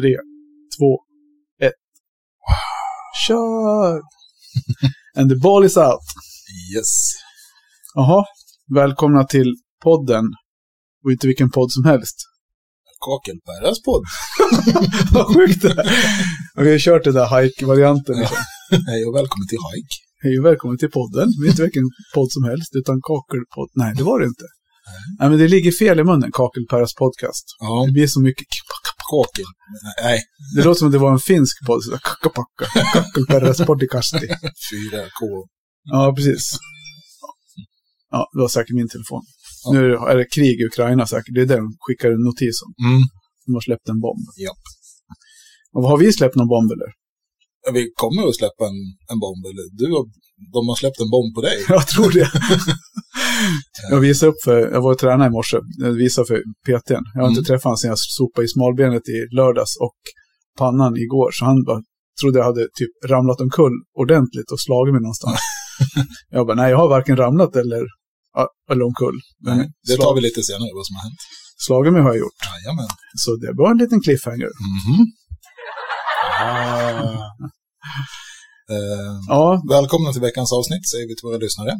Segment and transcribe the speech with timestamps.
[0.00, 0.14] tre,
[0.78, 0.90] två,
[1.66, 1.80] ett.
[3.26, 4.00] Kör!
[5.18, 6.06] And the ball is out.
[6.76, 6.90] Yes.
[7.94, 8.24] Jaha,
[8.74, 10.24] välkomna till podden.
[11.04, 12.16] Och inte vilken podd som helst.
[13.06, 14.04] Kakelperras podd.
[15.12, 15.86] Vad sjukt det är.
[16.56, 18.18] Och Vi har kört den där hike-varianten.
[18.18, 18.36] liksom.
[18.90, 19.96] Hej och välkommen till Hike.
[20.22, 21.28] Hej och välkommen till podden.
[21.40, 23.70] Det är inte vilken podd som helst, utan kakelpodd.
[23.74, 24.44] Nej, det var det inte.
[25.18, 27.44] Nej, men det ligger fel i munnen, Kakelperras podcast.
[27.60, 28.46] Ja, Det blir så mycket...
[29.12, 29.48] kakel.
[30.04, 30.18] Nej,
[30.56, 31.82] Det låter som att det var en finsk podd.
[32.08, 32.64] Kakkapakka.
[32.94, 34.26] Kakelperras podcasti.
[34.70, 35.20] 4K.
[35.94, 36.44] Ja, precis.
[38.10, 39.22] Ja, det var säkert min telefon.
[39.64, 39.72] Ja.
[39.72, 41.34] Nu är det krig i Ukraina säkert.
[41.34, 42.70] Det är det de skickar en notis om.
[42.88, 43.02] Mm.
[43.46, 44.26] De har släppt en bomb.
[44.46, 44.52] Ja.
[45.74, 46.90] Och har vi släppt någon bomb eller?
[47.66, 48.78] Ja, Vi kommer att släppa en,
[49.12, 49.42] en bomb.
[49.50, 50.04] Eller du har,
[50.56, 51.56] de har släppt en bomb på dig.
[51.76, 52.28] Jag tror det.
[53.90, 57.02] Jag visade upp för, jag var och tränade i morse, jag visade för PTn.
[57.14, 57.44] Jag har inte Mm.
[57.50, 59.98] träffat honom sedan jag sopade i smalbenet i lördags och
[60.58, 61.30] pannan igår.
[61.32, 61.80] Så han bara,
[62.20, 63.72] trodde jag hade typ ramlat omkull
[64.02, 65.38] ordentligt och slagit mig någonstans.
[66.36, 67.82] jag bara, nej jag har varken ramlat eller,
[68.38, 69.18] ja, eller omkull.
[69.44, 71.20] Men Nej, det tar slag, vi lite senare, vad som har hänt.
[71.66, 72.38] slagit mig har jag gjort.
[72.50, 72.88] Jajamän.
[73.24, 74.50] Så det var en liten cliffhanger.
[74.70, 74.98] Mhm.
[76.40, 77.24] Ah.
[78.74, 81.72] Eh, Ja, välkomna till veckans avsnitt, säger vi till våra lyssnare.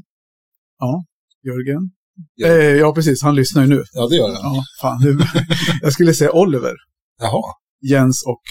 [1.44, 1.90] Jörgen.
[2.34, 2.46] Ja.
[2.46, 3.22] Eh, ja, precis.
[3.22, 3.84] Han lyssnar ju nu.
[3.92, 4.36] Ja, det gör den.
[4.36, 5.00] Ja, fan.
[5.04, 5.18] Nu.
[5.82, 6.74] jag skulle säga Oliver,
[7.18, 7.54] Jaha,
[7.90, 8.42] Jens och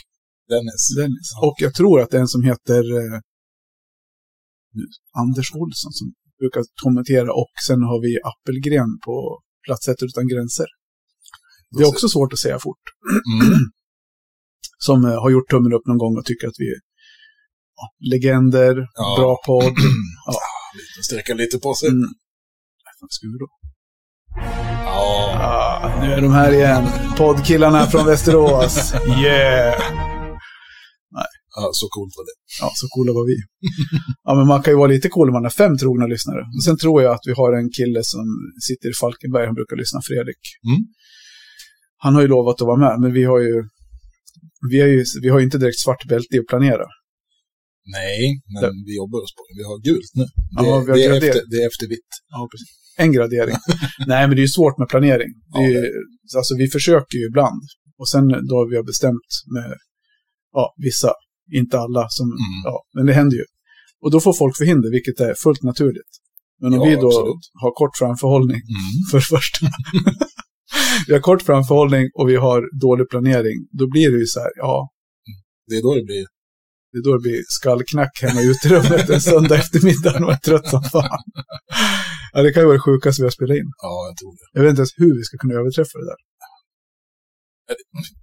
[0.49, 0.95] Dennis.
[0.97, 1.29] Dennis.
[1.41, 1.47] Ja.
[1.47, 3.19] Och jag tror att det är en som heter eh,
[5.21, 7.33] Anders Olsson som brukar kommentera.
[7.33, 10.65] Och sen har vi Appelgren på Plats ett utan gränser.
[11.71, 12.85] Det är också svårt att säga fort.
[13.31, 13.55] Mm.
[14.77, 16.79] Som eh, har gjort tummen upp någon gång och tycker att vi är
[17.75, 19.15] ja, legender, Ja.
[19.19, 19.73] bra podd.
[20.77, 21.89] Lite, sträcka lite på sig.
[21.89, 22.09] Mm.
[23.01, 23.47] Nej, vi då?
[24.85, 25.33] Ja,
[25.83, 26.83] Ah, nu är de här igen.
[27.17, 28.93] Poddkillarna från Västerås.
[29.23, 29.73] Yeah!
[31.59, 32.35] ja, så coolt var det.
[32.61, 33.37] Ja, så coola var vi.
[34.23, 36.41] Ja, men man kan ju vara lite cool om man har fem trogna lyssnare.
[36.57, 38.25] Och sen tror jag att vi har en kille som
[38.67, 40.41] sitter i Falkenberg, han brukar lyssna, Fredrik.
[40.69, 40.81] Mm.
[42.03, 43.55] Han har ju lovat att vara med, men vi har ju,
[44.71, 46.85] vi har ju, vi har ju inte direkt svart bälte i att planera.
[47.97, 48.19] Nej,
[48.53, 49.53] men Det- vi jobbar oss på det.
[49.61, 50.25] Vi har gult nu.
[50.57, 52.11] Ja, Det, vi har det, är, efter, det är efter vitt.
[52.33, 52.71] Ja, precis.
[52.97, 53.55] En gradering.
[54.07, 55.31] Nej, men det är ju svårt med planering.
[55.53, 55.83] Det är ju,
[56.37, 57.61] alltså, vi försöker ju ibland.
[57.99, 59.73] Och sen då vi har bestämt med
[60.53, 61.11] ja, vissa,
[61.53, 62.61] inte alla, som, Mm.
[62.63, 63.43] ja, men det händer ju.
[64.01, 66.11] Och då får folk förhinder, vilket är fullt naturligt.
[66.61, 67.43] Men om Ja, vi då absolut.
[67.61, 68.93] har kort framförhållning, Mm.
[69.11, 69.65] för det första.
[71.07, 73.57] vi har kort framförhållning och vi har dålig planering.
[73.71, 74.89] Då blir det ju så här, ja,
[75.67, 76.25] Det är då det blir.
[76.91, 80.67] det är då det blir skallknack hemma i uterummet en söndag eftermiddag och är trött
[80.69, 81.23] som fan.
[82.37, 83.69] Ja, det kan ju vara det sjukaste vi har spelat in.
[83.85, 84.45] Ja, jag tror det.
[84.55, 86.19] Jag vet inte ens hur vi ska kunna överträffa det där.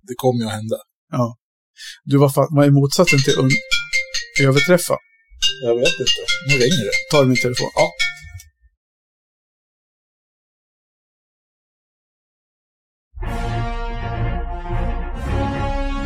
[0.09, 0.77] Det kommer ju att hända.
[2.05, 3.61] Du var, fan, var i motsatsen till un-
[4.49, 4.97] överträffa.
[5.67, 6.23] Jag vet inte.
[6.49, 6.97] Nu ringer det.
[7.11, 7.71] Tar min telefon.
[7.75, 7.87] Ja.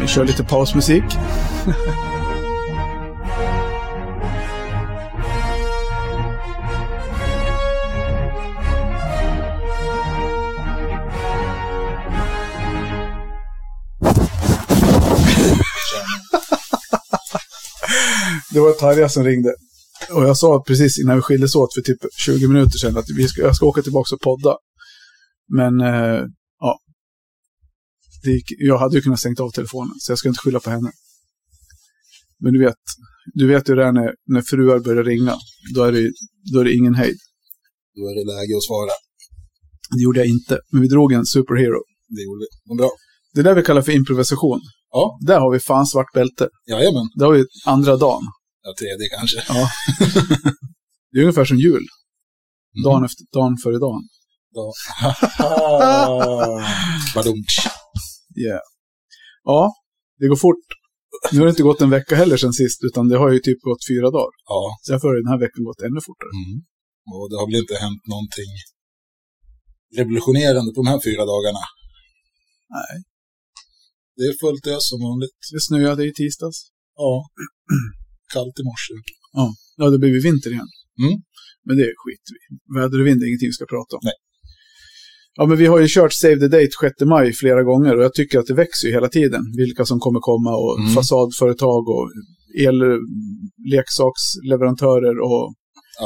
[0.00, 1.04] Vi kör lite pausmusik.
[18.52, 19.54] Det var Tarja som ringde.
[20.12, 23.28] Och jag sa precis innan vi skildes åt för typ 20 minuter sedan att vi
[23.28, 24.56] ska, jag ska åka tillbaka och podda.
[25.48, 26.22] Men eh,
[26.60, 26.80] ja,
[28.22, 30.70] det gick, jag hade ju kunnat stängt av telefonen så jag ska inte skylla på
[30.70, 30.90] henne.
[32.40, 32.82] Men du vet,
[33.34, 35.36] du vet ju det är när, när fruar börjar ringa.
[35.74, 36.12] Då är, det,
[36.52, 37.18] då är det ingen hejd.
[37.94, 38.90] Då är det läge att svara.
[39.96, 40.60] Det gjorde jag inte.
[40.72, 41.80] Men vi drog en superhero.
[42.08, 42.48] Det gjorde vi.
[42.64, 42.90] Vad bra.
[43.34, 44.60] Det är där vi kallar för improvisation.
[44.90, 46.48] Ja, Där har vi fan svart bälte.
[46.70, 47.08] jajamän.
[47.18, 48.22] Det har vi andra dagen.
[48.62, 49.38] Ja, tredje kanske.
[49.48, 49.68] Ja.
[51.12, 51.84] det är ungefär som jul.
[52.74, 52.82] Mm.
[52.84, 54.02] Dagen, efter, dagen före dagen.
[54.50, 54.72] Ja.
[58.46, 58.60] Yeah.
[59.44, 59.72] Ja,
[60.18, 60.66] det går fort.
[61.32, 63.60] Nu har det inte gått en vecka heller sen sist, utan det har ju typ
[63.68, 64.34] gått fyra dagar.
[64.52, 64.60] Ja.
[64.82, 66.32] Så därför har den här veckan gått ännu fortare.
[66.44, 66.56] Mm.
[67.14, 68.50] Och det har väl inte hänt någonting
[70.00, 71.62] revolutionerande på de här fyra dagarna.
[72.76, 72.94] Nej.
[74.18, 75.38] Det är fullt ös som vanligt.
[75.54, 76.58] Det snöade i tisdags.
[77.02, 77.12] Ja.
[78.34, 78.94] Kallt i morse.
[79.78, 80.70] Ja, det blir vinter igen.
[81.04, 81.16] Mm.
[81.66, 82.38] Men det är skit vi.
[82.76, 84.00] Väder och vind är ingenting vi ska prata om.
[84.08, 84.18] Nej.
[85.38, 88.14] Ja, men vi har ju kört Save the Date 6 maj flera gånger och jag
[88.14, 89.42] tycker att det växer ju hela tiden.
[89.62, 90.90] Vilka som kommer komma och Mm.
[90.94, 92.06] fasadföretag och
[92.66, 95.44] elleksaksleverantörer och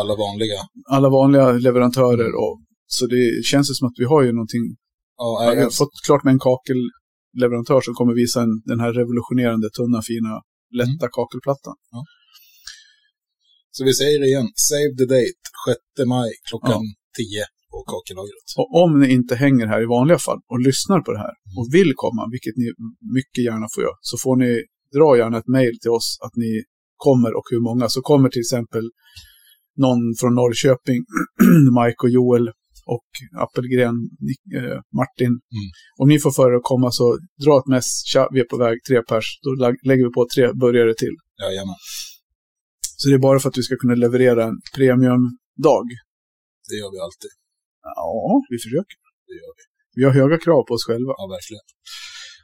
[0.00, 0.58] Alla vanliga.
[0.96, 2.30] alla vanliga leverantörer.
[2.42, 2.54] Och,
[2.86, 4.64] så det känns ju som att vi har ju någonting.
[5.16, 6.76] Ja, Jag har fått klart med en kakel
[7.40, 10.32] leverantör som kommer visa en, den här revolutionerande, tunna, fina,
[10.80, 11.76] lätta kakelplattan.
[13.70, 15.42] Så vi säger det igen, save the date,
[15.96, 16.82] 6 maj klockan
[17.18, 18.48] 10 på kakellagret.
[18.60, 21.66] Och om ni inte hänger här i vanliga fall och lyssnar på det här och
[21.76, 22.68] vill komma, vilket ni
[23.18, 24.50] mycket gärna får göra, så får ni
[24.96, 26.52] dra gärna ett mejl till oss att ni
[27.06, 27.88] kommer och hur många.
[27.88, 28.84] Så kommer till exempel
[29.84, 31.00] någon från Norrköping,
[31.78, 32.46] Mike och Joel
[32.94, 33.08] och
[33.44, 33.96] Appelgren,
[34.58, 35.32] eh, Martin.
[35.56, 35.68] Mm.
[36.00, 38.56] Om ni får för er att komma så dra ett mess, tja, vi är på
[38.56, 39.26] väg, tre pers.
[39.44, 39.50] Då
[39.88, 41.14] lägger vi på tre burgare till.
[41.42, 41.80] Jajamän,
[42.98, 45.88] Så det är bara för att vi ska kunna leverera en premiumdag.
[46.68, 47.32] det gör vi alltid.
[47.82, 48.96] Ja, vi försöker.
[49.28, 49.62] Det gör vi.
[49.96, 51.12] Vi har höga krav på oss själva.
[51.18, 51.66] Ja, verkligen.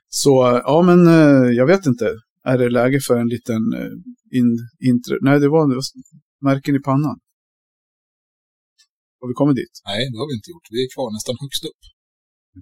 [0.08, 2.14] Så ja, men eh, jag vet inte.
[2.44, 4.50] Är det läge för en liten eh, in,
[4.88, 5.16] intro?
[5.20, 5.80] Nej, det var
[6.44, 7.18] märken i pannan.
[9.20, 9.74] Har vi kommit dit?
[9.90, 10.66] Nej, det har vi inte gjort.
[10.74, 11.82] Vi är kvar nästan högst upp.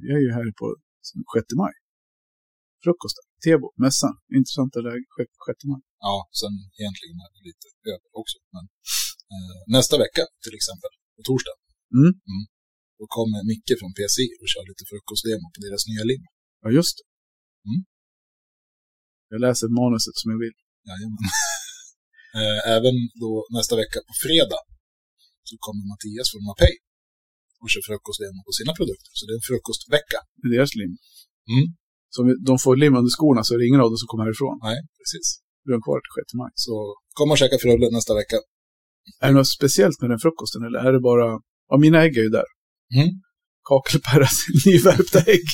[0.02, 0.66] Vi är ju här på
[1.34, 1.74] 6 maj.
[2.84, 4.14] Frukosten, Tebo, mässan.
[4.38, 5.06] Intressanta läge,
[5.46, 5.82] 6 maj.
[6.06, 8.36] Ja, sen egentligen är det lite över också.
[8.54, 8.64] Men,
[9.34, 11.56] eh, nästa vecka till exempel, på torsdag,
[11.98, 12.12] Mm.
[12.98, 16.24] då kommer Micke från PSI och kör lite frukostdemo på deras nya lim.
[16.62, 17.06] Ja, just det.
[17.68, 17.80] Mm.
[19.32, 20.56] Jag läser manuset som jag vill.
[20.88, 21.24] Jajamän.
[22.40, 24.60] Eh, Även då nästa vecka på fredag
[25.50, 26.74] så kommer Mattias från Mapei
[27.62, 29.10] och kör frukostdemo på sina produkter.
[29.18, 30.18] Så det är en frukostvecka.
[30.38, 30.92] Det är deras lim.
[31.54, 31.66] Mm.
[32.12, 34.24] Så om de får lim under skorna så är det ingen av dem som kommer
[34.28, 34.54] härifrån.
[34.68, 35.26] Nej, precis.
[35.64, 36.52] Du är kvar till 6 maj.
[36.66, 36.74] Så
[37.18, 38.38] kom och käka frulle nästa vecka.
[39.22, 41.26] Är det något speciellt med den frukosten eller är det bara...
[41.70, 42.48] Ja, mina ägg är ju där.
[42.96, 43.10] Mm.
[43.68, 45.46] Kakelperras nyvärpta ägg.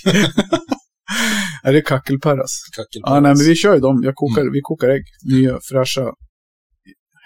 [1.66, 2.52] är det kackelperras?
[2.76, 3.96] Kackel Ja, nej, men vi kör ju dem.
[4.08, 4.52] Jag kokar, Mm.
[4.52, 5.04] Vi kokar ägg.
[5.32, 6.06] Nya, fräscha,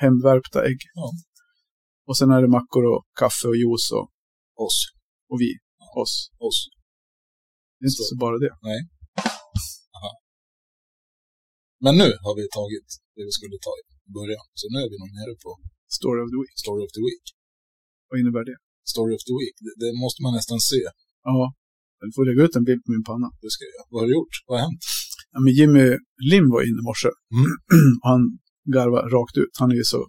[0.01, 0.79] hemvärpta ägg.
[0.95, 1.07] Ja.
[2.09, 4.07] Och sen är det mackor och kaffe och juice och,
[4.67, 4.79] Oss.
[5.31, 5.51] och vi.
[6.03, 6.15] Oss.
[6.47, 6.59] Oss.
[7.77, 8.11] Det är inte Så.
[8.11, 8.53] så bara det.
[11.85, 13.85] Men nu har vi tagit det vi skulle ta i
[14.19, 14.45] början.
[14.61, 15.51] Så nu är vi nog nere på
[15.99, 16.55] Story of the week.
[16.65, 17.25] Story of the Week.
[18.09, 18.57] Vad innebär det?
[18.93, 20.81] Story of the Week, det, det måste man nästan se.
[21.31, 21.39] Ja,
[22.01, 23.29] jag får lägga ut en bild på min panna.
[23.43, 23.85] Det ska jag.
[23.93, 24.35] Vad har du gjort?
[24.47, 24.83] Vad har hänt?
[25.33, 25.85] Ja, men Jimmy
[26.31, 27.11] Lim var inne i morse.
[27.37, 27.51] Mm.
[28.09, 28.21] han
[28.75, 29.55] garvar rakt ut.
[29.63, 30.01] Han är ju så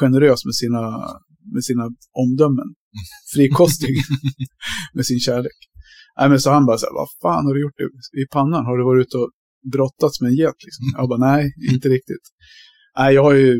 [0.00, 0.82] generös med sina,
[1.54, 1.84] med sina
[2.22, 2.68] omdömen.
[3.34, 3.94] Frikostig
[4.96, 5.58] med sin kärlek.
[6.18, 7.78] Nej, men så han bara så här, vad fan har du gjort
[8.22, 8.64] i pannan?
[8.68, 9.30] Har du varit ute och
[9.74, 10.58] brottats med en get?
[10.66, 10.84] Liksom?
[10.98, 11.42] Jag bara, nej,
[11.74, 12.24] inte riktigt.
[12.98, 13.50] Nej, jag har ju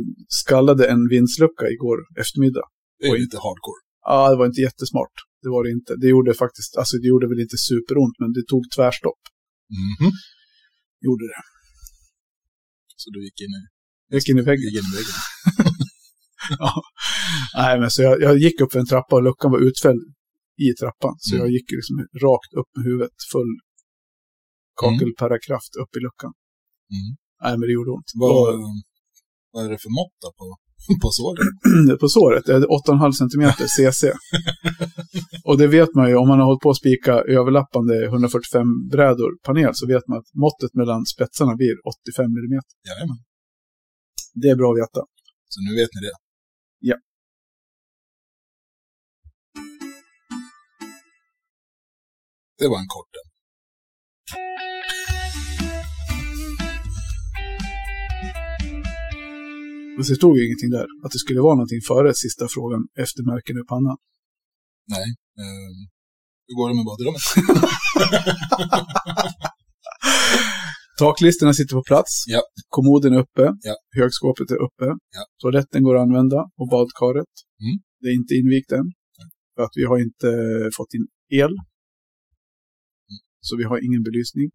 [0.42, 2.66] skallade en vindslucka igår eftermiddag.
[3.00, 3.80] Det är lite hardcore.
[4.10, 5.16] Ja, det var inte jättesmart.
[5.42, 5.92] Det var det inte.
[6.02, 9.22] Det gjorde faktiskt, alltså det gjorde väl inte superont, men det tog tvärstopp.
[9.82, 10.10] Mhm.
[11.06, 11.42] Gjorde det.
[13.02, 13.62] Så du gick in i,
[14.10, 14.64] Jag gick in i väggen.
[14.68, 15.18] gick in i väggen.
[16.58, 16.82] Ja.
[17.56, 20.02] Nej, men så jag, jag gick upp för en trappa och luckan var utfälld
[20.66, 21.14] i trappan.
[21.18, 21.44] Så Mm.
[21.44, 21.96] jag gick liksom
[22.26, 23.52] rakt upp med huvudet, full
[24.80, 26.32] kakelparakraft upp i luckan.
[26.96, 27.08] Mm.
[27.42, 28.10] Nej, men det gjorde ont.
[28.20, 28.60] Vad, Och,
[29.52, 30.46] vad är det för mått då på,
[31.02, 31.46] på sågen?
[32.02, 34.02] på såret, det är 8,5 cm CC.
[35.48, 39.30] och det vet man ju, om man har hållit på att spika överlappande 145 brädor
[39.46, 41.74] panel så vet man att måttet mellan spetsarna blir
[42.14, 42.60] 85 mm.
[42.88, 43.20] Jajamän.
[44.40, 45.00] Det är bra att veta.
[45.52, 46.16] Så nu vet ni det.
[46.90, 46.96] Ja.
[52.60, 53.28] Det var en kort en.
[59.98, 63.22] Och så stod ju ingenting där, att det skulle vara någonting före sista frågan efter
[63.32, 63.96] märken i pannan.
[64.94, 65.06] Nej.
[65.42, 65.74] Eh,
[66.46, 67.24] hur går det med badrummet?
[70.98, 72.24] Taklisterna sitter på plats.
[72.26, 72.42] Ja.
[72.68, 73.42] Kommoden är uppe.
[73.68, 73.74] Ja.
[74.00, 74.86] Högskåpet är uppe.
[75.16, 75.22] Ja.
[75.40, 77.32] Toaletten går att använda och badkaret.
[77.64, 77.76] Mm.
[78.00, 78.86] Det är inte invigt än.
[79.54, 80.28] För att vi har inte
[80.76, 81.06] fått in
[81.42, 81.52] el.
[83.38, 83.46] Mm.
[83.48, 84.48] Så vi har ingen belysning.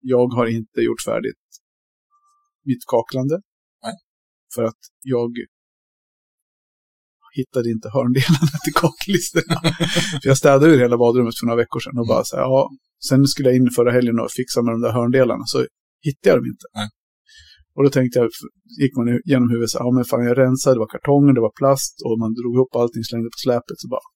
[0.00, 1.44] Jag har inte gjort färdigt
[2.70, 3.36] mitt kaklande.
[3.84, 3.94] Nej.
[4.54, 5.30] För att jag
[7.40, 9.58] hittade inte hörndelarna till kaklisterna.
[10.22, 12.12] för jag städade ur hela badrummet för några veckor sedan och Mm.
[12.14, 12.60] bara så här, ja,
[13.08, 15.58] sen skulle jag in förra helgen och fixa med de där hörndelarna så
[16.06, 16.66] hittade jag dem inte.
[16.78, 16.88] Nej.
[17.76, 18.28] Och då tänkte jag,
[18.82, 21.44] gick man igenom huvudet så här, ja men fan jag rensade, det var kartonger, det
[21.48, 24.06] var plast och man drog ihop allting, slängde på släpet så bara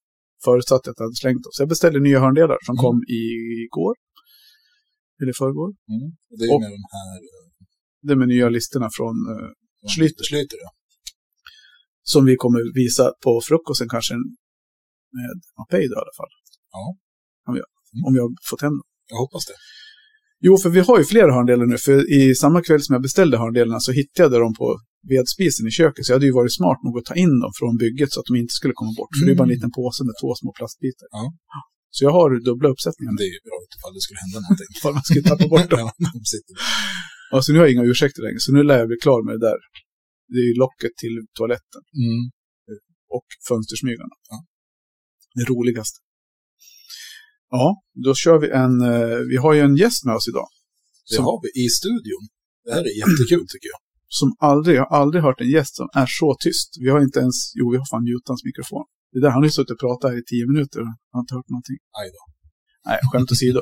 [0.45, 1.51] förutsatte jag att jag hade slängt dem.
[1.55, 2.81] Så jag beställde nya hörndelar som Mm.
[2.83, 3.95] kom igår.
[5.21, 5.69] Eller förrgår.
[5.95, 6.07] Mm.
[6.39, 7.07] Det är Och- med de här
[8.07, 9.45] Det med nya listorna från eh,
[9.83, 10.23] eh, Schlyter.
[10.29, 10.69] Schlyter, ja.
[12.13, 14.13] som vi kommer visa på frukosten kanske
[15.17, 16.31] med Mapei i alla fall.
[16.75, 16.83] Ja.
[17.49, 17.65] Om jag,
[18.07, 18.87] om jag har fått hem dem.
[19.11, 19.57] Jag hoppas det.
[20.47, 21.77] Jo, för vi har ju flera hörndelar nu.
[21.87, 24.67] För i samma kväll som jag beställde hörndelarna så hittade jag dem på
[25.11, 26.01] vedspisen i köket.
[26.05, 28.27] Så jag hade ju varit smart nog att ta in dem från bygget så att
[28.29, 29.11] de inte skulle komma bort.
[29.17, 29.57] För det är bara en Mm.
[29.57, 31.07] liten påse med två små plastbitar.
[31.19, 31.23] Ja.
[31.95, 33.11] Så jag har dubbla uppsättningar.
[33.11, 34.69] Men det är ju bra ifall det skulle hända någonting.
[34.77, 35.79] Ifall man skulle tappa bort dem.
[36.03, 36.53] Ja, de sitter.
[37.31, 38.39] Ja, så nu har jag inga ursäkter längre.
[38.45, 39.59] Så nu lär jag bli klar med det där.
[40.31, 41.81] Det är ju locket till toaletten.
[42.05, 42.21] Mm.
[43.17, 44.15] och fönstersmygarna.
[44.31, 44.37] Ja.
[45.37, 45.97] Det roligaste.
[47.49, 50.47] Ja, då kör vi en, eh, vi har ju en gäst med oss idag.
[51.09, 52.23] Det Som- har vi i studion.
[52.65, 53.79] Det här är jättekul tycker jag.
[54.19, 56.69] Som aldrig, jag har aldrig hört en gäst som är så tyst.
[56.83, 58.85] Vi har inte ens, jo vi har fan mutat hans mikrofon.
[59.13, 61.35] Det där, han har ju suttit och pratat här i tio minuter och har inte
[61.37, 61.77] hört någonting.
[61.99, 62.21] Aj då.
[62.87, 63.61] Nej, skämt åsido.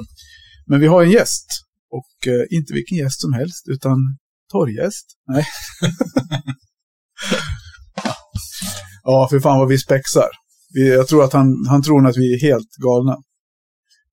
[0.70, 1.48] Men vi har en gäst.
[1.98, 3.98] Och eh, inte vilken gäst som helst, utan
[4.52, 5.06] torrgäst.
[5.28, 5.44] Nej.
[9.04, 10.30] ja, för fan vad vi spexar.
[10.74, 13.16] Vi, jag tror att han, han tror att vi är helt galna.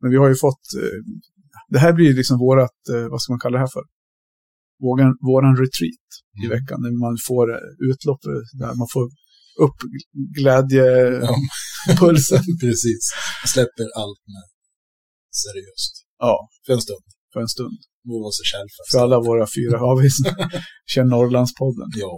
[0.05, 0.65] Men vi har ju fått...
[0.83, 0.99] Eh,
[1.75, 3.85] det här blir ju liksom vårat, eh, vad ska man kalla det här för?
[4.87, 6.07] Våran, våran retreat
[6.43, 6.51] i Mm.
[6.57, 6.77] veckan.
[6.85, 8.23] Där man får eh, utlopp,
[8.63, 9.05] där man får
[9.65, 9.79] upp
[10.39, 12.43] glädjepulsen.
[12.47, 12.55] Ja.
[12.65, 13.03] Precis.
[13.43, 14.45] Jag släpper allt med
[15.45, 15.95] seriöst.
[16.19, 16.35] ja,
[16.67, 17.05] För en stund.
[17.33, 17.79] för en stund.
[18.09, 20.17] Må vara sig själv För alla våra fyra avis.
[20.93, 21.89] Kör Norrlandspodden.
[22.05, 22.15] Ja.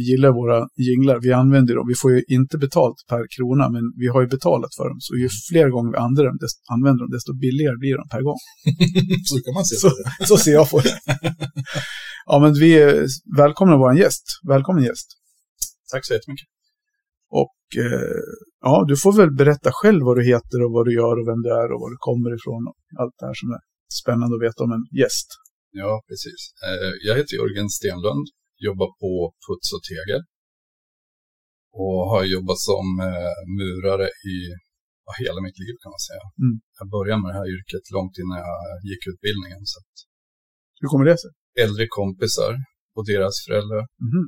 [0.00, 1.86] Vi gillar våra jinglar, vi använder dem.
[1.92, 4.98] Vi får ju inte betalt per krona, men vi har ju betalat för dem.
[5.06, 8.22] Så ju fler gånger vi använder dem, desto, använder dem, desto billigare blir de per
[8.28, 8.40] gång.
[9.30, 10.26] Så kan man se Så, på det.
[10.30, 10.94] så ser jag på det.
[12.30, 12.92] Ja, men vi är
[13.42, 14.24] välkomna vår gäst.
[14.54, 15.08] Välkommen gäst.
[15.92, 16.48] Tack så jättemycket.
[17.42, 18.20] Och eh,
[18.66, 21.40] ja, du får väl berätta själv vad du heter och vad du gör och vem
[21.46, 23.60] du är och var du kommer ifrån och allt det här som är
[24.02, 25.28] spännande att veta om en gäst.
[25.82, 26.40] Ja, precis.
[26.68, 28.26] Eh, Jag heter Jörgen Stenlund,
[28.68, 29.12] jobbar på
[29.44, 30.22] Puts och Tegel.
[31.82, 34.36] Och har jobbat som eh, murare i
[35.06, 36.24] ja, hela mitt liv kan man säga.
[36.44, 36.56] Mm.
[36.78, 38.56] Jag började med det här yrket långt innan jag
[38.90, 39.60] gick utbildningen.
[39.72, 39.78] Så
[40.80, 41.30] Hur kommer det sig?
[41.64, 42.52] äldre kompisar
[42.96, 44.24] och deras föräldrar Mhm.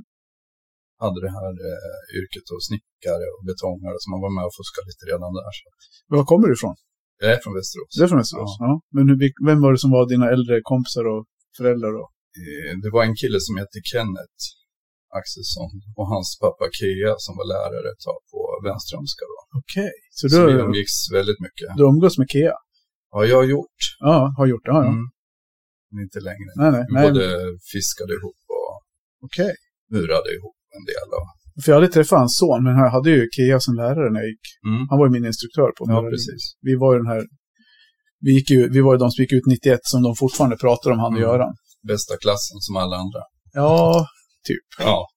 [1.04, 4.86] hade det här eh, yrket och snickare och betongare så man var med och fuskade
[4.90, 5.52] lite redan där.
[5.58, 5.64] Så.
[6.12, 6.76] Var kommer du ifrån?
[7.22, 7.90] Jag är från Västerås.
[7.96, 8.52] Du är från Västerås?
[8.66, 8.72] Ja.
[8.96, 9.16] Men hur,
[9.48, 11.22] vem var det som var dina äldre kompisar och
[11.58, 12.04] föräldrar då?
[12.40, 14.42] Eh, Det var en kille som hette Kenneth
[15.18, 19.22] Axelsson och hans pappa Kea som var lärare ett tag på Wenströmska.
[19.32, 19.38] Då.
[19.60, 19.92] Okej.
[20.18, 21.68] Så Så, du, vi umgicks väldigt mycket.
[21.78, 22.56] du umgås med Kea?
[23.12, 23.80] Ja, jag har gjort.
[24.08, 24.72] Ja, har gjort det.
[24.76, 24.92] Ja, ja.
[24.98, 25.04] Mm.
[25.92, 26.50] Men inte längre.
[26.60, 26.84] Nej, nej.
[26.88, 27.24] Vi nej både
[27.72, 28.70] fiskade ihop och
[29.26, 29.52] Okej.
[29.94, 31.08] murade ihop en del.
[31.18, 31.26] Och...
[31.62, 34.28] För jag hade träffat hans son, men jag hade ju Kea som lärare när jag
[34.34, 34.46] gick.
[34.70, 34.82] Mm.
[34.90, 36.42] Han var ju min instruktör på Ja, precis.
[36.68, 37.22] Vi var ju den här...
[38.26, 40.90] Vi, gick ju, vi var ju de som gick ut 91 som de fortfarande pratar
[40.90, 41.28] om, han och Mm.
[41.30, 41.54] Göran.
[41.88, 43.20] Bästa klassen som alla andra.
[43.52, 44.06] Ja,
[44.48, 44.64] typ.
[44.78, 45.06] Ja,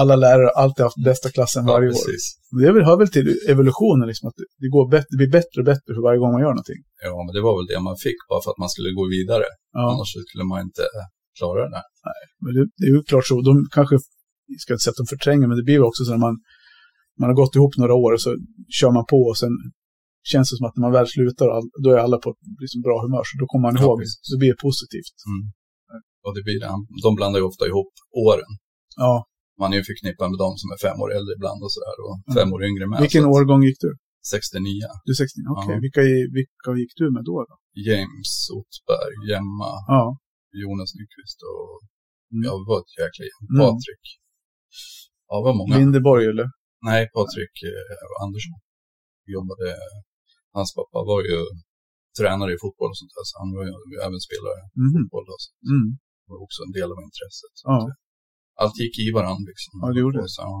[0.00, 1.92] Alla lärare har alltid haft bästa klassen ja varje år.
[1.92, 2.24] precis.
[2.52, 5.56] Men det väl- hör väl till evolutionen, liksom, att det, går bättre, det blir bättre
[5.62, 6.80] och bättre för varje gång man gör någonting.
[7.08, 9.46] Ja, men det var väl det man fick bara för att man skulle gå vidare.
[9.78, 9.82] Ja.
[9.92, 10.84] Annars skulle man inte
[11.38, 11.84] klara det där.
[12.42, 13.34] Men det, det är ju klart så.
[13.50, 13.94] De kanske,
[14.54, 16.34] jag ska inte säga att de förtränger, men det blir också så när man,
[17.20, 18.30] man har gått ihop några år och så
[18.78, 19.54] kör man på och sen
[20.32, 21.46] känns det som att när man väl slutar,
[21.84, 22.28] då är alla på
[22.64, 23.22] liksom bra humör.
[23.28, 24.20] Så då kommer man Ja, ihåg, precis.
[24.32, 25.16] det blir positivt.
[26.24, 26.70] Och det blir det.
[27.06, 27.92] De blandar ju ofta ihop
[28.28, 28.52] åren.
[29.04, 29.14] Ja.
[29.60, 31.96] Man är ju förknippad med de som är fem år äldre ibland och sådär.
[32.06, 32.96] Och fem år yngre med.
[33.04, 33.90] Vilken så att- årgång gick du?
[34.34, 34.82] 69.
[35.06, 35.34] Du är 16?
[35.54, 35.80] Okej, Ja.
[35.86, 36.00] vilka,
[36.38, 37.36] vilka gick du med då?
[37.50, 37.54] då?
[37.88, 40.04] James Ottberg, Gemma, Ja.
[40.62, 41.70] Jonas Nyqvist och
[42.32, 42.42] Mm.
[42.48, 43.42] ja, det var ett jäkla gäng.
[43.52, 43.60] Mm.
[43.66, 44.04] Patrik.
[45.28, 45.72] Ja, det var många.
[45.80, 46.48] Lindeborg eller?
[46.88, 48.56] Nej, Patrik eh, Andersson.
[49.34, 49.66] Jobbade,
[50.56, 51.38] hans pappa var ju
[52.18, 53.62] tränare i fotboll och sånt där, så han var
[53.92, 54.92] ju även spelare i Mhm.
[54.96, 55.24] fotboll.
[55.30, 55.86] Då, så Mm.
[56.22, 57.54] det var också en del av intresset.
[57.70, 57.78] Ja.
[58.62, 59.72] Allt gick i varandra liksom.
[59.82, 60.30] Ja, det gjorde det.
[60.36, 60.54] Så, ja.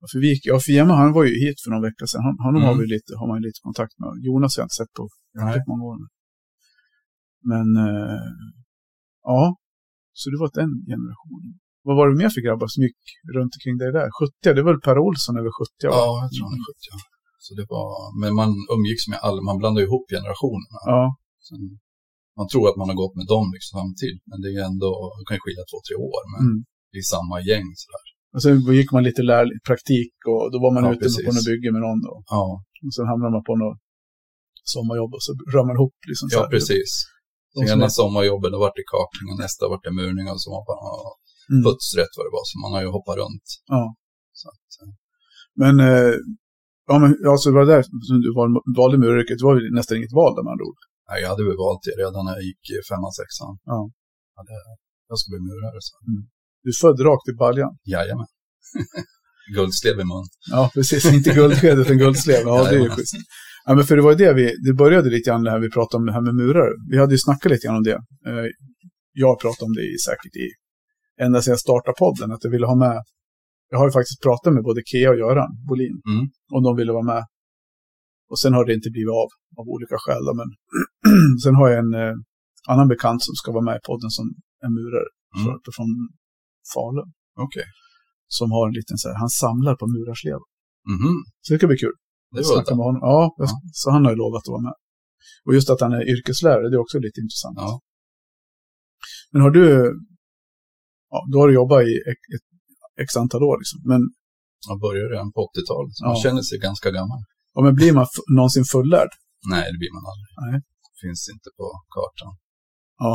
[0.00, 2.22] Ja, För, vi gick, ja, för Gemma, han var ju hit för någon vecka sedan.
[2.44, 2.78] Han, har, Mm.
[2.82, 4.10] vi lite, har man lite kontakt med.
[4.28, 5.04] Jonas har jag inte sett på
[5.46, 5.98] väldigt många år.
[7.50, 8.20] Men, eh,
[9.32, 9.40] ja.
[10.20, 11.52] Så det var den generationen.
[11.86, 13.00] Vad var det mer för grabbar som gick
[13.36, 14.08] runt omkring dig där?
[14.20, 15.84] 70, det var väl Per Olsson över 70?
[15.90, 15.96] va?
[16.00, 17.13] ja, jag tror han är 70.
[17.44, 17.88] Så det var,
[18.20, 20.78] men man umgicks med alla, man blandar ihop generationerna.
[20.92, 21.02] Ja,
[21.48, 21.60] Sen,
[22.38, 25.24] man tror att man har gått med dem liksom samtidigt, men det är ändå, det
[25.30, 26.58] kan skilja två, tre år, men mm.
[26.92, 28.06] det är samma gäng sådär.
[28.34, 31.24] Och sen gick man lite lär, praktik och då var man Ja, ute precis.
[31.26, 32.00] på något bygge med någon.
[32.08, 32.14] Då.
[32.36, 32.44] Ja,
[32.86, 33.78] Och sen hamnade man på något
[34.74, 35.96] sommarjobb och så rör man ihop.
[36.10, 36.90] Liksom, så ja precis.
[37.54, 40.48] Som Ena är- sommarjobbet, då vart det kakning och nästa vart det murning och så
[40.54, 40.94] var man ja,
[41.52, 41.62] Mm.
[41.66, 43.46] putsrätt vad det var, så man har ju hoppat runt.
[43.74, 43.82] Ja.
[44.40, 44.92] Så att, eh,
[45.62, 46.14] Men, eh,
[46.90, 48.50] ja, men alltså, det var där som du val,
[48.80, 49.38] valde muryrket.
[49.38, 50.80] Det var ju nästan inget val där med andra ord.
[51.08, 53.52] nej, jag hade väl valt det redan när jag gick i femman, sexan.
[53.72, 53.78] Ja.
[54.34, 54.54] Jag, hade,
[55.10, 55.92] jag ska bli murare, så
[56.62, 57.72] Du är född rakt i baljan.
[57.94, 58.28] jajamän.
[59.56, 60.26] Guldslev i mun.
[60.50, 61.04] Ja, precis.
[61.18, 62.42] Inte guldsked utan guldslev.
[62.50, 63.14] Ja, det är ju schysst.
[63.66, 65.96] Ja, men för det var ju det vi, det började lite grann här vi pratade
[66.00, 66.70] om det här med murar.
[66.90, 67.98] Vi hade ju snackat lite grann om det.
[68.28, 68.46] Eh,
[69.12, 70.46] Jag pratade om det i, säkert i,
[71.24, 73.02] ända sedan jag startade podden, att jag ville ha med,
[73.70, 76.24] jag har ju faktiskt pratat med både Kea och Göran Bolin, Mm.
[76.56, 77.24] om de ville vara med.
[78.30, 79.28] Och sen har det inte blivit av,
[79.60, 80.22] av olika skäl.
[80.28, 80.48] då, Men
[81.44, 82.14] sen har jag en eh,
[82.72, 84.26] annan bekant som ska vara med i podden som
[84.64, 85.44] är murare Mm.
[85.46, 85.90] för, från
[86.74, 87.08] Falun.
[87.46, 87.66] Okej.
[88.38, 90.46] Som har en liten så här, han samlar på murarslevor.
[90.94, 91.14] Mhm.
[91.42, 91.96] Så det ska bli kul.
[92.34, 92.76] Det var det.
[92.78, 93.00] med honom.
[93.10, 93.18] Ja,
[93.80, 94.76] så han har ju lovat att vara med.
[95.46, 97.56] Och just att han är yrkeslärare, det är också lite intressant.
[97.64, 97.80] Ja.
[99.32, 99.64] Men har du,
[101.10, 102.46] ja, då har du jobbat i ett
[103.04, 103.78] x antal år liksom.
[103.92, 104.00] Men,
[104.70, 106.22] Jag började redan på 80-talet, så man Ja.
[106.24, 107.20] känner sig ganska gammal.
[107.54, 108.06] ja, men blir man
[108.38, 109.12] någonsin fullärd?
[109.52, 110.30] Nej, det blir man aldrig.
[110.44, 110.56] Nej.
[111.04, 112.32] Finns inte på kartan.
[113.04, 113.14] Ja.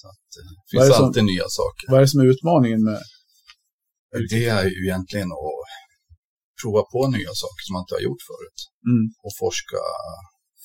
[0.00, 1.84] Så att, eh, det finns det som- alltid nya saker.
[1.90, 3.00] Vad är det som är utmaningen med,
[4.32, 5.62] Det är ju egentligen att
[6.60, 8.58] prova på nya saker som man inte har gjort förut.
[8.90, 9.80] mm, Och forska,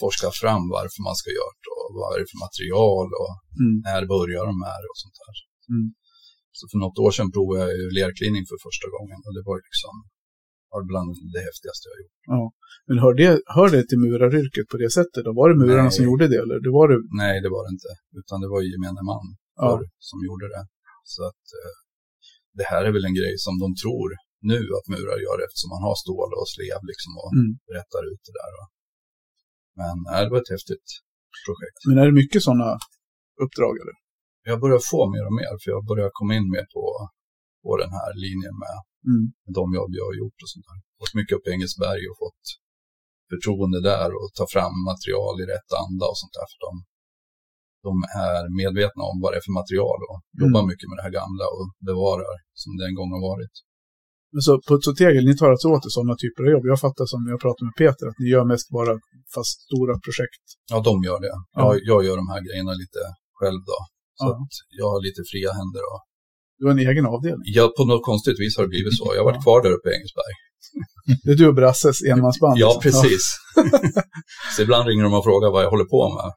[0.03, 3.73] forska fram varför man ska göra det och vad är det för material och mm,
[3.87, 5.35] när börjar de här och sånt där.
[5.73, 5.87] Mm.
[6.57, 9.57] Så för något år sedan provade jag ju lerklining för första gången och det var
[9.69, 9.93] liksom
[10.71, 12.17] var bland det häftigaste jag gjort.
[12.87, 15.21] men hör det, hör det till muraryrket på det sättet?
[15.27, 15.97] Då var det murarna Nej.
[15.97, 16.39] som gjorde det?
[16.43, 17.91] Eller det var det, Nej, det var det inte.
[18.19, 19.25] Utan det var ju gemene man
[19.61, 20.63] ja, förr som gjorde det.
[21.13, 21.75] Så att eh,
[22.59, 24.09] det här är väl en grej som de tror
[24.53, 27.51] nu att murar gör eftersom man har stål och slev liksom och mm.
[27.77, 28.51] rättar ut det där.
[29.79, 30.89] Men nej, det var ett häftigt
[31.45, 31.79] projekt.
[31.87, 32.69] Men är det mycket sådana
[33.43, 33.95] uppdrag eller?
[34.49, 36.83] Jag börjar få mer och mer för jag börjar komma in mer på,
[37.63, 38.77] på den här linjen med
[39.11, 39.25] Mm,
[39.57, 40.79] de jobb jag har gjort och sånt där.
[40.99, 42.43] Gått mycket upp i Engelsberg och fått
[43.31, 46.47] förtroende där och ta fram material i rätt anda och sånt där.
[46.51, 46.71] För de,
[47.87, 47.91] de
[48.27, 51.45] är medvetna om vad det är för material och jobbar mycket med det här gamla
[51.55, 53.55] och bevarar som det en gång har varit.
[54.33, 56.65] Men så Puts och Tegel, ni tar alltså åt er sådana typer av jobb.
[56.73, 58.93] Jag fattar som jag pratade med Peter att ni gör mest bara
[59.35, 60.45] fast stora projekt.
[60.71, 61.35] Ja, de gör det.
[61.57, 61.61] Ja.
[61.61, 63.01] Jag, jag gör de här grejerna lite
[63.39, 63.77] själv då.
[64.19, 64.31] Så Ja.
[64.43, 65.83] att jag har lite fria händer.
[65.91, 66.01] Och
[66.57, 67.47] Du har en egen avdelning.
[67.59, 69.05] jag, på något konstigt vis har det blivit så.
[69.15, 70.33] Jag har varit kvar där uppe i Engelsberg.
[71.25, 72.55] Det är du och Brasses enmansband.
[72.63, 72.83] Ja, liksom.
[72.85, 73.23] precis.
[74.55, 76.27] så ibland ringer de och frågar vad jag håller på med.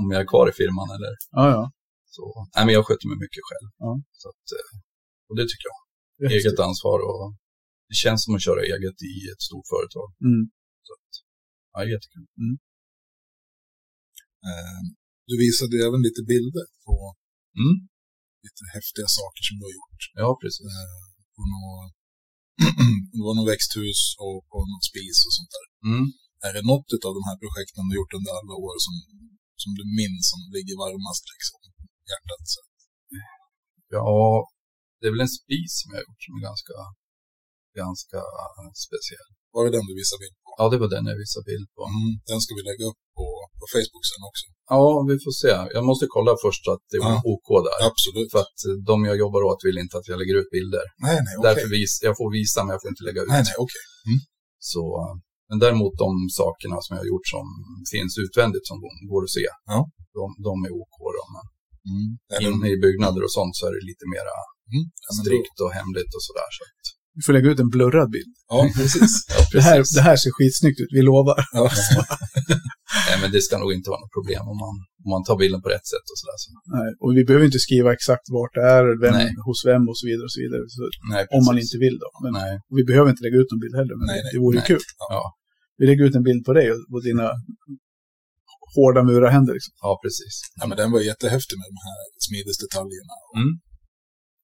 [0.00, 1.62] Om jag är kvar i firman eller Ja, ja.
[2.16, 2.24] så.
[2.54, 3.68] Nej, men jag sköter mig mycket själv.
[3.84, 3.90] Ja.
[4.20, 4.70] Så att, eh,
[5.28, 5.78] och det tycker jag.
[6.18, 6.66] Det är Eget häftigt.
[6.68, 7.24] ansvar och
[7.90, 10.08] det känns som att köra eget i ett stort företag.
[10.28, 10.42] Mm.
[11.72, 12.26] Ja, jättekul.
[14.48, 14.80] Eh,
[15.28, 16.94] Du visade även lite bilder på
[17.62, 17.76] Mm.
[18.46, 20.00] lite häftiga saker som du har gjort.
[20.22, 20.66] Ja, precis.
[21.36, 21.92] På något,
[23.14, 25.66] det var något växthus och på något spis och sånt där.
[25.90, 26.04] Mm.
[26.46, 28.94] Är det något av de här projekten du har gjort under alla år som,
[29.62, 31.58] som du minns som ligger varmast liksom,
[32.10, 32.44] hjärtat?
[32.54, 32.60] Så.
[33.96, 34.10] Ja,
[34.98, 36.76] det är väl en spis som jag har gjort som är ganska,
[37.82, 38.20] ganska
[38.86, 39.30] speciell.
[39.54, 40.36] Var det den du visade bild?
[40.58, 41.80] Ja, det var den jag visade bild på.
[41.94, 43.26] Mm, den ska vi lägga upp på,
[43.60, 44.44] på Facebook sen också.
[44.74, 45.52] Ja, vi får se.
[45.76, 47.16] Jag måste kolla först att det är Ja.
[47.34, 47.78] OK där.
[47.90, 48.28] Absolut.
[48.34, 50.86] För att eh, de jag jobbar åt vill inte att jag lägger ut bilder.
[51.06, 51.44] Nej, nej, okej.
[51.48, 53.30] Därför vis, jag får visa men jag får inte lägga ut.
[53.34, 53.84] Nej, nej, okej.
[54.72, 55.14] Så, eh,
[55.48, 57.44] men däremot de sakerna som jag har gjort som
[57.94, 58.76] finns utvändigt som
[59.12, 59.46] går att se.
[59.72, 59.78] Ja.
[60.18, 60.96] De, de är OK.
[61.18, 61.44] Då, men
[61.92, 62.10] Mm.
[62.46, 64.24] Inne i byggnader och sånt så är det lite mer
[64.74, 64.84] Mm.
[65.20, 66.48] Strikt och hemligt och sådär.
[66.56, 66.62] Så.
[66.68, 68.32] att- Vi får lägga ut en blurrad bild.
[68.52, 69.12] Ja, precis.
[69.28, 69.94] Ja, Det här, precis.
[69.96, 71.38] det här ser skitsnyggt ut, vi lovar.
[71.58, 71.64] Ja.
[73.08, 74.74] Nej, men det ska nog inte vara något problem om man,
[75.04, 76.38] om man tar bilden på rätt sätt och sådär.
[76.42, 76.48] Så.
[76.76, 79.28] Nej, och vi behöver inte skriva exakt vart det är, vem, Nej.
[79.46, 80.24] hos vem och så vidare.
[80.28, 80.82] Och så vidare så,
[81.14, 81.64] Nej, om man precis.
[81.68, 82.08] inte vill då.
[82.24, 84.54] Men Nej, vi behöver inte lägga ut någon bild heller, men Nej, nej, det vore
[84.58, 84.82] ju kul.
[85.14, 85.22] ja,
[85.78, 87.26] Vi lägger ut en bild på dig och på dina
[88.74, 89.52] hårda murarhänder.
[89.58, 89.72] Liksom.
[89.86, 90.34] ja, precis.
[90.60, 93.14] Ja, men den var jättehäftig med de här smidesdetaljerna.
[93.38, 93.52] Mm.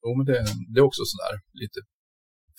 [0.04, 0.36] Jo, men det,
[0.72, 1.78] det är också sådär lite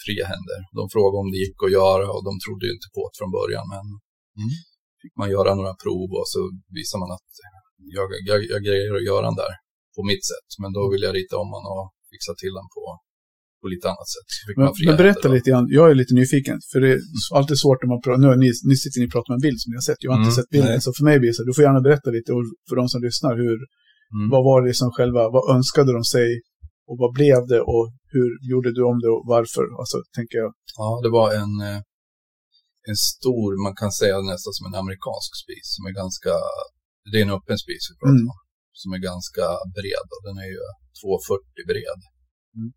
[0.06, 0.60] fria händer.
[0.80, 3.32] De frågade om det gick att göra och de trodde ju inte på det från
[3.40, 3.66] början.
[3.76, 3.86] Men
[4.42, 4.52] Mm.
[5.02, 6.40] fick man göra några prov och så
[6.80, 7.30] visar man att
[7.98, 9.54] jag, jag, jag grejer att göra den där
[9.96, 10.50] på mitt sätt.
[10.62, 12.84] Men då vill jag rita om den och fixa till den på,
[13.62, 14.30] på lite annat sätt.
[14.60, 16.58] Men, men berätta lite grann, jag är lite nyfiken.
[16.72, 17.00] För det är
[17.40, 19.60] alltid svårt när man pratar, nu, ni, nu sitter ni och pratar om en bild
[19.62, 20.02] som ni har sett.
[20.06, 20.86] Jag har inte Mm, sett bilden, nej.
[20.86, 23.00] så för mig blir det så du får gärna berätta lite och för de som
[23.08, 23.34] lyssnar.
[23.44, 23.60] Hur,
[24.18, 24.30] Mm.
[24.34, 26.28] Vad var det som själva, vad önskade de sig
[26.92, 29.64] och vad blev det och hur gjorde du om det och varför?
[29.82, 30.52] Alltså, tänker jag.
[30.82, 31.80] Ja, det var en, eh,
[32.90, 36.34] en stor, man kan säga nästan som en amerikansk spis som är ganska,
[37.12, 38.32] det är en öppen spis vi pratar Mm.
[38.34, 38.40] om,
[38.82, 39.46] som är ganska
[39.78, 40.62] bred och den är ju
[41.02, 42.00] 2,40 bred.
[42.58, 42.70] Mm.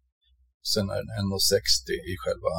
[0.72, 2.54] Sen är den 1,60 i själva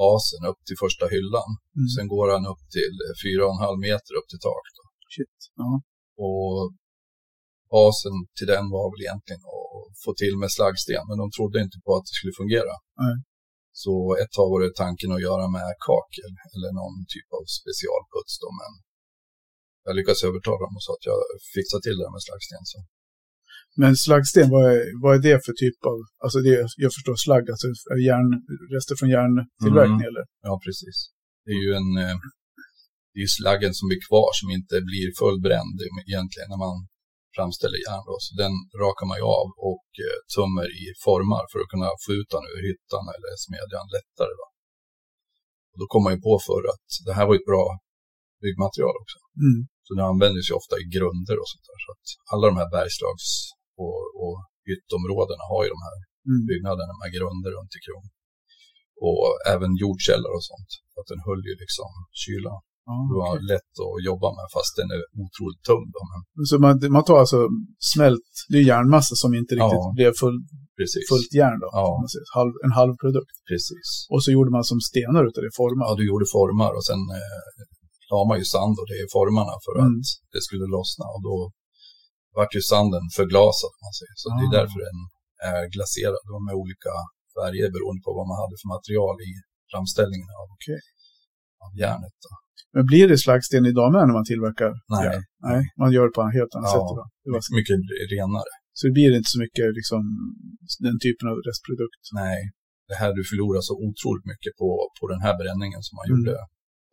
[0.00, 1.50] basen upp till första hyllan.
[1.78, 1.88] Mm.
[1.94, 4.64] Sen går han upp till 4,5 meter upp till tak.
[4.76, 4.82] Då.
[5.14, 5.36] Shit.
[5.60, 5.70] Ja.
[6.26, 6.54] Och
[7.76, 11.78] basen till den var väl egentligen att få till med slaggsten, men de trodde inte
[11.84, 12.74] på att det skulle fungera.
[13.04, 13.14] Nej.
[13.84, 18.34] Så ett tag var det tanken att göra med kakel eller någon typ av specialputs
[18.42, 18.72] då, men
[19.86, 21.18] jag lyckades övertala dem och sa att jag
[21.54, 22.62] fixar till det med slagsten.
[22.72, 22.78] Så.
[23.82, 26.54] Men slaggsten, vad är, vad är det för typ av, alltså det,
[26.84, 27.66] jag förstår slagg, alltså
[28.10, 28.28] järn,
[28.74, 30.10] rester från järntillverkning Mm.
[30.10, 30.24] eller?
[30.48, 30.96] Ja, precis.
[31.44, 32.16] Det är ju en, eh,
[33.12, 35.76] det är slaggen som blir kvar som inte blir fullbränd
[36.10, 36.76] egentligen när man
[37.36, 38.04] framställer järn.
[38.26, 42.10] Så den rakar man ju av och eh, tummer i formar för att kunna få
[42.18, 44.32] ut den ur hyttan eller smedjan lättare.
[44.40, 44.46] Då.
[45.72, 47.64] Och då kom man ju på för att det här var ett bra
[48.42, 49.18] byggmaterial också.
[49.46, 49.60] Mm.
[49.86, 51.78] Så det användes ju ofta i grunder och sånt där.
[51.84, 53.26] Så att alla de här bergslags
[53.84, 54.36] och, och
[54.68, 56.42] hyttområdena har ju de här Mm.
[56.50, 58.04] byggnaderna med grunder runt omkring.
[59.06, 60.70] Och även jordkällare och sånt.
[60.98, 61.90] Att den höll ju liksom
[62.22, 62.60] kylan.
[63.10, 65.84] Det var lätt att jobba med fast den är otroligt tung.
[65.94, 67.38] Då, men Så man, man tar alltså
[67.92, 69.92] smält, det är järnmassa som inte riktigt Ja.
[69.98, 70.38] blev full,
[70.78, 71.02] precis.
[71.12, 71.68] fullt järn då.
[71.80, 71.86] Ja.
[72.38, 73.34] Halv, en halv produkt.
[73.50, 73.88] precis.
[74.12, 75.86] Och så gjorde man som stenar utav det, format.
[75.88, 77.40] Ja, du gjorde formar och sen eh,
[78.10, 79.86] la man ju sand och det i formarna för Mm.
[79.90, 81.06] att det skulle lossna.
[81.14, 81.34] Och då
[82.38, 83.72] vart ju sanden förglasad.
[83.84, 84.14] Man säger.
[84.20, 84.56] Så det är Ah.
[84.58, 84.98] därför den
[85.52, 86.92] är glaserad och med olika
[87.36, 89.30] färger beroende på vad man hade för material i
[89.72, 90.80] framställningen av, Okej.
[91.64, 92.16] av järnet.
[92.24, 92.30] Då.
[92.74, 95.04] Men blir det slaggsten idag med när man tillverkar Nej.
[95.06, 95.22] järn?
[95.48, 96.76] Nej, man gör det på ett helt annat Ja.
[96.76, 97.08] sätt idag.
[97.24, 97.76] Det var, Mycket
[98.16, 98.50] renare.
[98.76, 100.00] så det blir inte så mycket liksom,
[100.86, 102.02] den typen av restprodukt.
[102.22, 102.38] Nej,
[102.90, 106.12] det här du förlorar så otroligt mycket på, på den här bränningen som man Mm.
[106.16, 106.34] gjorde.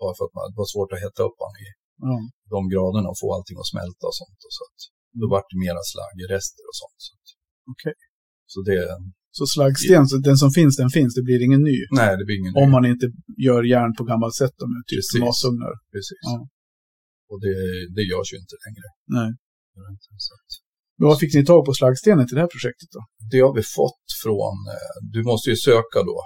[0.01, 1.67] Bara för att man, det var svårt att hetta upp den i
[2.09, 2.15] Ja.
[2.53, 4.39] de graderna och få allting att smälta och sånt.
[4.47, 4.79] Och så att,
[5.19, 6.99] då vart det mera slaggrester och sånt.
[7.05, 7.27] Så, att,
[7.73, 7.95] Okej.
[8.53, 8.79] så det,
[9.37, 11.11] Så slaggsten, så den som finns, den finns.
[11.17, 11.77] Det blir ingen ny.
[11.99, 12.73] nej det blir ingen Om ny.
[12.75, 13.05] man inte
[13.47, 15.21] gör järn på gammalt sätt då, med typ Precis.
[15.27, 15.73] masugnar.
[15.93, 16.23] Precis.
[16.31, 16.37] Ja.
[17.31, 17.55] Och det,
[17.95, 18.87] det görs ju inte längre.
[19.17, 19.29] Nej.
[20.97, 23.01] Men vad fick ni tag på slaggstenen till det här projektet då?
[23.31, 26.17] det har vi fått från, eh, du måste ju söka då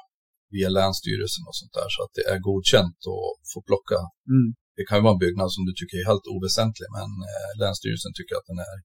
[0.56, 4.00] via Länsstyrelsen och sånt där så att det är godkänt att få plocka.
[4.36, 4.48] Mm.
[4.78, 8.12] Det kan ju vara en byggnad som du tycker är helt oväsentlig men eh, Länsstyrelsen
[8.18, 8.78] tycker att den är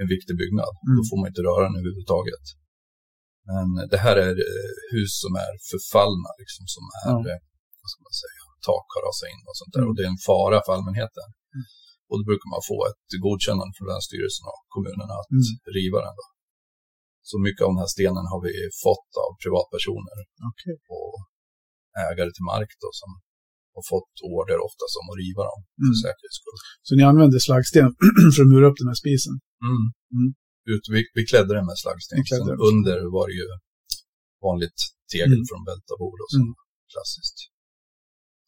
[0.00, 0.72] en viktig byggnad.
[0.86, 0.94] Mm.
[0.96, 2.44] Då får man inte röra den överhuvudtaget.
[3.50, 7.38] Men det här är eh, hus som är förfallna, liksom, som är, eh,
[7.82, 9.82] vad ska man säga, tak har rasat in och sånt där.
[9.82, 9.90] Mm.
[9.90, 11.28] Och det är en fara för allmänheten.
[11.56, 11.64] Mm.
[12.08, 15.56] Och då brukar man få ett godkännande från Länsstyrelsen och kommunerna att Mm.
[15.78, 16.14] riva den.
[16.20, 16.26] Då.
[17.30, 18.52] Så mycket av den här stenen har vi
[18.86, 20.18] fått av privatpersoner
[20.50, 20.76] Okej.
[20.98, 21.14] och
[22.10, 23.10] ägare till mark då, som
[23.76, 26.02] har fått order oftast om att riva dem för Mm.
[26.04, 26.58] säkerhets skull.
[26.86, 27.88] Så ni använde slaggsten
[28.34, 29.34] för att mura upp den här spisen?
[30.16, 30.28] Mm.
[30.72, 31.76] Ut, vi, vi klädde den med
[32.38, 32.58] Sen den.
[32.70, 33.46] under var det ju
[34.48, 34.78] vanligt
[35.12, 35.46] tegel Mm.
[35.50, 35.62] från
[36.32, 36.36] så.
[36.42, 36.52] Mm.
[36.92, 37.38] Klassiskt.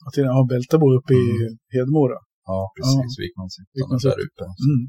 [0.06, 1.54] Att ni har Bältabo uppe i Mm.
[1.74, 2.18] Hedemora?
[2.50, 3.12] Ja, precis.
[3.24, 4.10] Vikmanshyttan Vikmanshyttan.
[4.16, 4.44] där uppe.
[4.68, 4.82] Mm.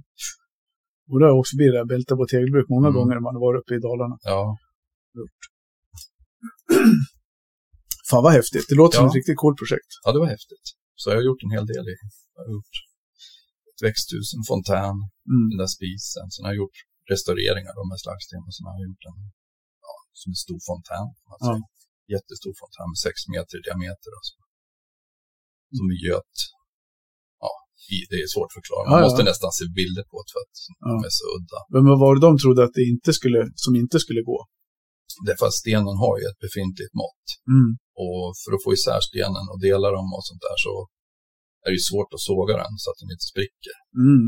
[1.09, 2.95] Och då har jag åkt förbi det Bältabo tegelbruk många Mm.
[2.97, 4.15] gånger när man har varit uppe i Dalarna.
[4.33, 4.41] Ja,
[8.09, 8.65] Fan vad häftigt.
[8.69, 9.09] Det låter som Ja.
[9.11, 9.89] ett riktigt coolt projekt.
[10.03, 10.65] ja, det var häftigt.
[11.01, 11.95] Så jag har gjort en hel del i.
[12.35, 12.75] Jag har gjort
[13.71, 14.95] ett växthus, en fontän,
[15.33, 15.45] Mm.
[15.51, 16.25] den där spisen.
[16.33, 16.77] Sen har jag gjort
[17.13, 19.19] restaureringar då med slagsten och sen har gjort en,
[19.86, 21.08] ja, som en stor fontän.
[21.34, 21.67] Alltså, Ja.
[22.15, 24.12] Jättestor fontän med sex meter i diameter.
[24.17, 24.36] Alltså.
[25.78, 26.36] Som vi göt.
[27.43, 27.52] Ja,
[28.12, 28.84] det är svårt att förklara.
[28.84, 30.58] Man Ja, måste nästan se bilder på det för att
[30.93, 31.60] de är så udda.
[31.74, 34.39] Men vad var det de trodde att det inte skulle, som inte skulle gå?
[35.28, 37.26] Därför att stenen har ju ett befintligt mått.
[37.56, 37.69] Mm.
[38.04, 40.74] Och för att få isär stenen och dela dem och sånt där så
[41.63, 43.78] är det ju svårt att såga den så att den inte spricker.
[44.08, 44.26] Mm.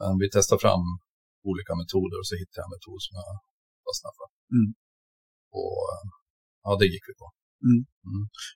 [0.00, 0.84] Men vi testar fram
[1.50, 3.28] olika metoder och så hittade jag en metod som jag
[3.86, 4.28] fastnade för.
[4.56, 4.70] Mm.
[5.58, 5.82] Och
[6.64, 7.26] ja, det gick vi på.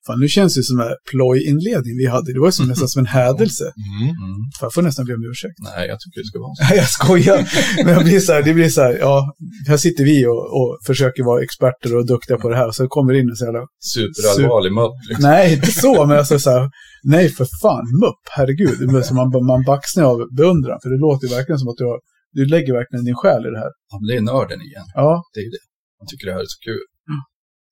[0.07, 2.33] Fan, nu känns det som en plojinledning vi hade.
[2.33, 3.64] Det var som nästan som en hädelse.
[3.92, 4.09] Mm.
[4.09, 4.40] Mm.
[4.59, 5.59] Fan, jag får nästan be om ursäkt.
[5.71, 6.62] Nej, jag tycker det ska vara så.
[6.83, 7.38] Jag skojar.
[7.85, 9.35] Men jag blir så här, det blir så här, ja,
[9.68, 12.66] här sitter vi och, och försöker vara experter och duktiga på det här.
[12.66, 13.64] Och så kommer det in en så jävla
[13.95, 14.97] Superallvarlig mupp.
[15.09, 15.31] Liksom.
[15.31, 16.71] Nej, inte så, men alltså så här,
[17.03, 18.79] nej för fan, mupp, herregud.
[19.18, 21.99] Man, man baxnar av beundran, för det låter ju verkligen som att du, har,
[22.38, 23.73] du lägger verkligen din själ i det här.
[23.90, 24.87] Ja, men det är nörden igen.
[25.01, 25.64] Ja, Det är ju det.
[25.99, 26.85] Man tycker det här är så kul.
[27.11, 27.23] Mm.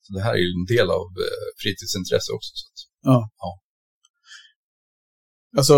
[0.05, 2.51] Så det här är ju en del av eh, fritidsintresse också.
[2.61, 2.79] Så att,
[5.59, 5.77] alltså,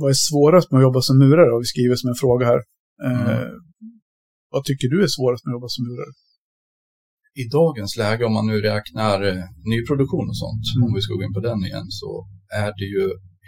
[0.00, 1.50] vad är svårast med att jobba som murare?
[1.54, 2.60] Har vi skrivit som en fråga här.
[3.06, 3.48] Eh,
[4.54, 6.12] Vad tycker du är svårast med att jobba som murare?
[7.42, 10.82] I dagens läge, om man nu räknar eh, nyproduktion och sånt, Mm.
[10.86, 12.10] om vi ska gå in på den igen, så
[12.64, 13.04] är det ju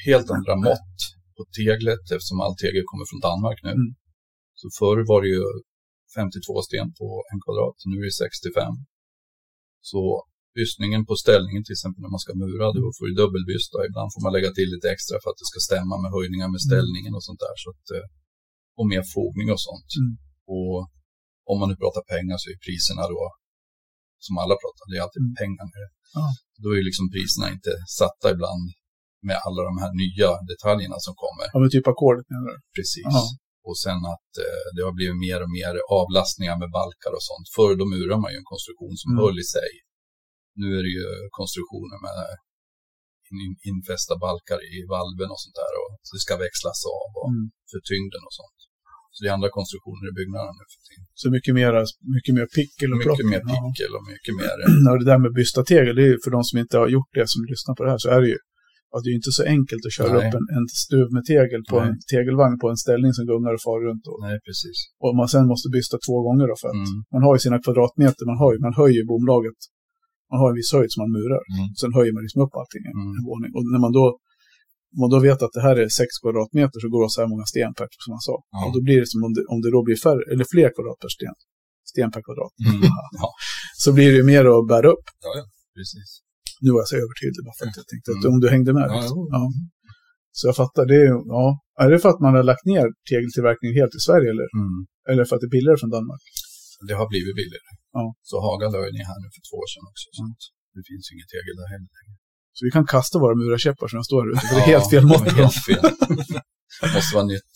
[0.07, 0.94] helt andra mått
[1.37, 3.72] på teglet eftersom all tegel kommer från Danmark nu.
[3.81, 3.90] Mm.
[4.61, 5.42] Så förr var det ju
[6.16, 8.73] 52 sten på en kvadrat, nu är det 65.
[9.90, 10.03] Så
[10.59, 13.77] bystningen på ställningen, till exempel när man ska mura, då får du dubbelbysta.
[13.88, 16.62] Ibland får man lägga till lite extra för att det ska stämma med höjningar med
[16.69, 17.57] ställningen och sånt där.
[17.62, 18.07] Så att, eh,
[18.79, 19.90] och mer fogning och sånt.
[20.01, 20.12] Mm.
[20.57, 20.77] Och
[21.51, 23.23] om man nu pratar pengar så är priserna då
[24.27, 25.35] som alla pratar, det är alltid Mm.
[25.42, 25.64] pengar.
[25.73, 25.90] med det.
[26.19, 26.27] Ja.
[26.62, 28.66] Då är liksom priserna inte satta ibland
[29.29, 31.47] med alla de här nya detaljerna som kommer.
[31.53, 32.57] Ja, men typ ackordet menar du?
[32.77, 33.09] Precis.
[33.19, 33.23] Ja.
[33.68, 37.46] Och sen att eh, det har blivit mer och mer avlastningar med balkar och sånt.
[37.57, 39.18] Förr då murade man ju en konstruktion som Mm.
[39.22, 39.70] höll i sig.
[40.61, 41.07] Nu är det ju
[41.40, 42.18] konstruktioner med
[43.44, 45.72] in, infästa balkar i valven och sånt där.
[45.83, 47.44] Och så det ska växlas av och Mm.
[47.70, 48.59] för tyngden och sånt.
[49.14, 51.07] Så det är andra konstruktioner i byggnaden nu för tiden.
[51.22, 51.72] Så mycket mer,
[52.16, 53.18] mycket mer pickel och plock.
[53.18, 53.55] Mycket mer Ja.
[53.64, 54.57] pickel och mycket mer...
[54.87, 57.11] Ja, det där med bysta tegel, det är ju för de som inte har gjort
[57.18, 58.38] det, som lyssnar på det här, så är det ju
[58.94, 60.20] att det är ju inte så enkelt att köra Nej.
[60.22, 62.07] upp en, en stuv med tegel på en Nej.
[62.12, 64.05] tegelvagn på en ställning som gungar och far runt.
[64.11, 64.77] Och, Nej, precis.
[65.05, 66.96] och man sen måste bysta två gånger då för att Mm.
[67.14, 69.59] man har ju sina kvadratmeter, man, har ju, man höjer bomlaget.
[70.31, 71.42] Man har en viss höjd som man murar.
[71.55, 71.66] Mm.
[71.81, 73.12] Sen höjer man liksom upp allting i Mm.
[73.18, 73.51] en våning.
[73.57, 74.05] Och när man då,
[74.94, 77.29] om man då vet att det här är sex kvadratmeter så går det så här
[77.35, 78.37] många sten per, som man sa.
[78.55, 78.59] Ja.
[78.66, 80.99] Och då blir det som om det, om det då blir färre, eller fler kvadrat
[81.03, 81.37] per sten,
[81.92, 82.81] sten per kvadrat, Mm.
[83.22, 83.29] Ja,
[83.85, 85.07] så blir det ju mer att bära upp.
[85.77, 86.09] precis.
[86.64, 88.33] Nu var jag så övertydlig bara för att jag tänkte att Mm.
[88.35, 88.87] om du hängde med.
[88.90, 89.19] Ja, liksom.
[89.37, 89.42] Ja.
[90.38, 91.45] Så jag fattar, det är, ja.
[91.83, 94.77] är det för att man har lagt ner tegeltillverkningen helt i Sverige eller, Mm.
[95.11, 96.25] eller för att det är billigare från Danmark?
[96.88, 97.71] Det har blivit billigare.
[97.99, 98.05] Ja.
[98.29, 100.07] Så Haga la ner här nu för två år sedan också.
[100.16, 100.35] Så Mm.
[100.77, 101.90] det finns inget tegel där heller.
[102.57, 105.05] Så vi kan kasta våra murarkäppar som står här ute, för det är helt fel
[105.12, 105.27] mått.
[105.42, 105.85] Helt fel.
[106.83, 107.55] det måste vara nytt.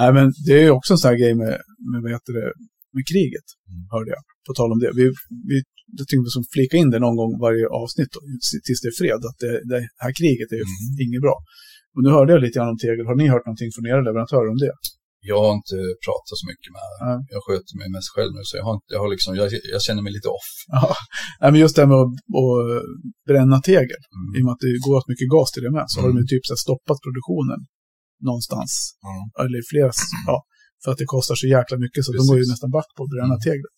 [0.00, 1.52] Nej, men det är också en sån här grej med,
[1.90, 2.46] med vad heter det,
[2.96, 3.82] med kriget, Mm.
[3.94, 4.22] hörde jag.
[4.46, 4.90] På tal om det.
[5.00, 5.04] Vi,
[5.50, 5.56] vi,
[5.98, 8.20] jag tänkte som flika in det någon gång varje avsnitt då,
[8.66, 11.02] tills det är fred, att det, det här kriget är Mm.
[11.06, 11.36] inget bra.
[11.94, 13.06] Och nu hörde jag lite grann om tegel.
[13.10, 14.74] Har ni hört någonting från era leverantörer om det?
[15.32, 17.18] Jag har inte pratat så mycket med Nej.
[17.34, 19.80] Jag sköter mig mest själv nu, så jag, har inte, jag, har liksom, jag, jag
[19.86, 20.48] känner mig lite off.
[20.76, 20.84] Ja,
[21.40, 22.60] Nej, men just det här med att, att
[23.30, 24.02] bränna tegel.
[24.18, 24.28] Mm.
[24.36, 26.16] I och med att det går åt mycket gas till det med, så har de
[26.20, 26.30] Mm.
[26.32, 27.60] typ så stoppat produktionen
[28.28, 28.70] någonstans.
[29.06, 29.14] Ja.
[29.44, 29.90] Eller flera,
[30.30, 30.36] ja,
[30.84, 32.50] för att det kostar så jäkla mycket så de går ju Precis.
[32.52, 33.46] nästan back på att bränna Mm.
[33.48, 33.76] teglet.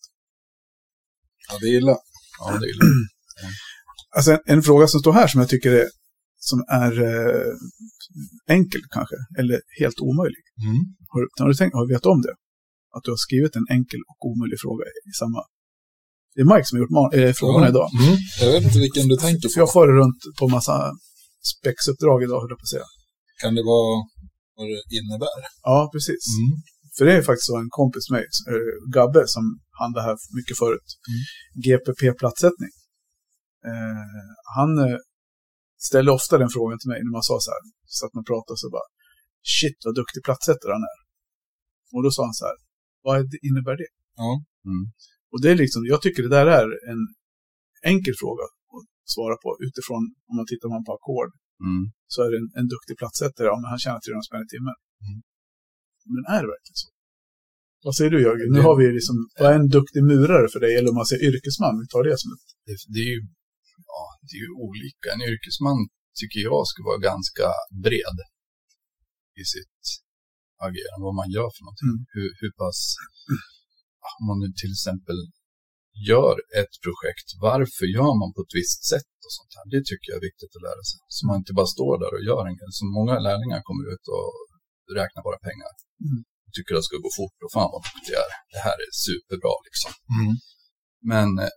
[1.49, 1.95] ja, det är illa.
[2.39, 3.09] Ja, det är lugnt.
[4.15, 5.87] Alltså en, en fråga som står här som jag tycker är,
[6.49, 7.51] som är eh,
[8.57, 10.43] enkel kanske, eller helt omöjlig.
[10.67, 10.79] Mm.
[11.11, 12.35] Har, du- har du tänkt, har du vet om det?
[12.95, 15.39] Att du har skrivit en enkel och omöjlig fråga i samma...
[16.33, 17.71] Det är Mike som har gjort eh, frågorna Ja.
[17.73, 17.87] idag.
[18.01, 18.15] Mm.
[18.41, 19.55] Jag vet inte vilken du tänker på.
[19.63, 20.75] jag far runt på massa
[21.53, 22.87] spexuppdrag idag, höll jag på att säga.
[23.41, 23.91] Kan det vara
[24.57, 25.39] vad det innebär?
[25.69, 26.23] Ja, precis.
[26.37, 26.51] Mm.
[26.97, 29.43] För det är faktiskt så en kompis med mig, eh, Gabbe, som
[29.81, 30.87] handlade här mycket förut.
[31.09, 31.21] Mm.
[31.65, 32.73] GPP-platssättning.
[33.69, 34.05] Eh,
[34.57, 34.97] han eh,
[35.89, 37.61] ställde ofta den frågan till mig när man sa så här,
[37.97, 38.87] så att man pratade så bara,
[39.55, 40.99] shit vad duktig platssättare han är.
[41.93, 42.57] Och då sa han så här,
[43.05, 43.91] vad är- innebär det?
[44.23, 44.31] Ja.
[44.69, 44.83] Mm.
[45.31, 47.01] Och det är liksom, jag tycker det där är en
[47.91, 48.43] enkel fråga
[48.75, 51.31] att svara på utifrån, om man tittar på ackord,
[51.69, 51.83] Mm.
[52.13, 54.77] så är det en, en duktig platssättare, ja men han tjänar 300 spänn i timmen.
[55.05, 55.17] Mm.
[56.15, 56.89] Men är det verkligen så?
[57.87, 58.49] Vad säger du Jörgen?
[58.55, 60.71] Nu har vi liksom, vad är en duktig murare för dig?
[60.77, 62.47] Eller om man säger yrkesman, vi tar det som ett...
[62.67, 63.21] Det, det, är ju,
[63.93, 65.07] ja, det är ju olika.
[65.15, 65.79] En yrkesman
[66.19, 67.47] tycker jag ska vara ganska
[67.85, 68.17] bred
[69.41, 69.81] i sitt
[70.67, 71.93] agerande, vad man gör för någonting.
[71.93, 72.05] Mm.
[72.15, 72.79] Hur, hur pass,
[74.17, 75.19] om man nu till exempel
[76.11, 79.65] gör ett projekt, varför gör man på ett visst sätt och sånt här.
[79.73, 80.99] Det tycker jag är viktigt att lära sig.
[81.15, 82.71] Så man inte bara står där och gör en grej.
[82.79, 84.29] Så många lärlingar kommer ut och
[85.01, 85.71] räknar bara pengar.
[86.07, 86.19] Mm.
[86.55, 88.33] Tycker det ska gå fort och fan vad duktig jag är.
[88.55, 89.91] Det här är superbra liksom.
[90.17, 90.33] Mm.
[91.11, 91.53] Men eh,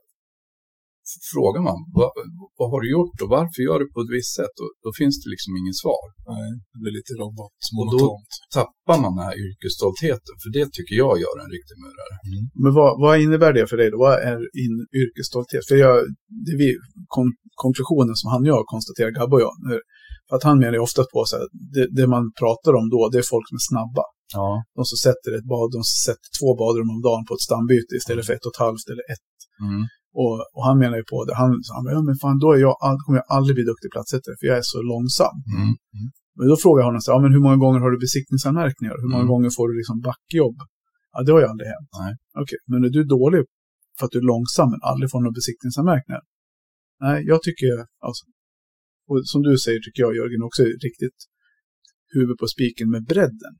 [1.32, 2.10] frågar man vad,
[2.58, 4.54] vad har du gjort och varför gör du på ett visst sätt?
[4.62, 6.04] Och, då finns det liksom ingen svar.
[6.32, 8.18] Nej, det blir lite robot, Och då-.
[8.58, 12.14] Tappar man den här yrkesstoltheten, för det tycker jag gör en riktig murare.
[12.62, 13.96] Men vad, vad innebär det för dig då?
[14.06, 15.64] Vad är in yrkesstolthet?
[15.70, 15.94] För jag,
[16.46, 16.68] det vi,
[17.14, 17.28] kon,
[17.64, 19.84] konklusionen som han och jag konstaterar, Gabbe och jag, när-
[20.28, 23.00] för att han menar ju ofta på så här, det, det man pratar om då,
[23.12, 24.04] det är folk som är snabba.
[24.38, 24.48] Ja.
[24.78, 28.24] De som sätter ett bad, de sätter två badrum om dagen på ett stambyte istället
[28.26, 29.30] för ett och ett halvt eller ett.
[29.66, 29.82] Mm.
[30.22, 31.34] Och, och han menar ju på det.
[31.42, 34.34] Han sa, ja, men fan, då är jag, all, kommer jag aldrig bli duktig platssättare
[34.38, 35.36] för jag är så långsam.
[35.58, 35.72] Mm.
[36.38, 38.94] Men då frågar jag honom, så, här, ja, men hur många gånger har du besiktningsanmärkningar?
[39.02, 39.32] Hur många Mm.
[39.32, 40.58] gånger får du liksom backjobb?
[41.12, 41.90] Ja, det har ju aldrig hänt.
[42.42, 43.40] Okej, men är du dålig
[43.96, 46.22] för att du är långsam men aldrig får några besiktningsanmärkningar?
[47.04, 47.72] Nej, jag tycker,
[48.08, 48.22] alltså,
[49.08, 51.18] och som du säger tycker jag Jörgen också är riktigt
[52.16, 53.54] huvud på spiken med bredden.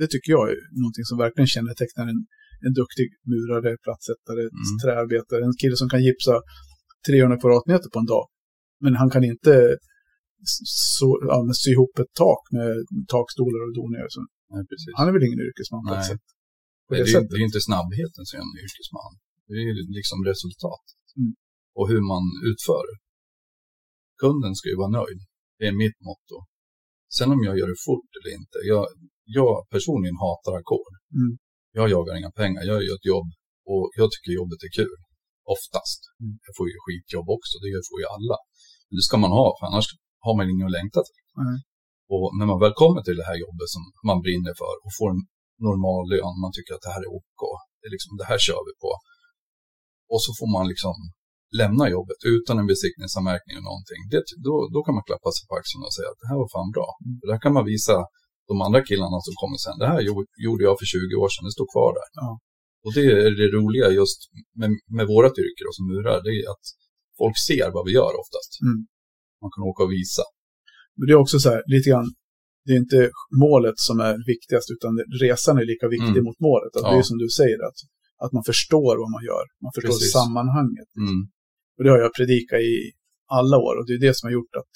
[0.00, 2.20] Det tycker jag är någonting som verkligen kännetecknar en,
[2.66, 4.78] en duktig murare, plattsättare, Mm.
[4.82, 5.40] träarbetare.
[5.48, 6.34] En kille som kan gipsa
[7.08, 8.24] 300 kvadratmeter på en dag.
[8.84, 9.54] Men han kan inte
[10.98, 12.70] så, ja, sy ihop ett tak med
[13.14, 14.06] takstolar och doningar.
[14.98, 16.26] Han är väl ingen yrkesman på ett sätt.
[16.88, 17.30] På det, det sättet.
[17.30, 19.12] det är inte snabbheten som är en yrkesman.
[19.50, 20.84] Det är liksom resultat.
[21.20, 21.32] Mm.
[21.78, 22.86] Och hur man utför.
[24.22, 25.20] Kunden ska ju vara nöjd.
[25.58, 26.36] Det är mitt motto.
[27.16, 28.56] Sen om jag gör det fort eller inte.
[28.72, 28.84] Jag,
[29.38, 30.94] jag personligen hatar ackord.
[31.20, 31.32] Mm.
[31.78, 32.62] Jag jagar inga pengar.
[32.70, 33.28] Jag gör ett jobb
[33.72, 34.98] Och jag tycker jobbet är kul.
[35.54, 36.00] Oftast.
[36.22, 36.34] Mm.
[36.46, 38.36] Jag får ju skitjobb också, det får ju alla.
[38.86, 39.86] Men det ska man ha, för annars
[40.26, 41.22] har man inget att längta till.
[41.46, 41.58] Nej.
[42.12, 45.08] Och när man väl kommer till det här jobbet som man brinner för och får
[45.14, 45.22] en
[45.68, 47.42] normal lön, man tycker att det här är OK,
[47.78, 48.90] det, är liksom, det här kör vi på.
[50.12, 50.96] Och så får man liksom
[51.60, 54.00] lämna jobbet utan en besiktningsanmärkning eller någonting.
[54.12, 56.48] Det, då, då kan man klappa sig på axeln och säga att det här var
[56.56, 56.88] fan bra.
[57.04, 57.14] Mm.
[57.30, 57.96] Där kan man visa
[58.50, 59.76] de andra killarna som kommer sen.
[59.82, 62.08] Det här gjo- gjorde jag för 20 år sedan, det står kvar där.
[62.22, 62.30] Ja.
[62.84, 64.18] Och det är det roliga just
[64.60, 66.64] med, med vårat yrke som murar, det är att
[67.20, 68.50] folk ser vad vi gör oftast.
[68.66, 68.78] Mm.
[69.42, 70.24] Man kan åka och visa.
[70.96, 72.08] Men det är också så här, lite grann,
[72.66, 73.00] det är inte
[73.46, 74.92] målet som är viktigast, utan
[75.26, 76.28] resan är lika viktig Mm.
[76.28, 76.72] mot målet.
[76.76, 77.10] Att Det är Ja.
[77.10, 77.78] som du säger, att,
[78.24, 79.44] att man förstår vad man gör.
[79.64, 80.12] Man förstår Precis.
[80.18, 80.90] sammanhanget.
[81.04, 81.20] Mm.
[81.76, 82.74] Och det har jag predikat i
[83.38, 83.74] alla år.
[83.78, 84.72] Och det är det som har gjort att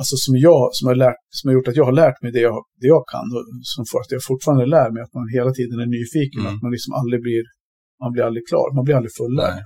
[0.00, 2.44] Alltså som jag, som har, lärt, som har gjort att jag har lärt mig det
[2.50, 3.26] jag, det jag kan.
[3.36, 6.40] Och som får att jag fortfarande lär mig att man hela tiden är nyfiken.
[6.42, 6.50] Mm.
[6.50, 7.42] Att man liksom aldrig blir,
[8.02, 8.66] man blir aldrig klar.
[8.78, 9.58] Man blir aldrig fullärd.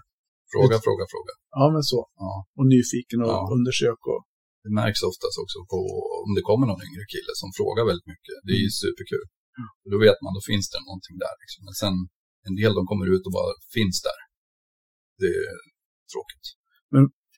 [0.55, 1.33] Fråga, fråga, fråga.
[1.59, 2.01] Ja, men så.
[2.25, 2.33] Ja.
[2.59, 3.41] Och nyfiken och Ja.
[3.57, 4.23] undersök och...
[4.65, 5.79] Det märks oftast också på
[6.25, 8.35] om det kommer någon yngre kille som frågar väldigt mycket.
[8.47, 9.27] Det är ju superkul.
[9.83, 11.35] Och Då vet man, då finns det någonting där.
[11.43, 11.61] Liksom.
[11.69, 11.95] Men sen
[12.49, 14.21] en del de kommer ut och bara finns där.
[15.23, 15.57] Det är
[16.13, 16.47] tråkigt.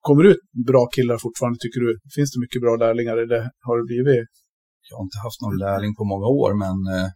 [0.07, 1.91] Kommer det ut bra killar fortfarande, tycker du?
[2.17, 4.33] Finns det mycket bra lärlingar eller har det blivit?
[4.89, 7.09] Jag har inte haft någon lärling på många år, men eh,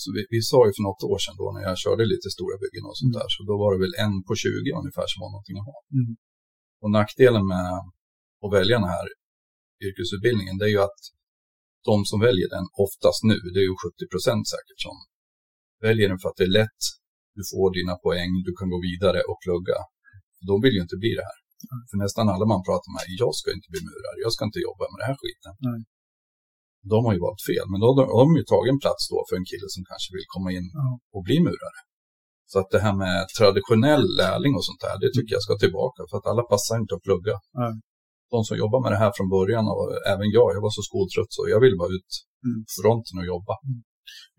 [0.00, 2.56] så vi, vi sa ju för något år sedan då när jag körde lite stora
[2.62, 3.18] byggen och sånt Mm.
[3.20, 5.78] där, så då var det väl en på 20 ungefär som var någonting att ha.
[5.98, 6.12] Mm.
[6.82, 7.66] Och nackdelen med
[8.44, 9.06] att välja den här
[9.86, 11.00] yrkesutbildningen, det är ju att
[11.90, 14.96] de som väljer den oftast nu, det är ju 70 procent säkert som
[15.86, 16.82] väljer den för att det är lätt,
[17.38, 19.78] du får dina poäng, du kan gå vidare och plugga.
[20.50, 21.38] De vill ju inte bli det här.
[21.90, 24.84] För nästan alla man pratar med, jag ska inte bli murare, jag ska inte jobba
[24.92, 25.54] med det här skiten.
[25.68, 25.80] Nej.
[26.92, 29.34] De har ju valt fel, men då har de, ju tagit en plats då för
[29.40, 30.86] en kille som kanske vill komma in Ja.
[31.14, 31.80] och bli murare.
[32.52, 36.00] Så att det här med traditionell lärling och sånt där, det tycker jag ska tillbaka,
[36.08, 37.36] för att alla passar inte att plugga.
[37.60, 37.72] Nej.
[38.34, 41.32] De som jobbar med det här från början, och även jag, jag var så skoltrött
[41.36, 42.12] så jag ville bara ut
[42.48, 42.60] Mm.
[42.78, 43.54] fronten och jobba.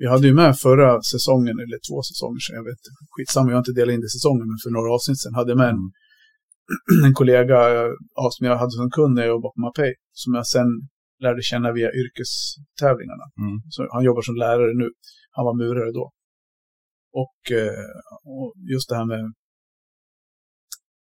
[0.01, 2.91] Vi hade ju med förra säsongen, eller två säsonger sedan, jag vet inte.
[3.13, 5.51] Skitsamma, jag har inte delat in det i säsongen, men för några avsnitt sedan hade
[5.51, 5.83] jag med en,
[6.71, 7.03] Mm.
[7.07, 7.57] en kollega
[8.19, 10.69] ja, som jag hade som kund när jag jobbade på Mapei, som jag sen
[11.23, 13.25] lärde känna via yrkestävlingarna.
[13.43, 13.57] Mm.
[13.73, 14.89] Så han jobbar som lärare nu.
[15.35, 16.05] Han var murare då.
[17.23, 17.89] Och, eh,
[18.33, 19.23] och just det här med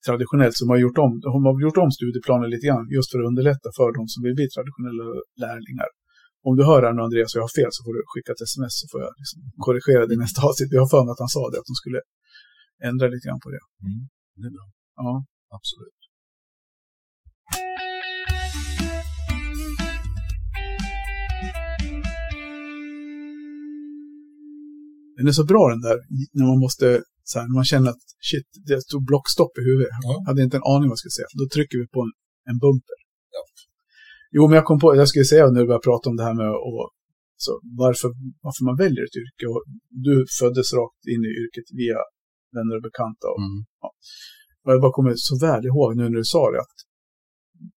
[0.07, 3.29] traditionellt så har gjort om, de har gjort om studieplanen lite grann just för att
[3.31, 5.05] underlätta för de som vill bli traditionella
[5.43, 5.89] lärlingar.
[6.47, 8.43] Om du hör här nu Andreas och jag har fel så får du skicka ett
[8.51, 10.69] sms så får jag liksom korrigera det i nästa avsnitt.
[10.75, 11.99] Jag har för mig att han sa det, att de skulle
[12.89, 13.63] ändra lite grann på det.
[13.87, 14.01] Mm.
[14.39, 14.65] Det är bra,
[15.03, 15.11] Ja.
[15.57, 15.99] absolut.
[25.17, 25.97] Den är så bra den där,
[26.37, 26.85] när man måste,
[27.29, 29.91] så här, när man känner att shit, det stod blockstopp i huvudet.
[29.91, 30.13] Ja.
[30.13, 31.29] Jag hade inte en aning vad jag skulle säga.
[31.41, 32.11] Då trycker vi på en,
[32.49, 32.99] en bumper.
[34.31, 34.35] Ja.
[34.37, 36.37] Jo, men jag kom på, jag skulle säga när du började prata om det här
[36.41, 36.85] med och,
[37.45, 37.51] så,
[37.83, 38.09] varför,
[38.45, 39.45] varför man väljer ett yrke.
[39.53, 39.63] Och
[40.05, 41.99] du föddes rakt in i yrket via
[42.55, 43.25] vänner och bekanta.
[43.33, 43.59] Och, Mm.
[44.65, 46.77] och jag bara kommer så väl ihåg nu när du sa det att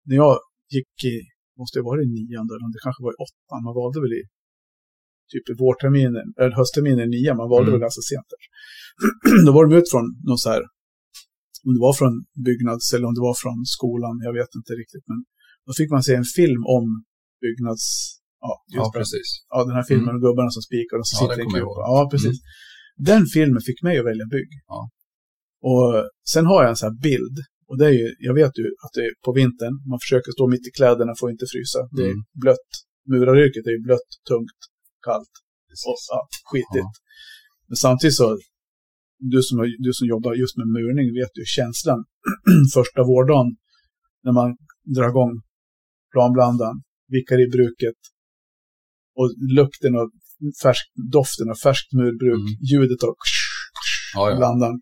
[0.08, 0.34] när jag
[0.76, 1.16] gick i,
[1.60, 4.14] måste det vara i nian då, eller det kanske var i åttan, man valde väl
[4.20, 4.22] i
[5.32, 7.74] typ i vårterminen, eller höstterminen i nian, man valde Mm.
[7.74, 8.42] väl ganska sent där.
[9.46, 10.62] då var de ut från någon så här,
[11.66, 12.14] om det var från
[12.46, 15.18] byggnads eller om det var från skolan, jag vet inte riktigt, men
[15.70, 16.84] då fick man se en film om
[17.42, 17.84] byggnads,
[18.46, 19.28] ja, just Ja, precis.
[19.52, 21.58] ja den här filmen och gubbarna som spikar och så Ja, sitter kupa.
[21.58, 21.76] ihåg.
[21.90, 22.36] Ja, precis.
[23.10, 24.50] Den filmen fick mig att välja bygg.
[24.72, 24.80] Ja.
[25.70, 25.88] Och
[26.32, 27.36] sen har jag en sån här bild.
[27.68, 30.44] Och det är ju, jag vet ju att det är på vintern, man försöker stå
[30.54, 31.80] mitt i kläderna att inte frysa.
[31.96, 32.24] Det är Mm.
[32.44, 32.70] blött.
[33.12, 34.60] Muraryrket är ju blött, tungt,
[35.08, 35.34] kallt
[35.88, 36.92] och ja, skitigt.
[37.68, 38.26] Men samtidigt så,
[39.32, 39.56] du som,
[39.86, 42.00] du som jobbar just med murning vet ju känslan
[42.76, 43.48] första vårdagen
[44.24, 44.48] när man
[44.96, 45.32] drar igång
[46.14, 46.76] planblandaren,
[47.16, 47.98] vickar i bruket
[49.18, 50.06] och lukten av
[50.62, 50.84] färsk,
[51.18, 52.58] doften av färskt murbruk, Mm.
[52.70, 53.14] ljudet av
[54.16, 54.36] Ja, ja.
[54.40, 54.78] blandaren.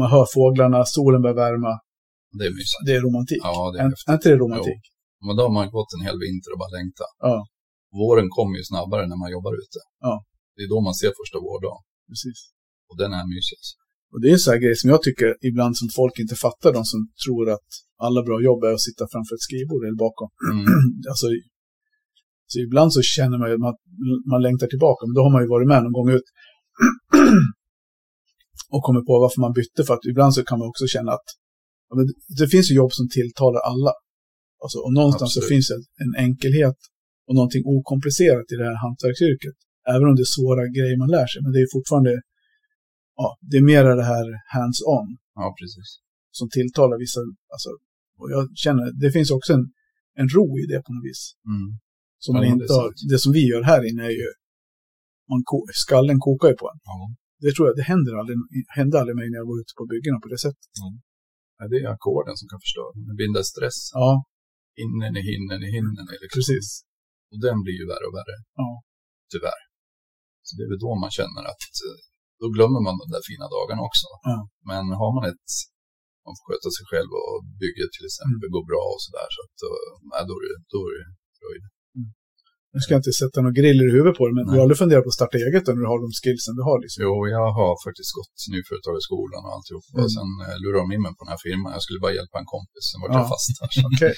[0.00, 1.72] Man hör fåglarna, solen börjar värma.
[2.38, 2.82] Det är mysigt.
[2.86, 3.40] Det är romantik.
[3.48, 4.08] Ja, det är häftigt.
[4.10, 4.82] är inte det romantik?
[5.26, 7.12] Men då har man gått en hel vinter och bara längtat.
[7.28, 7.36] Ja.
[8.00, 9.78] Våren kommer ju snabbare när man jobbar ute.
[10.06, 10.14] Ja.
[10.54, 11.82] Det är då man ser första vårdagen.
[12.10, 12.38] Precis.
[12.88, 13.60] Och den är mysig.
[14.14, 16.84] Och det är sån här grej som jag tycker ibland som folk inte fattar, de
[16.92, 17.70] som tror att
[18.06, 20.28] alla bra jobb är att sitta framför ett skrivbord eller bakom.
[20.52, 20.64] Mm.
[21.12, 21.26] alltså,
[22.50, 23.76] så ibland så känner man ju att man,
[24.32, 26.28] man längtar tillbaka, men då har man ju varit med någon gång ut
[28.74, 31.28] och kommit på varför man bytte, för att ibland så kan man också känna att
[32.40, 33.92] det finns ju jobb som tilltalar alla.
[34.62, 35.46] Alltså, och någonstans Absolut.
[35.46, 36.78] så finns det en enkelhet
[37.26, 39.56] och någonting okomplicerat i det här hantverksyrket.
[39.94, 42.12] Även om det är svåra grejer man lär sig, men det är fortfarande
[43.20, 45.08] ja, det är mer det här hands-on
[45.40, 45.88] Ja, precis.
[46.38, 47.20] som tilltalar vissa.
[47.54, 47.70] Alltså,
[48.20, 49.64] och jag känner, det finns också en,
[50.20, 51.22] en ro i det på något vis.
[51.52, 51.68] Mm.
[52.24, 54.28] Som man Ja, det inte har, det som vi gör här inne är ju,
[55.30, 55.40] man,
[55.84, 56.80] skallen kokar ju på en.
[56.90, 56.98] Ja.
[57.44, 58.36] Det tror jag, det händer aldrig,
[58.78, 60.70] hände aldrig mig när jag var ute på byggena på det sättet.
[60.80, 60.88] Ja,
[61.70, 62.90] det är ackorden som kan förstöra.
[63.08, 63.78] Det binder stress.
[64.00, 64.08] Ja,
[64.84, 66.06] Innen i hinnen i hinnen.
[66.22, 66.36] Liksom.
[66.36, 66.66] precis.
[67.30, 68.36] Och den blir ju värre och värre.
[68.60, 68.70] Ja.
[69.32, 69.62] Tyvärr.
[70.46, 71.98] Så det är väl då man känner att eh,
[72.40, 74.08] då glömmer man de där fina dagarna också.
[74.30, 74.38] Ja.
[74.70, 75.48] Men har man ett,
[76.26, 79.28] man får sköta sig själv och bygget till exempel går bra och sådär.
[79.34, 81.08] Så att, eh, nej, då är det, då är det
[81.40, 81.64] fröjd.
[82.74, 84.50] Nu ska jag inte sätta några griller i huvudet på det, men Nej.
[84.52, 86.78] du har aldrig funderat på att starta eget när du har de skillsen du har
[86.84, 86.98] liksom?
[87.06, 89.84] Jo, jag har faktiskt gått nyföretagarskolan och alltihop.
[89.88, 89.98] Mm.
[90.04, 91.70] Och sen eh, lurade de in mig på den här firman.
[91.76, 92.84] Jag skulle bara hjälpa en kompis.
[92.90, 93.14] Sen var Ja.
[93.20, 93.68] jag fast här.
[93.90, 94.14] Okej.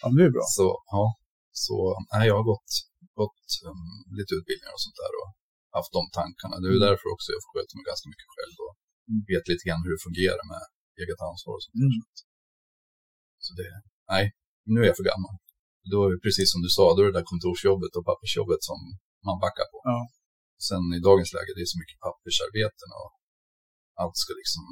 [0.00, 0.46] ja, men det är bra.
[0.58, 1.04] Så ja,
[1.64, 1.76] så
[2.12, 2.70] nej, jag har gått,
[3.22, 3.82] gått um,
[4.18, 5.28] lite utbildningar och sånt där och
[5.76, 6.54] haft de tankarna.
[6.60, 8.72] Det är ju därför också jag får sköta mig ganska mycket själv och
[9.30, 10.62] vet lite grann hur det fungerar med
[11.02, 11.90] eget ansvar och sånt där.
[11.92, 12.02] Mm.
[13.44, 13.68] Så det,
[14.12, 14.24] nej,
[14.72, 15.34] nu är jag för gammal.
[15.92, 18.78] Då är det precis som du sa, då är det där kontorsjobbet och pappersjobbet som
[19.26, 19.78] man backar på.
[19.92, 19.98] Ja.
[20.68, 23.10] Sen i dagens läge, det är så mycket pappersarbeten och
[24.00, 24.64] allt ska liksom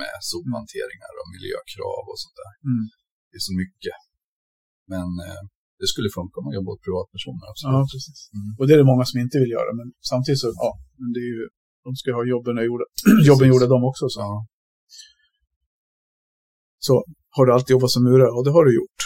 [0.00, 2.52] med sophanteringar och miljökrav och sånt där.
[2.70, 2.84] Mm.
[3.28, 3.98] Det är så mycket.
[4.92, 5.42] Men eh,
[5.80, 7.42] det skulle funka om man jobbar åt privatpersoner.
[7.46, 7.90] Ja, Absolut.
[7.94, 8.18] precis.
[8.38, 8.50] Mm.
[8.58, 10.70] Och det är det många som inte vill göra, men samtidigt så, ja,
[11.00, 11.42] men det är ju,
[11.86, 12.86] de ska ha jobben gjorda,
[13.30, 14.04] jobben gjorda de också.
[14.14, 14.18] Så.
[14.26, 14.32] Ja.
[16.88, 16.92] så
[17.36, 18.32] har du alltid jobbat som murare?
[18.36, 19.00] Och det har du gjort.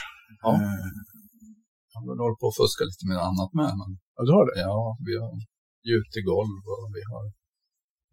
[0.45, 0.51] Ja.
[0.65, 0.89] Eh,
[1.93, 3.71] Jag har hållit på att fuska lite med annat med.
[3.81, 4.57] Men ja, du har det?
[4.71, 5.33] ja, vi har
[5.91, 7.25] gjutit golv och vi har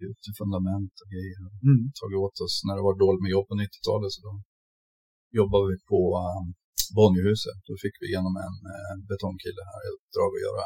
[0.03, 1.38] gjutit fundament och grejer.
[1.70, 1.82] Mm.
[1.99, 4.12] tagit åt oss när det var dåligt med jobb på 90-talet.
[4.16, 4.32] Så då
[5.39, 6.45] jobbade vi på um,
[6.98, 7.60] Bonnierhuset.
[7.68, 10.64] Då fick vi genom en uh, betongkille här i uppdrag att göra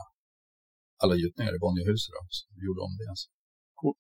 [1.04, 2.12] alla gjutningar i Bonnierhuset.
[2.16, 2.22] Då.
[2.38, 3.08] Så vi gjorde om det.
[3.14, 3.28] Alltså.
[3.80, 3.96] Cool.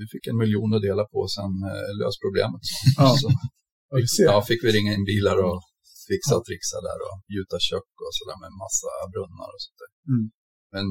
[0.00, 2.64] Vi fick en miljon att dela på och sen uh, lös problemet.
[3.00, 3.08] Ja.
[3.22, 3.28] Så,
[4.16, 4.28] ser.
[4.32, 5.60] ja, fick vi ringa in bilar och
[6.10, 9.90] fixa och trixa där och gjuta kök och sådär med massa brunnar och sånt där.
[10.12, 10.26] Mm.
[10.74, 10.86] Men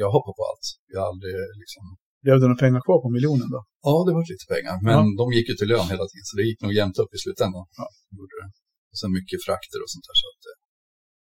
[0.00, 0.66] jag hoppar på allt.
[0.92, 1.84] Jag har aldrig liksom
[2.24, 3.60] Blev det några pengar kvar på miljonen då?
[3.86, 4.74] Ja, det var lite pengar.
[4.88, 5.14] Men Ja.
[5.20, 7.64] de gick ju till lön hela tiden, så det gick nog jämnt upp i slutändan.
[7.80, 7.86] Ja.
[8.18, 8.48] Gjorde det.
[8.94, 10.16] Och sen mycket frakter och sånt där.
[10.22, 10.56] Så att, eh,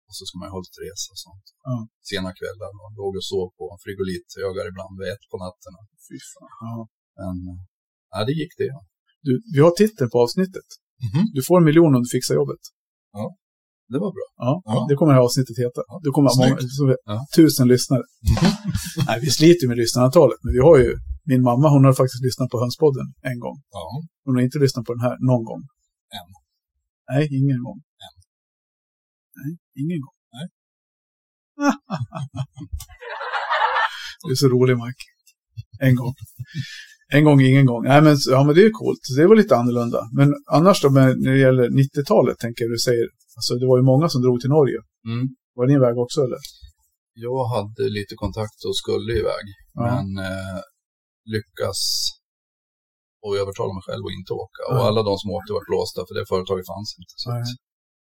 [0.09, 1.47] och så ska man ju ha lite resa och sånt.
[1.69, 1.75] Ja.
[2.11, 5.73] Sena kvällar och låg och sov på frigolithögar ibland vid ett på natten.
[6.07, 6.51] Fy fan.
[6.67, 6.77] Ja.
[7.21, 7.59] Men eh,
[8.13, 8.69] ja, det gick det.
[8.75, 8.81] Ja.
[9.27, 10.69] Du, vi har titeln på avsnittet.
[11.07, 11.23] Mhm.
[11.37, 12.63] Du får en miljon om du fixar jobbet.
[13.95, 14.27] Det var bra.
[14.47, 14.87] Ja, Ja.
[14.89, 15.81] det kommer det här avsnittet heta.
[16.05, 16.73] Det kommer många, Snyggt.
[16.79, 17.17] så, Ja.
[17.37, 18.05] tusen lyssnare.
[19.09, 20.91] Nej, vi sliter ju med lyssnarantalet, men vi har ju,
[21.33, 23.57] min mamma hon har faktiskt lyssnat på Hönspodden en gång.
[23.77, 23.85] Ja.
[24.25, 25.63] Hon har inte lyssnat på den här någon gång.
[26.19, 26.29] Än.
[27.13, 27.81] Nej, ingen gång.
[29.37, 29.51] Nej,
[29.81, 30.17] ingen gång.
[30.35, 30.47] Nej.
[34.25, 35.05] du är så rolig, Mike.
[35.87, 36.15] En gång.
[37.13, 37.83] En gång, ingen gång.
[37.85, 39.01] Nej, men, ja, men det är coolt.
[39.17, 40.01] Det var lite annorlunda.
[40.19, 43.07] Men annars då, när det gäller 90-talet, tänker jag du säger.
[43.37, 44.79] Alltså, det var ju många som drog till Norge.
[45.07, 45.29] Mm.
[45.55, 46.39] Var det din väg också, eller?
[47.27, 49.45] Jag hade lite kontakt och skulle iväg.
[49.75, 49.83] Ja.
[49.91, 50.59] Men eh,
[51.35, 51.81] lyckas
[53.25, 54.61] och övertala mig själv att inte åka.
[54.69, 54.83] Och Ja.
[54.89, 57.15] alla de som åkte var blåsta för det företaget fanns inte.
[57.23, 57.51] Så, att,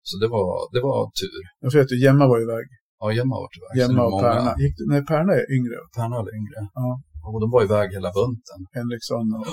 [0.10, 1.42] så det, var, det var tur.
[1.64, 2.68] Jag vet att Gemma var iväg.
[3.02, 3.74] Ja, Gemma har varit iväg.
[3.82, 4.52] Gemma Sen och Perna.
[4.64, 5.78] Gick, nej, Perna är yngre.
[5.98, 6.60] Perna är yngre.
[6.82, 6.90] Ja.
[7.28, 8.60] Och de var iväg hela bunten.
[8.78, 9.48] Henriksson och...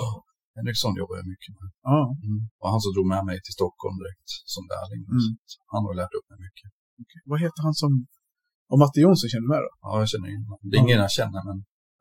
[0.57, 1.69] Henriksson jobbar jag mycket med.
[1.91, 2.01] Ja.
[2.29, 2.41] Mm.
[2.61, 5.03] Och han som drog med mig till Stockholm direkt som lärling.
[5.17, 5.31] Mm.
[5.73, 6.69] Han har lärt upp mig mycket.
[7.31, 7.91] Vad heter han som...
[8.71, 9.73] Och Matte Jonsson känner du med då?
[9.87, 10.61] Ja, jag känner in honom.
[10.69, 11.57] Det är ingen jag känner, men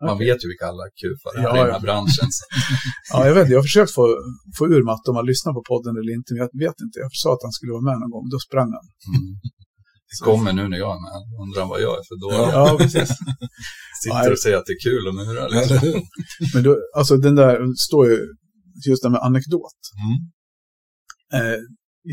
[0.05, 0.27] man Okej.
[0.27, 1.73] vet ju vilka alla kufar är Ja, i den ja.
[1.75, 2.29] här branschen.
[3.13, 4.03] Ja, jag vet Jag har försökt få,
[4.57, 6.95] få ur Matte om han lyssnar på podden eller inte, men jag vet inte.
[7.05, 8.85] Jag sa att han skulle vara med någon gång, då sprang han.
[9.13, 9.31] Mm.
[10.09, 11.19] Det kommer nu när jag är med.
[11.43, 12.29] Undrar vad jag är för då.
[12.57, 13.09] Ja, precis.
[14.03, 14.31] Sitter Nej.
[14.35, 15.43] och säger att det är kul att mura.
[15.47, 15.77] Liksom.
[16.53, 17.53] Men då, alltså den där
[17.87, 18.17] står ju,
[18.89, 19.79] just det med anekdot.
[20.03, 20.17] Mm.
[21.37, 21.59] Eh,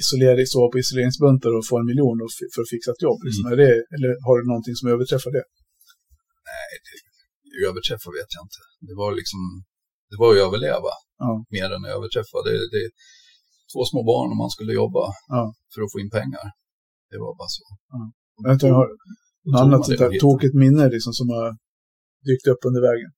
[0.01, 2.17] isolera, sova på isoleringsbuntar och få en miljon
[2.55, 3.21] för att fixa ett jobb.
[3.27, 3.43] Liksom.
[3.53, 5.45] Är det, eller har du någonting som överträffar det?
[7.69, 8.63] Överträffa vet jag inte.
[8.89, 9.41] Det var liksom,
[10.11, 10.93] det var att överleva
[11.25, 11.31] Ja.
[11.57, 12.37] mer än att överträffa.
[12.47, 12.85] Det, det,
[13.73, 15.05] två små barn och man skulle jobba
[15.35, 15.43] Ja.
[15.73, 16.47] för att få in pengar.
[17.11, 17.65] Det var bara så.
[18.37, 18.89] Jag vet inte, jag har
[19.49, 21.47] något annat sånt där tokigt minne liksom, som har
[22.29, 23.11] dykt upp under vägen.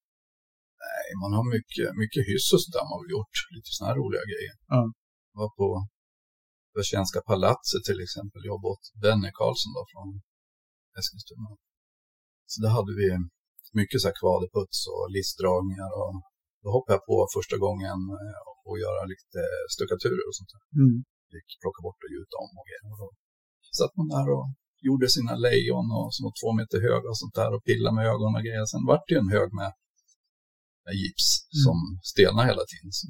[0.86, 3.36] Nej, man har mycket, mycket hyss och sådär man har gjort.
[3.54, 4.54] Lite sådana här roliga grejer.
[4.74, 4.80] Ja.
[5.32, 5.68] Jag var på
[6.92, 8.40] Svenska palatset till exempel.
[8.50, 10.08] Jobbade åt Benny Karlsson då från
[10.98, 11.50] Eskilstuna.
[12.52, 13.06] Så där hade vi
[13.80, 15.90] mycket så här kvaderputs och listdragningar.
[16.00, 16.12] Och
[16.62, 19.40] då hoppade jag på första gången eh, och göra lite
[19.74, 20.62] stuckaturer och sånt där.
[20.82, 20.96] Mm.
[21.32, 22.86] Fick plocka bort och gjuta om och grejer.
[22.92, 23.08] Och då
[23.80, 24.46] satt man där och
[24.88, 28.04] gjorde sina lejon och som var två meter höga och sånt där och pillade med
[28.12, 28.64] ögonen och grejer.
[28.72, 29.70] Sen vart det ju en hög med
[30.84, 31.28] med gips
[31.64, 31.76] som
[32.10, 32.90] stelnar hela tiden.
[32.98, 33.04] Så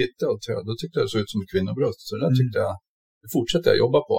[0.00, 2.00] tittade och tö- då tyckte jag det såg ut som ett kvinnobröst.
[2.06, 2.40] Så det där Mm.
[2.40, 2.74] tyckte jag,
[3.22, 4.16] det fortsätter jag jobba på.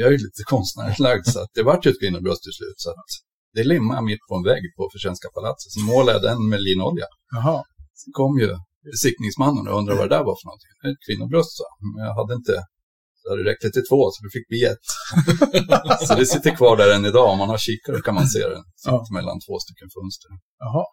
[0.00, 2.78] Jag är ju lite konstnärligt lagd så att det vart ju ett kvinnobröst till slut.
[2.84, 3.10] Så att
[3.56, 5.70] det limmade mitt på en vägg på Förtjänska palatset.
[5.76, 7.06] Så målade jag den med linolja.
[7.36, 7.58] Jaha.
[8.00, 8.50] Sen kom ju
[8.92, 10.72] besiktningsmannen och undrade vad det där var för någonting.
[10.88, 11.72] Ett kvinnobröst, jag.
[11.94, 12.54] Men jag hade inte,
[13.20, 14.86] så det räckte till två så det fick bli ett.
[16.06, 17.26] så det sitter kvar där än idag.
[17.32, 18.60] Om man har kikare kan man se det.
[18.84, 20.30] Sitter mellan två stycken fönster.
[20.64, 20.84] Jaha.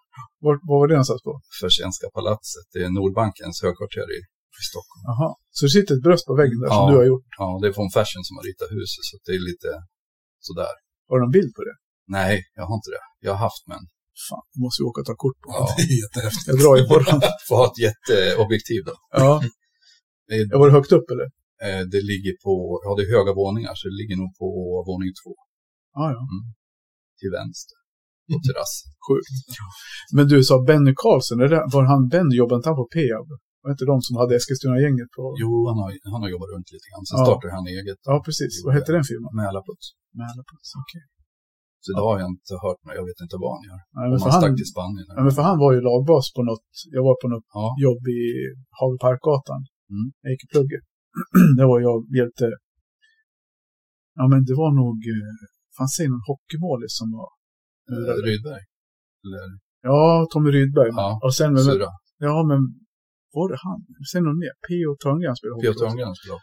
[0.46, 1.32] Var, var var det någonstans på?
[1.62, 4.20] Förtjänska palatset, det är Nordbankens högkvarter i,
[4.62, 5.02] i Stockholm.
[5.12, 5.30] Jaha.
[5.56, 6.92] Så det sitter ett bröst på väggen där som Ja.
[6.92, 7.30] du har gjort.
[7.42, 9.70] Ja, det är från Fashion som har ritat huset så det är lite
[10.48, 10.74] sådär.
[11.10, 11.76] Har du någon bild på det?
[12.18, 13.06] Nej, jag har inte det.
[13.28, 13.82] Jag har haft men
[14.30, 15.50] Fan, det måste vi åka och ta kort på.
[15.58, 15.64] Ja.
[15.78, 16.48] Det är jättehäftigt.
[16.52, 17.20] Jag drar imorgon.
[17.48, 18.96] får ha ett jätteobjektiv då.
[19.24, 19.32] ja.
[20.30, 21.28] Det, Jag var högt upp eller?
[21.66, 22.54] eh, det ligger på,
[22.86, 24.48] ja det är höga våningar så det ligger nog på
[24.92, 25.34] våning två
[25.98, 26.22] Ja, ja.
[27.20, 27.78] till vänster
[28.32, 28.88] på terrassen.
[29.06, 29.30] Sjukt.
[30.18, 33.28] Men du sa Benny Karlsson, det, var han Benny, jobbade inte han på Peab?
[33.64, 35.24] Var inte de som hade Eskilstuna-gänget på?
[35.44, 37.04] Jo, han har, han har jobbat runt lite grann.
[37.10, 37.24] Sen Ja.
[37.28, 38.00] startade han eget.
[38.12, 38.52] Ja, precis.
[38.66, 39.32] Vad hette den firman?
[39.42, 39.86] Mälarputs.
[40.22, 41.04] Mälarputs, okej.
[41.88, 42.96] Så idag har jag inte hört något.
[43.00, 43.80] Jag vet inte vad han gör.
[43.98, 45.06] Nej, men för han stack till Spanien.
[45.18, 46.68] ja, men för han var ju lagbas på något,
[46.98, 48.22] jag var på något Ja, jobb i
[48.80, 49.62] Hagparkgatan.
[49.96, 50.08] Mm.
[50.54, 50.86] Plugget.
[51.58, 52.46] det var jag hjälpte,
[54.20, 55.36] ja men det var nog, eh,
[55.78, 57.30] fanns det någon hockeymålis som var,
[57.92, 58.64] eh, Rydberg.
[59.26, 59.44] Eller,
[59.90, 60.00] ja,
[60.32, 60.90] Tommy Rydberg.
[61.02, 61.64] ja, Och sen, men,
[62.28, 62.60] ja men,
[63.36, 63.80] var det han?
[64.12, 64.54] Sen någon mer?
[64.68, 64.90] P.O.
[65.04, 65.68] Törngren spelade hockey.
[65.68, 65.80] P.O.
[65.82, 66.42] Törngren skulle ha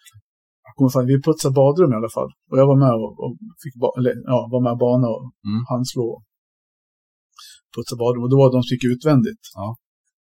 [0.67, 2.31] Jag kommer fan, vi putsade badrum i alla fall.
[2.51, 5.23] Och jag var med och, och fick ba, eller, ja, var med och bana och
[5.49, 5.62] Mm.
[5.73, 6.07] handslå.
[6.15, 6.23] och
[7.75, 8.23] Putsa badrum.
[8.25, 9.45] Och då var de som gick utvändigt.
[9.61, 9.67] Ja.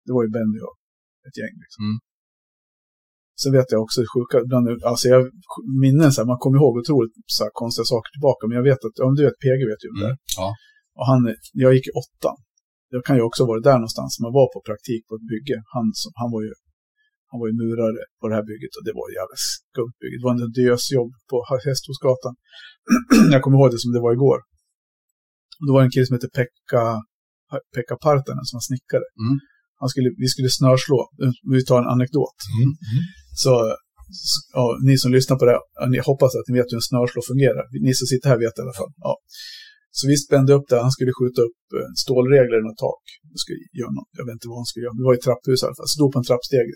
[0.06, 0.76] Det var ju Benny och
[1.26, 1.54] ett gäng.
[1.64, 1.82] Liksom.
[1.88, 1.98] Mm.
[3.40, 5.20] Sen vet jag också sjuka, ibland, alltså jag
[5.84, 8.42] minnen så här, man kommer ihåg otroligt så här, konstiga saker tillbaka.
[8.48, 10.16] Men jag vet att, om du vet, PG vet ju det Mm.
[10.40, 10.48] Ja.
[10.98, 11.20] Och han,
[11.64, 12.36] jag gick i åttan.
[12.94, 14.10] Jag kan ju också varit där någonstans.
[14.24, 15.56] Man var på praktik på ett bygge.
[15.74, 16.50] Han, som, han var ju
[17.34, 20.16] han var ju murare på det här bygget och det var ett jävla skumt bygge.
[20.18, 22.34] Det var en dösjobb på Hästosgatan.
[23.34, 24.38] jag kommer ihåg det som det var igår.
[25.58, 26.84] Och då var det en kille som hette Pekka,
[27.74, 29.06] Pekka Partanen som var snickare.
[29.22, 29.36] Mm.
[29.80, 30.98] Han skulle, vi skulle snörslå.
[31.54, 32.38] Vi tar en anekdot.
[32.54, 32.70] Mm.
[32.90, 33.02] Mm.
[33.42, 33.52] Så
[34.56, 37.20] ja, ni som lyssnar på det, ja, ni hoppas att ni vet hur en snörslå
[37.32, 37.64] fungerar.
[37.86, 38.92] Ni som sitter här vet i alla fall.
[39.06, 39.12] Ja.
[39.98, 43.02] Så vi spände upp det, han skulle skjuta upp eh, stålregler i något tak.
[43.32, 45.60] Jag, skulle göra något, jag vet inte vad han skulle göra, det var i trapphus
[45.60, 45.90] i alla fall.
[45.96, 46.74] Stod på en trappstege.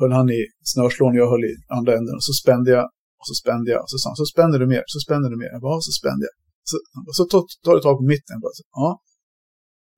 [0.00, 0.40] Höll han i
[0.72, 2.14] snörslån, jag höll i andra änden.
[2.18, 2.84] Och så spände jag,
[3.20, 5.36] och så spände jag, och så sa han, så spänner du mer, så spänner du
[5.42, 5.50] mer.
[5.56, 6.34] Jag bara, så spände jag.
[6.70, 6.76] Så,
[7.08, 7.24] och så
[7.64, 8.90] tar, du tag på mitten, bara, så, ja.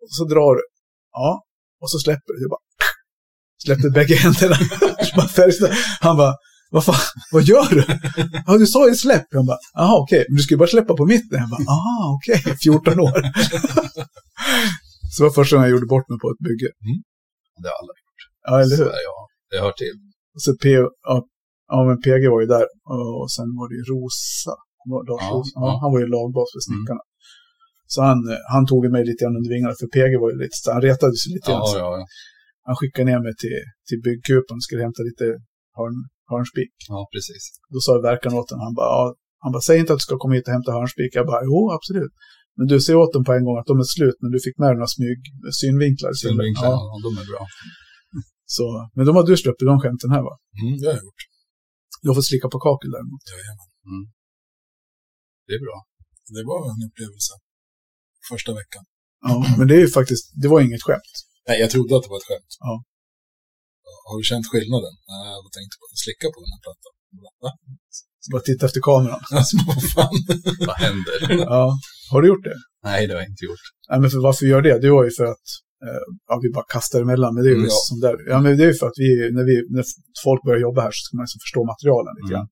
[0.03, 0.65] Och så drar du,
[1.13, 1.31] ja.
[1.83, 2.65] Och så släpper du, jag bara,
[3.65, 4.57] släppte bägge händerna.
[6.07, 6.35] Han bara,
[6.71, 7.85] vad fan, vad gör du?
[8.47, 9.27] Ja, du sa ju släpp.
[9.31, 11.39] Jag bara, jaha okej, men du ska ju bara släppa på mitten.
[11.45, 13.23] Jag bara, aha okej, 14 år.
[15.13, 16.69] så det var första gången jag gjorde bort mig på ett bygge.
[17.63, 18.21] Det har alla gjort.
[18.47, 18.85] Ja, eller hur?
[18.85, 19.97] Så, ja, det hör till.
[20.35, 20.65] Och så P,
[21.11, 21.17] ja,
[21.73, 22.67] ja, men PG var ju där.
[23.21, 24.55] Och sen var det ju Rosa.
[25.11, 25.57] Lars Ja, Rosa.
[25.65, 25.71] Ja.
[25.83, 27.03] Han var ju lagbas för snickarna.
[27.93, 28.19] Så han,
[28.55, 31.29] han tog mig lite grann under vingarna, för PG var ju lite, han retade sig
[31.37, 31.67] lite grann.
[31.85, 32.07] Ja.
[32.69, 35.25] Han skickade ner mig till, till byggkupan och skulle hämta lite
[35.79, 35.97] hörn,
[36.31, 36.75] hörnspik.
[36.95, 37.43] ja, precis.
[37.73, 39.05] Då sa verkaren åt honom, han bara, ja,
[39.45, 41.11] han bara, säg inte att du ska komma hit och hämta hörnspik.
[41.19, 42.13] Jag bara, jo, absolut.
[42.57, 44.57] Men du, säger åt dem på en gång att de är slut, men du fick
[44.63, 45.21] med några smyg,
[45.61, 46.11] synvinklar.
[46.23, 46.95] Synvinklar, Ja, ja.
[47.07, 47.43] de är bra.
[48.57, 50.35] Så, men de har du släppt de skämten här va?
[50.63, 51.23] Mm, det har jag gjort.
[52.03, 53.23] Du har fått slicka på kakel däremot.
[53.33, 53.71] Jajamän.
[55.47, 55.79] Det är bra.
[56.37, 57.33] Det var en upplevelse.
[58.31, 58.85] Första veckan.
[59.29, 61.15] Ja, men det är ju faktiskt, det var inget skämt.
[61.49, 62.53] Nej, jag trodde att det var ett skämt.
[62.67, 62.75] Ja.
[64.09, 64.95] Har du känt skillnaden?
[65.11, 66.93] Nej, jag tänkte på att slicka på den här plattan.
[67.45, 67.51] Va?
[68.33, 69.23] Bara titta efter kameran.
[69.39, 70.17] Alltså, vad fan?
[70.69, 71.19] Vad händer?
[71.55, 71.63] Ja,
[72.11, 72.59] har du gjort det?
[72.89, 73.65] Nej, det har jag inte gjort.
[73.91, 74.79] Nej, men för varför gör det?
[74.85, 75.47] Det var ju för att
[76.31, 77.31] ja, vi bara kastar emellan.
[77.35, 77.81] Men det är ju Mm, ja.
[77.91, 78.17] som där.
[78.33, 79.85] Ja, men det är ju för att vi, när, vi, när
[80.27, 82.35] folk börjar jobba här så ska man liksom förstå materialen lite Mm.
[82.35, 82.49] grann.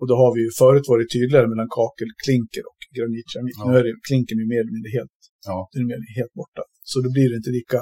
[0.00, 3.54] Och då har vi ju förut varit tydligare mellan kakel, klinker och granitkeramik.
[3.58, 3.64] Ja.
[3.68, 5.16] Nu är det, klinkern är mer eller mindre helt,
[5.50, 5.58] Ja.
[5.72, 6.62] den är mer helt borta.
[6.90, 7.80] Så då blir det inte lika,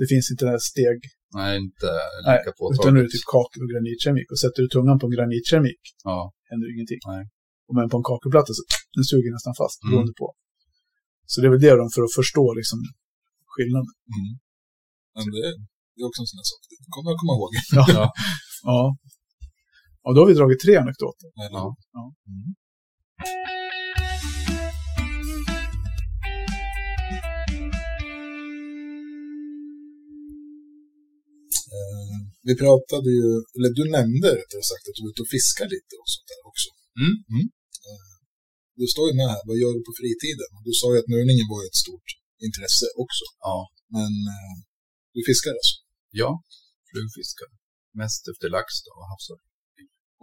[0.00, 0.98] det finns inte den här steg,
[1.40, 1.88] Nej, inte
[2.30, 3.12] lika utan nu är det påtagligt.
[3.14, 4.26] typ kakel och granitkeramik.
[4.32, 6.18] Och sätter du tungan på en granitkeramik Ja,
[6.50, 7.00] händer ingenting.
[7.12, 7.22] Nej.
[7.68, 8.62] Och men på en kakelplatta så
[8.96, 9.88] den suger nästan fast Mm.
[9.90, 10.26] beroende på.
[11.32, 12.78] Så det är väl det de för att förstå liksom
[13.54, 13.94] skillnaden.
[14.16, 14.32] Mm.
[15.14, 15.40] Men det,
[15.94, 16.62] det är också en sån där sak.
[16.70, 17.52] Det kommer jag komma ihåg.
[17.78, 17.84] Ja.
[18.68, 18.84] Ja.
[20.02, 20.08] ja.
[20.14, 21.28] Då har vi dragit tre anekdoter.
[21.34, 21.64] Ja.
[21.96, 22.04] Ja.
[22.30, 22.48] Mm.
[31.76, 35.68] Eh, Vi pratade ju, eller du nämnde rättare sagt att du var ute och fiskar
[35.74, 36.68] lite och sånt där också.
[37.04, 37.14] Mm.
[37.88, 38.14] Eh,
[38.80, 40.50] Du står ju med här, vad gör du på fritiden?
[40.68, 42.08] Du sa ju att murningen var ett stort
[42.46, 43.24] intresse också.
[43.48, 43.58] ja.
[43.96, 44.54] Men eh,
[45.14, 45.76] du fiskar alltså?
[46.20, 46.30] Ja,
[46.90, 47.50] flugfiskar.
[48.02, 49.42] Mest efter lax då, och havsörn.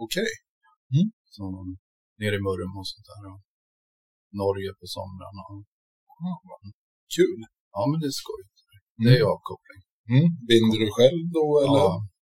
[0.04, 0.30] Okej.
[1.36, 1.42] Så
[2.20, 3.22] nere i Mörrum och sånt där.
[3.32, 3.40] Och
[4.42, 5.42] Norge på somrarna.
[7.16, 7.40] Kul.
[7.74, 8.56] Ja, men det är skojigt.
[9.04, 9.80] Det är avkoppling.
[10.14, 10.26] Mm.
[10.48, 11.82] Binder du själv då eller?
[11.84, 11.90] Ja,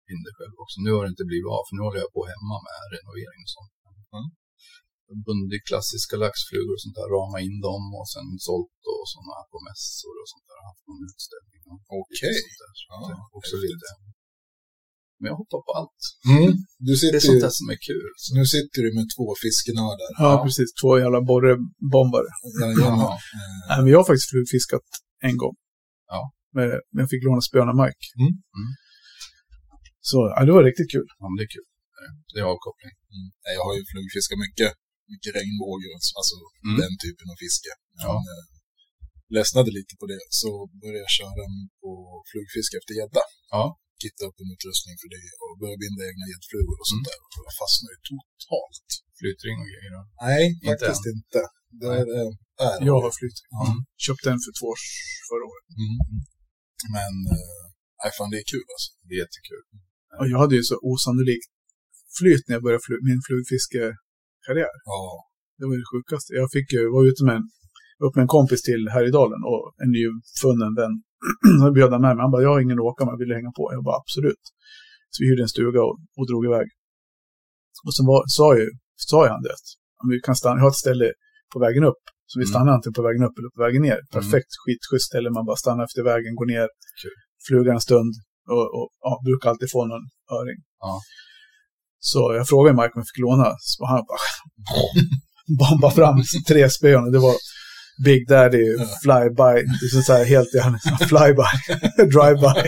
[0.07, 0.77] binder själv också.
[0.85, 3.51] Nu har det inte blivit av, för nu håller jag på hemma med renovering och
[3.55, 3.73] sånt.
[4.17, 4.27] Mm.
[5.27, 9.47] Bundit klassiska laxflugor och sånt där, rama in dem och sen sålt och sådana här
[9.53, 10.59] på mässor och sånt där.
[10.69, 11.61] Haft någon utställning.
[11.71, 12.37] och Okej.
[12.89, 13.87] Ja, det är också lite.
[15.19, 16.01] Men jag hoppar på allt.
[16.33, 16.51] Mm.
[16.85, 18.07] Du Det är sitter sånt där som är kul.
[18.23, 18.29] Så.
[18.37, 20.09] nu sitter du med två fiskenördar.
[20.23, 20.69] Ja, precis.
[20.81, 22.29] Två jävla borrebombare.
[22.83, 22.91] Ja.
[23.69, 24.85] Nej, men jag har faktiskt flugfiskat
[25.29, 25.55] en gång.
[26.13, 26.21] Ja.
[26.55, 26.65] Men
[27.01, 28.05] jag fick låna spön av Mike.
[28.21, 28.31] Mm.
[28.57, 28.69] Mm.
[30.09, 31.07] Så ja, det var riktigt kul.
[31.19, 31.67] Ja, men det är kul.
[32.33, 32.95] Det- är avkoppling.
[33.15, 33.27] Mm.
[33.43, 34.69] Nej, Jag har ju flugfiskat mycket,
[35.13, 35.87] mycket regnbåge
[36.19, 36.35] alltså
[36.65, 36.75] Mm.
[36.83, 37.71] den typen av fiske.
[38.05, 38.11] Ja.
[38.15, 38.43] Men, eh,
[39.35, 40.49] ledsnade lite på det, så
[40.81, 41.43] började jag köra
[41.81, 41.91] på
[42.29, 43.23] flugfiske efter gädda.
[43.55, 43.63] Ja.
[44.05, 47.09] Hitta upp en utrustning för det och börja binda egna gäddflugor och sånt Mm.
[47.09, 47.19] där.
[47.37, 48.87] Och jag fastnade ju totalt.
[49.19, 49.91] Flytring och grejer.
[49.97, 50.01] då.
[50.27, 51.39] Nej, Inte faktiskt inte.
[51.81, 52.31] Det är, eh,
[52.67, 53.39] är Jag har flytt.
[53.55, 53.61] Ja.
[53.69, 53.79] Mm.
[54.05, 54.79] Köpte en för två år
[55.29, 55.67] förra året.
[55.81, 55.95] Mm.
[56.95, 57.63] Men, eh,
[58.01, 58.89] nej fan det är kul alltså.
[59.07, 59.63] Det är jättekul.
[60.19, 61.49] Och jag hade ju så osannolikt
[62.19, 63.21] flyt när jag började fly- min
[64.45, 64.73] flugfiskekarriär.
[64.85, 65.01] Ja.
[65.57, 66.29] Det var det sjukaste.
[66.41, 67.45] Jag fick ju vara ute med en,
[68.05, 70.93] upp med en kompis till Härjedalen och en nyfunnen vän.
[71.61, 72.21] Så bjöd han med mig.
[72.25, 73.63] Han bara, jag har ingen att åka med, vill du hänga på?
[73.75, 74.43] Jag bara, absolut.
[75.13, 76.67] Så vi hyrde en stuga och, och drog iväg.
[77.85, 78.67] Och så var, sa, ju,
[79.11, 79.55] sa ju han det,
[80.01, 81.07] om vi kan stanna, jag har ett ställe
[81.53, 82.03] på vägen upp.
[82.29, 82.51] Så vi Mm.
[82.53, 83.99] stannar antingen på vägen upp eller på vägen ner.
[84.17, 86.67] Perfekt skitschysst ställe, man bara stannar efter vägen, går ner,
[87.01, 87.15] Kul.
[87.47, 88.13] flugar en stund
[88.55, 90.05] och, och ja, brukar alltid få någon
[90.37, 90.59] öring.
[90.85, 90.93] Ja.
[92.09, 94.25] Så jag frågade Mike om jag fick låna, så han bara
[95.61, 97.35] bombade fram tre spön och det var
[98.07, 98.65] Big Daddy,
[99.03, 100.77] Flyby, liksom så här helt gärna,
[101.11, 101.47] Flyby,
[102.15, 102.61] Drive-by,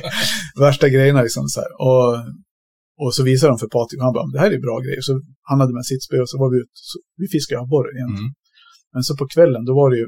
[0.66, 1.72] värsta grejerna liksom så här.
[1.88, 2.10] Och,
[3.04, 5.02] och så visade de för Patrik och han bara, det här är bra grejer.
[5.08, 5.12] Så
[5.50, 6.76] han hade med sitt spö och så var vi ute,
[7.22, 8.14] vi fiskade abborre igen.
[8.20, 8.30] Mm.
[8.94, 10.08] Men så på kvällen, då var det ju,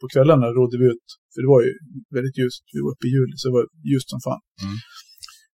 [0.00, 1.72] på kvällarna rodde vi ut, för det var ju
[2.16, 4.42] väldigt ljust, vi var uppe i juli, så det var ljust som fan.
[4.64, 4.76] Mm.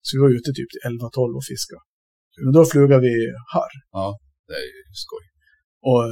[0.06, 1.82] Så vi var ute typ till 11-12 och fiskade.
[2.45, 3.14] Men då flugade vi
[3.55, 3.74] harr.
[3.99, 4.07] Ja,
[4.49, 5.24] det är ju skoj.
[5.91, 6.03] Och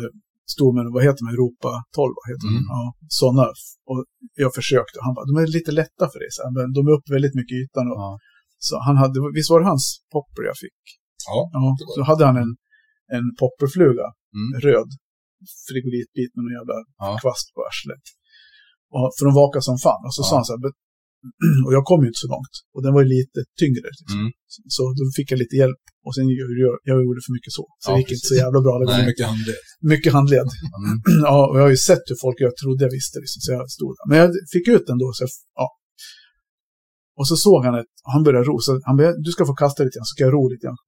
[0.55, 2.59] stod med, vad heter de, Europa 12, vad heter Mm.
[2.61, 2.65] de?
[2.77, 2.83] Ja,
[3.21, 3.45] sådana.
[3.91, 3.99] Och
[4.45, 6.81] jag försökte och han bara, de är lite lätta för dig, så här, men de
[6.89, 7.87] är upp väldigt mycket i ytan.
[7.93, 8.11] Och, Ja.
[8.69, 10.81] Så han hade, visst var det hans popper jag fick?
[11.31, 11.63] Ja, Ja,
[11.95, 12.53] så hade han en,
[13.17, 14.07] en popperfluga,
[14.39, 14.51] Mm.
[14.67, 14.91] röd,
[15.69, 17.09] frigolitbit med någon jävla Ja.
[17.23, 18.05] kvast på arslet.
[18.97, 20.03] Och, för de vakade som fan.
[20.07, 20.29] Och så Ja.
[20.29, 20.83] sa han så här, "Bet-
[21.67, 22.55] och jag kom ju inte så långt.
[22.75, 23.87] Och den var ju lite tyngre.
[23.99, 24.19] Liksom.
[24.21, 24.31] Mm.
[24.77, 25.83] Så då fick jag lite hjälp.
[26.07, 27.65] Och sen gjorde jag, jag gjorde för mycket så.
[27.83, 28.33] Så Ja, det gick inte precis.
[28.33, 28.75] så jävla bra.
[28.81, 29.11] Det var Nej.
[29.11, 29.61] mycket handled.
[29.95, 30.49] mycket handled.
[30.81, 30.97] Mm.
[31.29, 33.65] Ja, och jag har ju sett hur folk, jag trodde jag visste, liksom, så jag
[33.77, 34.05] stod där.
[34.11, 35.67] Men jag fick ut den då, så jag, ja.
[37.19, 39.79] Och så såg han att han började ro, så han började, du ska få kasta
[39.83, 40.79] lite grann, så ska jag ro lite grann.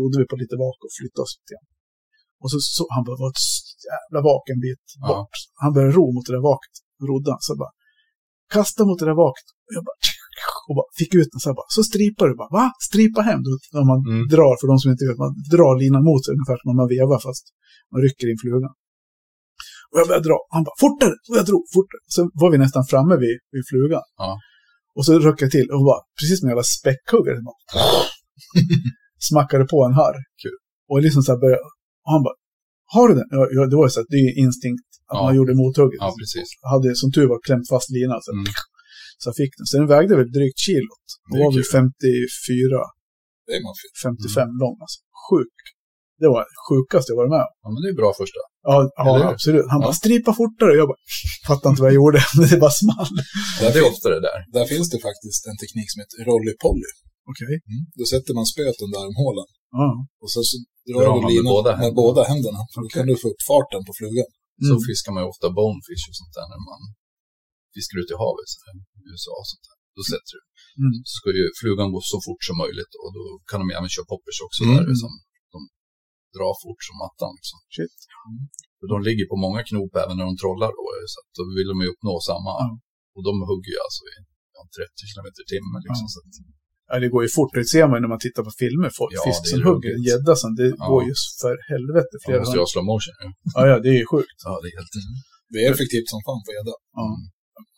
[0.00, 1.68] Rodde vi på lite vak och flyttade oss lite grann.
[2.42, 3.46] Och så, så han bara, var ett
[3.92, 5.06] jävla vak en bit Ja.
[5.10, 5.36] bort.
[5.62, 6.74] Han började ro mot det där vaket,
[7.10, 7.74] rodde han, så jag bara,
[8.56, 9.48] kasta mot det där vaket.
[9.66, 9.98] Och jag bara,
[10.68, 12.66] och bara fick ut den så här bara, så stripar du bara, va?
[12.88, 13.40] Stripa hem?
[13.46, 14.22] Då, när man Mm.
[14.34, 16.88] drar, för de som inte vet, man drar linan mot sig ungefär som när man
[16.96, 17.44] vevar fast
[17.92, 18.72] man rycker in flugan.
[19.90, 20.38] Och jag började dra.
[20.54, 21.14] Han bara, fortare!
[21.28, 22.02] Och jag drog fortare.
[22.14, 24.04] Så var vi nästan framme vid, vid flugan.
[24.24, 24.30] Ja.
[24.96, 27.38] Och så röck jag till och bara, precis som en jävla späckhuggare.
[29.30, 30.16] Smackade på en harr.
[30.42, 30.56] Kul.
[30.90, 31.62] Och liksom så här började,
[32.04, 32.36] och han bara,
[32.94, 33.28] har du den?
[33.56, 35.22] Ja, det var ju så att det är instinkt att Ja.
[35.26, 36.00] man gjorde mothugget.
[36.04, 36.48] Ja, precis.
[36.62, 38.18] Jag hade som tur var klämt fast linan.
[38.24, 38.44] Så, Mm.
[39.20, 39.66] Så jag fick den.
[39.70, 41.06] Så den vägde väl drygt kilot.
[41.30, 41.72] Den är var väl kul.
[41.72, 42.80] 54,
[43.46, 43.94] Det är maffigt.
[44.06, 44.76] 55 lång.
[44.84, 44.98] Alltså.
[45.26, 45.58] Sjuk.
[46.22, 47.52] Det var det sjukaste jag varit med om.
[47.62, 48.40] Ja, men det är bra första.
[48.70, 48.74] Ja,
[49.06, 49.66] ja absolut.
[49.72, 49.86] Han Ja.
[49.88, 50.70] bara, stripa fortare.
[50.80, 51.02] Jag bara,
[51.48, 53.10] fattade inte vad jag gjorde, men det bara small.
[53.60, 54.38] Ja, det är ofta det där.
[54.56, 56.90] Där finns det faktiskt en teknik som heter rolly-polly.
[57.32, 57.54] Okej.
[57.98, 59.48] Då sätter man spöet under armhålan
[59.80, 59.88] Ja.
[60.22, 60.54] och så, så
[60.88, 62.02] drar Drar du man med linan båda med händerna.
[62.02, 62.60] båda händerna.
[62.72, 64.28] För då kan du få upp farten på flugan.
[64.68, 64.86] Så Mm.
[64.88, 66.80] fiskar man ju ofta bonefish och sånt där när man
[67.76, 68.74] fiskar ut i havet så här,
[69.10, 69.76] USA och sånt där.
[69.96, 70.42] Då sätter du.
[70.82, 70.94] Mm.
[71.08, 73.90] Så ska ju flugan gå så fort som möjligt och då kan de ju även
[73.94, 74.74] köra poppers också Mm.
[74.76, 75.12] där som
[75.54, 75.58] de
[76.36, 77.58] drar fort som attan liksom.
[77.76, 77.96] Shit.
[78.78, 81.68] För de ligger på många knop även när de trollar då, så att då vill
[81.72, 82.52] de ju uppnå samma.
[82.62, 82.68] Ja.
[83.16, 84.14] Och de hugger ju alltså i
[84.56, 86.06] ja, 30 km i timmen liksom.
[86.10, 86.14] Ja.
[86.14, 86.30] Så att,
[86.90, 87.52] Ja, det går ju fort.
[87.58, 88.88] Det ser man ju när man tittar på filmer.
[89.00, 90.32] Folk, Ja, fisk som hugger en gädda.
[90.60, 90.84] Det Ja.
[90.92, 92.66] går ju för helvete flera måste ju gånger.
[92.66, 93.16] ha slow motion.
[93.56, 94.38] Ja, ja, det är ju sjukt.
[94.48, 94.92] Ja, det är helt...
[95.52, 96.74] Det är effektivt som fan på gädda.
[97.00, 97.06] Ja.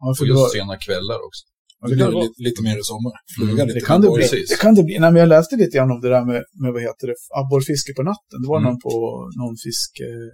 [0.02, 1.44] Ja, för Och det, var, just sena kvällar också.
[1.80, 3.14] ja, Det det, blir kan, vara- lite, lite mer i sommar.
[3.36, 3.80] Fluga Mm, lite.
[3.80, 4.22] det kan det bli.
[4.24, 4.48] Precis.
[4.54, 4.96] Det kan det bli.
[5.04, 7.92] Nej, men jag läste lite grann om det där med, med vad heter det, abborrfiske
[7.98, 8.38] på natten.
[8.44, 8.66] Det var Mm.
[8.68, 8.94] någon på
[9.42, 10.32] någon fisk, eh,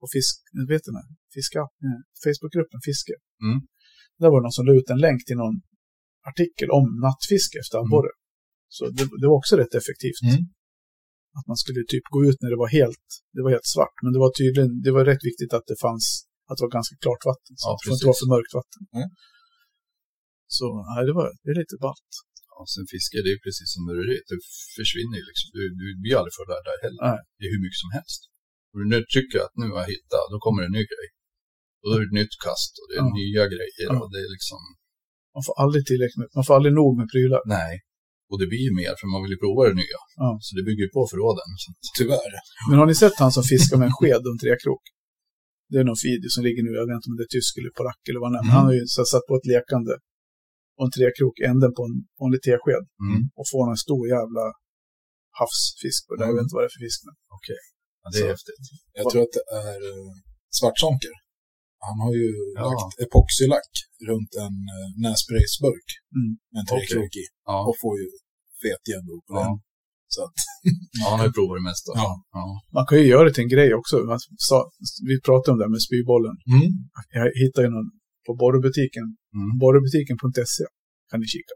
[0.00, 0.34] på fisk,
[0.72, 1.02] vet inte,
[1.36, 3.14] fiska, eh, Facebookgruppen Fiske.
[3.46, 3.58] Mm.
[4.20, 5.56] Där var det någon som la ut en länk till någon
[6.30, 8.12] artikel om nattfiske efter abborre.
[8.76, 10.20] Så det, det var också rätt effektivt.
[10.30, 10.42] Mm.
[11.38, 13.06] Att man skulle typ gå ut när det var helt,
[13.36, 13.96] det var helt svart.
[14.04, 16.04] Men det var tydligen, det var rätt viktigt att det fanns,
[16.48, 17.52] att det var ganska klart vatten.
[17.60, 18.20] Så Ja, att det inte precis.
[18.22, 18.82] för mörkt vatten.
[18.98, 19.08] Mm.
[20.58, 22.12] Så nej, det, var, det är lite ballt.
[22.52, 24.16] Ja, sen fiske, det är precis som mureri.
[24.30, 24.38] Det
[24.78, 25.46] försvinner ju liksom.
[25.56, 27.00] Du, du blir aldrig för där, där heller.
[27.10, 27.20] Nej.
[27.38, 28.20] Det är hur mycket som helst.
[28.70, 31.08] Och du nu tycker att nu har jag hittat, då kommer det en ny grej.
[31.80, 33.10] Och då är det ett nytt kast och det är Ja.
[33.22, 33.96] nya grejer Ja.
[34.02, 34.60] och det är liksom,
[35.36, 37.42] Man får aldrig tillräckligt man får aldrig nog med prylar.
[37.60, 37.72] nej.
[38.30, 40.00] Och det blir ju mer för man vill ju prova det nya.
[40.22, 40.30] Ja.
[40.44, 41.48] Så det bygger ju på förråden.
[41.62, 41.68] Så
[41.98, 42.32] Tyvärr.
[42.68, 44.84] Men har ni sett han som fiskar med en sked och en trekrok?
[45.70, 47.72] Det är någon video som ligger nu, jag vet inte om det är tysk eller
[47.78, 48.52] polack eller vad han Mm.
[48.56, 49.94] Han har ju så här satt på ett lekande
[50.76, 52.84] och en trekrok änden på en vanlig tesked.
[53.06, 53.20] mm.
[53.38, 54.44] Och får en stor jävla
[55.40, 56.24] havsfisk på det.
[56.28, 56.98] Jag vet inte vad det är för fisk.
[57.06, 57.14] Men.
[58.02, 58.34] ja, det är Så.
[58.34, 58.64] häftigt.
[58.98, 60.10] Jag tror att det är uh,
[60.58, 61.14] svartsonker.
[61.88, 62.28] Han har ju
[62.60, 62.64] Ja.
[62.70, 63.70] lagt epoxylack
[64.10, 66.30] runt en uh, nässpraysburk Mm.
[66.52, 67.24] med en trekrok i.
[67.50, 67.56] Ja.
[67.68, 68.06] Och får ju
[68.62, 69.42] fet då på Ja.
[69.46, 69.56] den.
[70.14, 70.36] Så att,
[71.00, 71.90] ja, han har ju provat det mesta.
[72.02, 72.10] Ja.
[72.38, 72.44] ja.
[72.76, 73.94] Man kan ju göra det till en grej också.
[74.48, 74.56] Sa,
[75.10, 76.36] vi pratade om det här med spybollen.
[76.54, 76.68] mm.
[77.18, 77.90] Jag hittade ju någon
[78.26, 79.06] på borrbutiken.
[79.38, 79.50] Mm.
[79.62, 80.64] Borrbutiken.se
[81.10, 81.54] kan ni kika.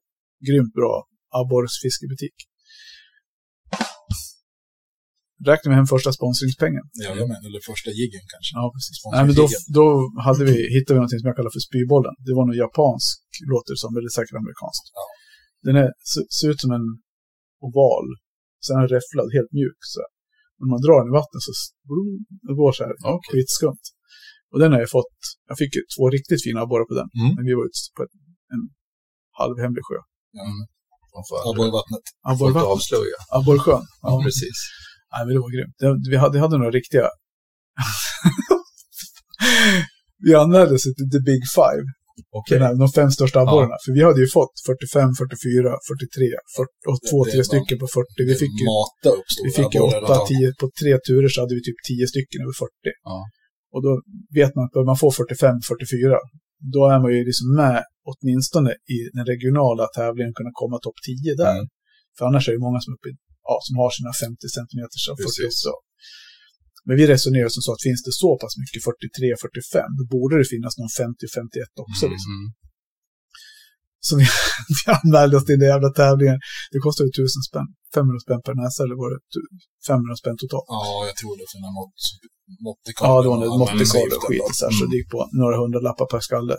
[0.49, 0.95] Grymt bra
[1.41, 2.37] abborrsfiskebutik.
[5.51, 6.85] Räkna med hem första sponsringspengen.
[7.05, 8.51] Jajamän, eller första jiggen kanske.
[8.59, 8.97] Ja, precis.
[9.15, 9.45] Nej, men då,
[9.79, 9.87] då
[10.27, 12.15] hade vi, hittade vi något som jag kallar för spybollen.
[12.27, 13.17] Det var något japansk,
[13.53, 14.87] låter det som, eller säkert amerikanskt.
[14.99, 15.05] Ja.
[15.67, 16.87] Den är, ser, ser ut som en
[17.67, 18.07] oval.
[18.65, 19.81] Sen är den räfflad, helt mjuk.
[19.93, 19.97] Så.
[20.03, 20.11] här.
[20.61, 21.53] När man drar den i vattnet så
[21.91, 22.11] blum,
[22.47, 23.29] det går så här Okej.
[23.31, 23.85] skitskumt.
[24.53, 25.17] Och den har jag fått,
[25.51, 27.09] jag fick två riktigt fina abborrar på den.
[27.21, 27.31] Mm.
[27.37, 28.13] Men vi var ute på en,
[28.55, 28.63] en
[29.41, 29.99] halvhemlig sjö.
[30.45, 30.59] Mm.
[31.17, 32.05] Man får Abborre aldrig, i vattnet.
[32.07, 32.73] får inte Abborrvatten.
[32.75, 33.19] avslöja.
[33.39, 33.85] Abborrsjön.
[34.07, 34.59] Ja, precis.
[35.13, 35.75] Nej, men det var grymt.
[35.83, 37.05] Det, vi hade, hade några riktiga...
[40.27, 41.85] vi anmälde oss till The Big Five.
[42.57, 43.77] Den här, de fem största abborrarna.
[43.85, 48.07] För vi hade ju fått 45, 44, 43 40, och två, tre stycken på 40.
[48.31, 48.65] Vi fick ju,
[49.47, 50.25] vi fick ju abborrar.
[50.25, 52.71] 8, 10, på tre turer så hade vi typ 10 stycken över 40.
[53.11, 53.19] Ja.
[53.75, 53.91] Och då
[54.39, 56.19] vet man att bör man få 45, 44,
[56.75, 57.79] då är man ju liksom med
[58.11, 61.55] åtminstone i den regionala tävlingen kunna komma topp 10 där.
[61.59, 61.67] Mm.
[62.17, 64.97] För annars är det många som, är uppe, i- ja, som har sina 50 centimeter
[65.13, 65.27] och 48.
[65.27, 65.57] Precis.
[66.87, 70.35] Men vi resonerar som så att finns det så pass mycket 43, 45, då borde
[70.41, 72.05] det finnas någon 50, 51 också.
[72.07, 72.33] Mm, Liksom.
[72.41, 72.49] mm.
[74.07, 74.25] Så vi,
[74.79, 76.39] vi anmälde oss till den jävla tävlingen.
[76.73, 77.69] Det kostade ju 1000 spänn.
[77.95, 79.51] 500 spänn per näsa eller var det tu-
[79.89, 80.69] 500 spänn totalt?
[80.77, 81.47] Ja, jag tror det.
[81.53, 81.99] För den mått,
[82.67, 83.11] måttdekalen.
[83.11, 84.91] Ja, det var en och måttdekal och skit så, här, så Mm.
[84.91, 86.57] det gick på några hundra lappar per skalle.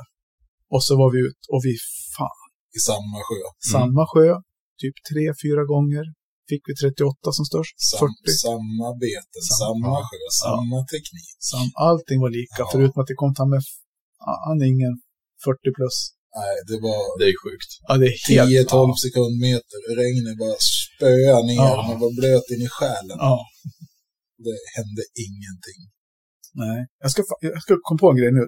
[0.73, 1.73] Och så var vi ut och vi
[2.17, 2.41] fan,
[2.77, 3.39] I samma sjö.
[3.75, 4.27] samma sjö,
[4.81, 6.05] typ tre, fyra gånger.
[6.49, 8.31] Fick vi 38 som störst, Sam, 40.
[8.45, 10.01] samma beten, Sam- samma ja.
[10.09, 11.35] sjö, samma teknik.
[11.51, 12.69] Sam, allting var lika, Ja.
[12.73, 13.61] förutom att det kom ta med
[14.21, 14.93] fan ingen
[15.45, 15.97] 40 plus.
[16.39, 17.71] Nej, det var Det är sjukt.
[17.87, 18.69] Ja, det är helt...
[18.71, 19.79] 10-12 sekundmeter.
[20.01, 21.63] Regnet bara spöade ner.
[21.71, 21.75] Ja.
[21.89, 23.17] Man var blöt in i själen.
[23.27, 23.37] Ja,
[24.45, 25.79] Det hände ingenting.
[26.63, 26.79] Nej.
[27.03, 28.43] Jag ska, jag ska komma på en grej nu,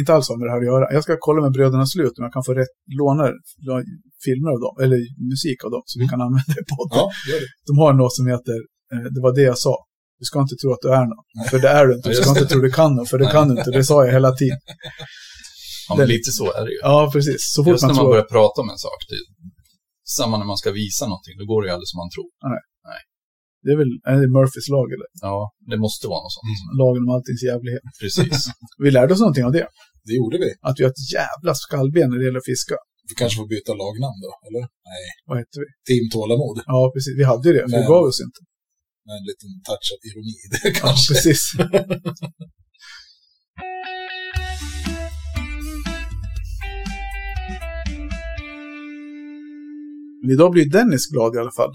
[0.00, 0.84] inte alls har med det här att göra.
[0.96, 3.24] Jag ska kolla med Bröderna Slut om jag kan få rätt, låna
[3.66, 3.86] lå-
[4.26, 4.98] filmer av dem, eller
[5.32, 6.96] musik av dem, så vi kan använda det i podden.
[7.00, 7.06] Ja.
[7.68, 8.56] De har något som heter,
[8.92, 9.74] eh, det var det jag sa,
[10.20, 11.24] du ska inte tro att du är någon.
[11.50, 12.08] För det är du inte.
[12.12, 13.34] Du ska inte tro du kan något, för det Nej.
[13.36, 13.70] kan du inte.
[13.78, 14.60] Det sa jag hela tiden.
[15.88, 16.78] Ja, men lite så är det ju.
[16.90, 17.40] Ja, precis.
[17.54, 18.12] Så fort Just när man man tror...
[18.14, 19.18] börjar prata om en sak, det,
[20.18, 22.28] samma när man ska visa någonting, då går det ju aldrig som man tror.
[23.66, 25.08] Det är väl är det Murphys lag, eller?
[25.28, 25.38] Ja,
[25.70, 26.50] det måste vara något sånt.
[26.82, 27.84] Lagen om alltings jävlighet.
[28.02, 28.38] Precis.
[28.84, 29.66] Vi lärde oss någonting av det.
[30.08, 30.50] Det gjorde vi.
[30.68, 32.76] Att vi har ett jävla skallben när det gäller att fiska.
[33.08, 34.62] Vi kanske får byta lagnamn då, eller?
[34.90, 35.04] Nej.
[35.28, 35.66] Vad heter vi?
[35.88, 36.56] Team Tålamod.
[36.74, 37.14] Ja, precis.
[37.20, 38.40] Vi hade ju det, Men- vi gav oss inte.
[39.06, 41.08] Med en liten touch av ironi i det Ja, kanske.
[41.14, 41.40] precis.
[50.22, 51.74] Men idag blir Dennis glad i alla fall.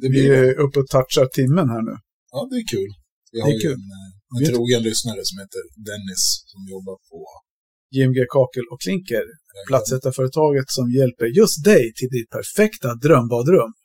[0.00, 0.38] Det Vi blir det.
[0.48, 1.94] är uppe och touchar timmen här nu.
[2.34, 2.90] Ja, det är kul.
[3.32, 3.78] Vi Det har är ju kul.
[3.80, 6.22] en, eh, en trogen lyssnare som heter Dennis
[6.52, 7.18] som jobbar på
[7.94, 9.24] JMG Kakel och Klinker,
[9.70, 13.72] platsättarföretaget som hjälper just dig till ditt perfekta drömbadrum.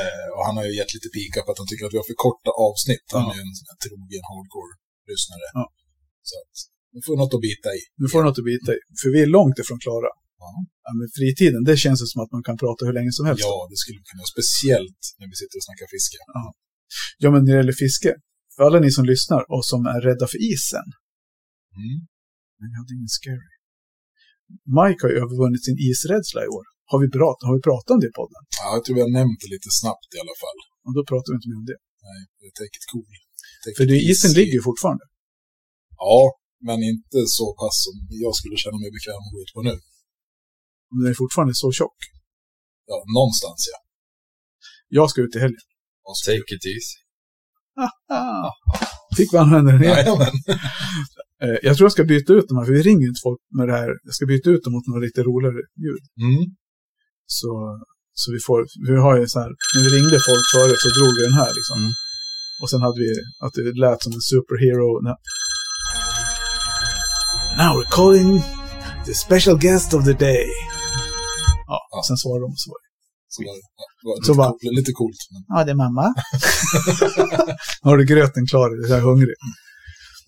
[0.00, 2.08] Eh, och han har ju gett lite pika på att han tycker att vi har
[2.12, 3.06] för korta avsnitt.
[3.16, 3.28] Han Ja.
[3.32, 5.46] är ju en sån här trogen hardcore-lyssnare.
[5.58, 5.64] Ja.
[6.28, 6.54] Så att
[6.94, 7.80] vi får något att bita i.
[8.00, 10.10] Nu får något att bita i, för vi är långt ifrån klara.
[10.42, 10.50] Ja.
[10.86, 13.44] Ja, men fritiden, det känns som att man kan prata hur länge som helst.
[13.48, 14.24] Ja, det skulle kunna.
[14.34, 16.18] Speciellt när vi sitter och snackar fiske.
[17.22, 18.10] Ja, men när det gäller fiske,
[18.54, 20.88] för alla ni som lyssnar och som är rädda för isen,
[21.82, 21.96] Mm.
[22.58, 23.50] men jag hade ingen scary.
[24.78, 26.64] Mike har ju övervunnit sin isrädsla i år.
[26.90, 28.40] Har vi, pratat, har vi pratat om det i podden?
[28.60, 30.58] Ja, jag tror vi har nämnt det lite snabbt i alla fall.
[30.86, 31.78] Och då pratar vi inte mer om det.
[32.08, 33.08] Nej, det är take it cool.
[33.62, 35.04] Take För it det, isen ligger ju fortfarande.
[36.04, 36.20] Ja,
[36.68, 39.74] men inte så pass som jag skulle känna mig bekväm att gå ut på nu.
[40.90, 41.98] Men den är fortfarande så tjock.
[42.90, 43.78] Ja, någonstans ja.
[44.88, 45.64] Jag ska ut i helgen.
[46.08, 46.96] Och Take it easy.
[48.18, 48.50] Ah,
[49.16, 49.96] fick vi använda den igen.
[51.44, 53.66] Eh, Jag tror jag ska byta ut dem här, för vi ringer inte folk med
[53.68, 53.90] det här.
[54.08, 56.04] Jag ska byta ut dem mot några lite roligare ljud.
[56.26, 56.44] Mm.
[57.36, 57.50] Så,
[58.20, 58.58] så vi får,
[58.88, 61.50] vi har ju så här, när vi ringde folk förut så drog vi den här
[61.58, 61.78] liksom.
[61.84, 61.92] Mm.
[62.62, 63.10] Och sen hade vi
[63.44, 64.88] att det lät som en superhero.
[67.60, 68.30] Now we're calling
[69.06, 70.46] the special guest of the day.
[71.70, 71.98] Ja, Ja.
[72.08, 72.90] sen svarade de och så var det.
[73.34, 75.20] Så var ja, Så lite, bara- coolt, lite coolt.
[75.32, 76.06] Men Ja, det är mamma.
[77.86, 78.68] har du gröten klar?
[78.90, 79.36] Jag är hungrig.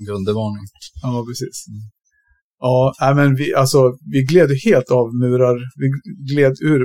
[0.07, 0.67] Grundvarning.
[1.03, 1.57] Ja, precis.
[2.67, 3.81] Ja, nej, men vi, alltså,
[4.13, 5.57] vi gled ju helt av murar.
[5.81, 5.87] Vi
[6.35, 6.81] gled ur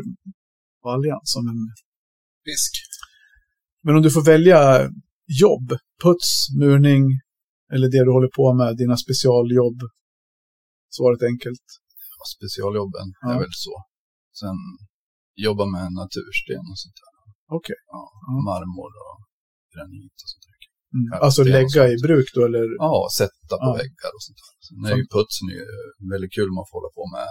[0.83, 1.59] baljan som en...
[2.47, 2.71] fisk.
[3.83, 4.59] Men om du får välja
[5.43, 5.67] jobb,
[6.03, 6.29] puts,
[6.59, 7.03] murning
[7.73, 9.79] eller det du håller på med, dina specialjobb.
[10.97, 11.65] Svaret är enkelt.
[12.17, 13.27] Ja, specialjobben Ja.
[13.33, 13.73] är väl så.
[14.39, 14.57] Sen
[15.47, 17.13] jobba med natursten och sånt där.
[17.57, 17.79] Okej.
[17.93, 18.33] Ja, Ja.
[18.51, 19.17] marmor och
[19.73, 20.57] granit och sånt där.
[20.97, 21.07] Mm.
[21.25, 22.65] Alltså lägga i bruk då, eller?
[22.85, 23.73] Ja, sätta på Ja.
[23.81, 24.51] väggar och sånt där.
[24.65, 25.67] Sen är ju putsen är ju
[26.13, 27.29] väldigt kul man får hålla på med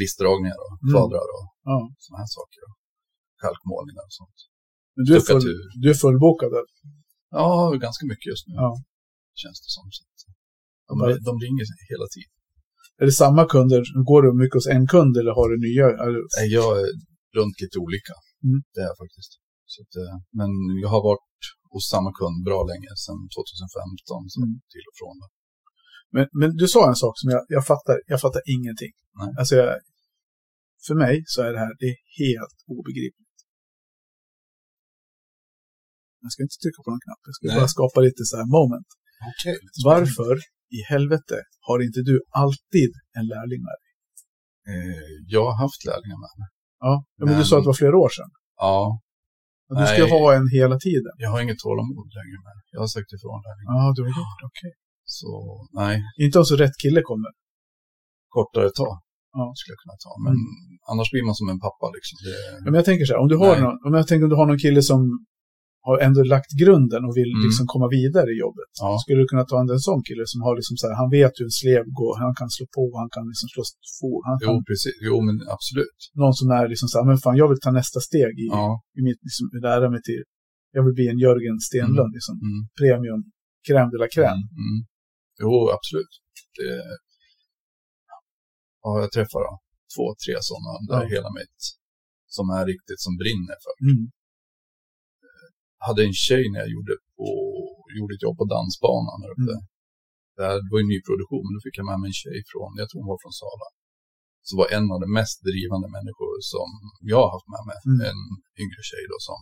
[0.00, 0.88] listdragningar och Mm.
[0.92, 1.76] kvadrar och Ja.
[2.04, 2.60] såna här saker.
[2.68, 2.76] Och
[3.44, 4.38] kalkmålningar och sånt.
[4.94, 5.44] Men du, är full,
[5.82, 6.50] du är fullbokad.
[6.58, 6.70] eller?
[7.38, 7.46] Ja,
[7.86, 8.54] ganska mycket just nu.
[8.64, 8.70] Ja.
[9.42, 9.84] Känns det som.
[9.96, 10.02] Så
[10.88, 10.94] de,
[11.28, 12.34] de ringer hela tiden.
[13.00, 13.80] Är det samma kunder?
[14.10, 15.86] Går du mycket hos en kund eller har du nya?
[16.36, 16.88] Nej, Jag är
[17.38, 18.14] runt lite olika.
[18.48, 18.58] Mm.
[18.72, 19.32] Det är jag faktiskt.
[19.82, 20.50] Att, eh, men
[20.82, 21.40] jag har varit
[21.72, 24.32] hos samma kund bra länge, sedan 2015.
[24.32, 24.54] Så Mm.
[24.72, 25.16] till och från.
[26.14, 28.92] Men, men du sa en sak som jag, jag fattar, jag fattar ingenting.
[29.20, 29.30] Nej.
[29.40, 29.70] Alltså jag,
[30.86, 33.36] för mig så är det här, det är helt obegripligt.
[36.24, 37.56] Jag ska inte trycka på någon knapp, jag ska Nej.
[37.60, 38.90] bara skapa lite så här moment.
[39.30, 39.56] Okej.
[39.90, 40.34] Varför
[40.78, 43.90] i helvete har inte du alltid en lärling med dig?
[44.72, 46.48] Eh, jag har haft lärlingar med mig.
[46.86, 48.30] Ja, men, du Men- sa att det var flera år sedan.
[48.66, 48.76] Ja,
[49.70, 50.12] Att du ska Nej.
[50.16, 51.12] ha en hela tiden.
[51.24, 52.56] jag har inget tålamod längre med.
[52.74, 53.72] Jag har sagt ifrån lärlingar.
[53.78, 54.46] Ja, du har gjort det.
[54.52, 54.72] Okej.
[55.18, 55.30] Så
[55.80, 55.94] nej,
[56.24, 57.30] Inte om så rätt kille kommer.
[58.36, 58.94] kortare tag
[59.38, 59.44] Ja.
[59.58, 60.12] skulle jag kunna ta.
[60.26, 60.34] Men
[60.90, 62.16] annars blir man som en pappa liksom.
[62.24, 62.32] Det,
[62.64, 63.62] Ja, Men jag tänker så här, om du har Nej.
[63.64, 65.00] någon, om jag tänker om du har någon kille som
[65.88, 67.44] har ändå lagt grunden och vill Mm.
[67.46, 68.70] liksom komma vidare i jobbet.
[68.84, 68.90] Ja.
[69.02, 71.46] Skulle du kunna ta en sån kille som har liksom så här, han vet hur
[71.50, 73.62] en slev går, han kan slå på, han kan liksom slå
[73.98, 74.94] for, han kan, jo, precis.
[75.08, 75.98] Jo, men absolut.
[76.22, 78.66] någon som är liksom så här, men fan jag vill ta nästa steg i, Ja.
[78.98, 80.22] i mitt, liksom, lära mig till,
[80.76, 82.60] jag vill bli en Jörgen Stenlund, liksom, Mm.
[82.80, 83.20] premium,
[83.66, 84.42] crème de la crème.
[84.56, 84.64] Mm.
[84.68, 84.78] Mm.
[85.42, 86.12] Jo, absolut.
[86.58, 86.70] Det,
[88.82, 89.52] ja, jag träffar då,
[89.94, 91.08] två, tre sådana under Ja.
[91.14, 91.60] hela mitt,
[92.36, 93.74] som är riktigt som brinner för.
[93.90, 94.02] Mm.
[95.86, 97.28] Hade en tjej när jag gjorde, på,
[97.96, 99.54] gjorde ett jobb på dansbanan här uppe.
[99.56, 99.66] Mm.
[100.38, 102.86] Där, det var ju nyproduktion, men då fick jag med mig en tjej från, jag
[102.88, 103.68] tror hon var från Sala.
[104.48, 106.68] Så var en av de mest drivande människor som
[107.12, 107.78] jag har haft med mig.
[107.88, 108.00] Mm.
[108.10, 108.20] En
[108.62, 109.38] yngre tjej då som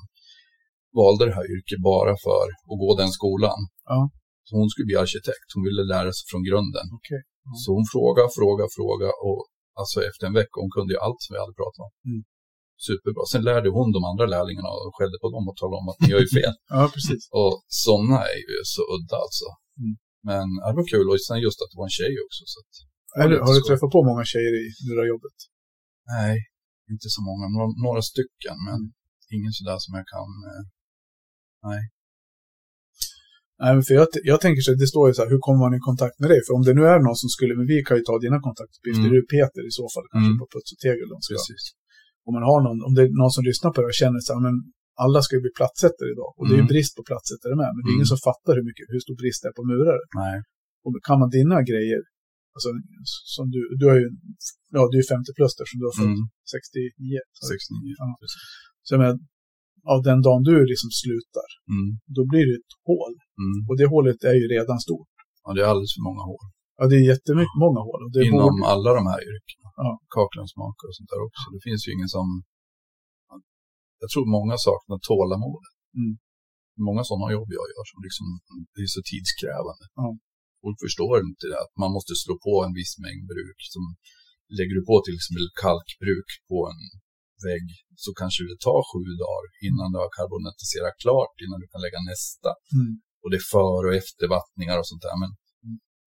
[1.01, 3.61] valde det här yrket bara för att gå den skolan.
[3.93, 4.01] Ja.
[4.47, 6.87] Så hon skulle bli arkitekt, hon ville lära sig från grunden.
[6.99, 7.23] Okej.
[7.63, 9.41] Så hon frågade, frågade, frågade och
[9.81, 11.93] alltså efter en vecka, hon kunde ju allt som vi hade pratat om.
[12.11, 12.23] Mm.
[12.89, 13.23] Superbra.
[13.33, 16.07] Sen lärde hon de andra lärlingarna och skällde på dem och talade om att ni
[16.13, 16.55] gör ju fel.
[16.77, 17.23] Ja, precis.
[17.41, 17.53] och
[17.85, 19.47] sådana är ju så udda alltså.
[19.83, 19.95] Mm.
[20.31, 22.43] Men det var kul och sen just att det var en tjej också.
[22.53, 22.73] Så att,
[23.21, 24.65] Har du, har du träffat på många tjejer i
[25.15, 25.37] jobbet?
[26.15, 26.35] nej,
[26.95, 27.45] inte så många.
[27.55, 29.37] Några, några stycken, men Mm.
[29.37, 30.31] ingen sådär som jag kan.
[30.51, 30.63] Eh,
[31.69, 31.83] nej.
[33.63, 35.75] Nej, för jag, jag tänker så här, det står ju så här, hur kommer man
[35.79, 36.41] i kontakt med dig?
[36.47, 39.01] För om det nu är någon som skulle, men vi kan ju ta dina kontaktuppgifter,
[39.05, 39.11] Mm.
[39.11, 40.41] det är ju Peter i så fall, kanske Mm.
[40.43, 41.09] på Puts och Tegel.
[41.33, 41.63] Precis.
[42.31, 44.31] Om man har någon, om det är någon som lyssnar på det och känner så
[44.35, 44.57] här, men
[45.05, 46.31] alla ska ju bli platsättare idag.
[46.37, 46.73] Och det är ju Mm.
[46.75, 48.15] brist på platsättare med, men det är ingen Mm.
[48.15, 50.03] som fattar hur, mycket, hur stor brist det är på murare.
[50.23, 50.37] Nej.
[50.85, 52.01] Och kan man dina grejer,
[52.55, 52.69] alltså
[53.37, 54.07] som du, du har ju,
[54.77, 56.25] ja du är 50 plus där, som du har fått Mm.
[56.57, 57.21] 69.
[57.39, 57.95] så- 69.
[58.03, 58.09] Ja.
[58.23, 58.45] Precis.
[58.87, 59.17] Så jag menar,
[59.95, 61.89] av den dagen du liksom slutar, Mm.
[62.17, 63.13] då blir det ett hål.
[63.45, 63.59] Mm.
[63.69, 65.13] Och det hålet är ju redan stort.
[65.45, 66.45] Ja, det är alldeles för många hål.
[66.81, 68.01] Ja, det är jättemycket, många hål.
[68.15, 69.69] Det Inom borde, alla de här yrkena.
[69.85, 69.91] Ja.
[70.15, 71.45] Kakelugnsmakare och sånt där också.
[71.55, 72.27] Det finns ju ingen som...
[74.03, 75.65] Jag tror många saknar tålamod.
[76.01, 76.13] Mm.
[76.89, 78.27] Många sådana jobb jag gör som liksom
[78.75, 79.85] det är så tidskrävande.
[80.01, 80.07] Ja.
[80.63, 83.59] Folk förstår inte det, att man måste slå på en viss mängd bruk.
[83.75, 83.83] Som
[84.59, 86.83] lägger du på till exempel kalkbruk på en
[87.47, 87.67] vägg
[88.05, 92.01] så kanske det tar sju dagar innan du har karbonatiserat klart, innan du kan lägga
[92.13, 92.51] nästa.
[92.77, 92.93] Mm.
[93.23, 95.17] Och det är för och eftervattningar och sånt där.
[95.23, 95.31] Men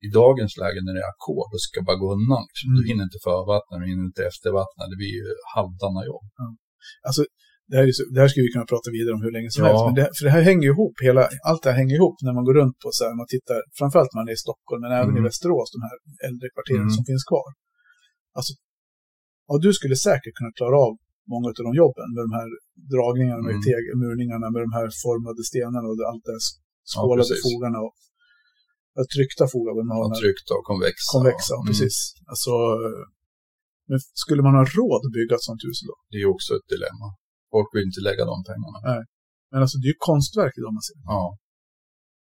[0.06, 2.44] i dagens läge när det är ackord, då ska bara gå undan.
[2.50, 2.66] Liksom.
[2.78, 2.88] Du Mm.
[2.90, 4.82] hinner inte förvattna, du hinner inte eftervattna.
[4.92, 5.26] Det blir ju
[5.56, 6.26] halvdana jobb.
[7.08, 7.22] Alltså,
[7.70, 9.60] det här, är så, det här skulle vi kunna prata vidare om hur länge som
[9.62, 9.68] Ja.
[9.70, 9.84] helst.
[9.88, 12.46] Men det, för det här hänger ihop, hela, allt det här hänger ihop när man
[12.48, 15.14] går runt på så här, man tittar, framförallt när man är i Stockholm, men även
[15.18, 15.28] i Mm.
[15.30, 15.96] Västerås, de här
[16.28, 16.96] äldre kvarteren Mm.
[16.98, 17.50] som finns kvar.
[18.38, 18.52] Alltså,
[19.48, 20.94] ja, du skulle säkert kunna klara av
[21.34, 22.50] många av de jobben med de här
[22.94, 23.66] dragningarna, med Mm.
[23.70, 26.44] teg, murningarna, med de här formade stenarna och allt det här
[26.94, 27.44] skålade precis.
[27.48, 28.13] fogarna och ja,
[29.16, 29.72] tryckta fogar.
[29.78, 31.08] vad Man har Ja, tryckta och konvexa.
[31.16, 31.96] konvexa, och, mm, precis.
[32.32, 32.54] Alltså,
[33.90, 35.96] men skulle man ha råd att bygga ett sånt hus då?
[36.12, 37.08] Det är också ett dilemma.
[37.54, 38.80] Folk vill inte lägga de pengarna.
[39.52, 40.98] Men alltså det är ju konstverk idag man ser.
[41.16, 41.24] Ja.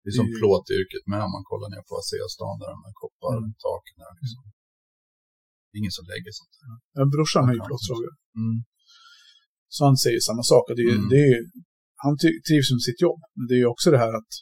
[0.03, 2.95] Det är som Det plåtyrket med om man kollar ner på ASEA-stan där de här
[3.03, 4.13] koppartaken är.
[4.21, 4.41] Liksom.
[5.69, 6.69] Det är ingen som lägger sånt där.
[6.97, 8.15] Ja, brorsan är ju plåtslagare.
[8.43, 8.57] Mm.
[9.75, 10.65] Så han säger samma sak.
[10.79, 11.09] Det är, Mm.
[11.13, 11.39] det är,
[12.05, 12.13] han
[12.49, 13.21] trivs med sitt jobb.
[13.37, 14.33] Men det är ju också det här att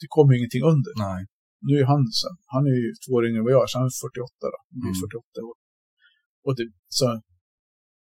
[0.00, 0.92] det kommer ingenting under.
[1.08, 1.20] Nej.
[1.68, 3.76] Nu är han, så- han är ju två år yngre än vad jag är, så
[3.80, 4.58] han är 48 då.
[4.70, 5.02] Han blir Mm.
[5.04, 5.56] 48 år.
[6.46, 6.64] Och det,
[6.98, 7.04] så,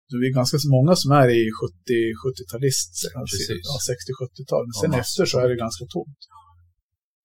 [0.08, 3.36] så vi är ganska så många som är i 70, 70-talist, alltså,
[3.68, 4.62] ja, 60-70-tal.
[4.68, 5.02] Men Ja, sen massor.
[5.04, 6.20] efter så är det ganska tomt.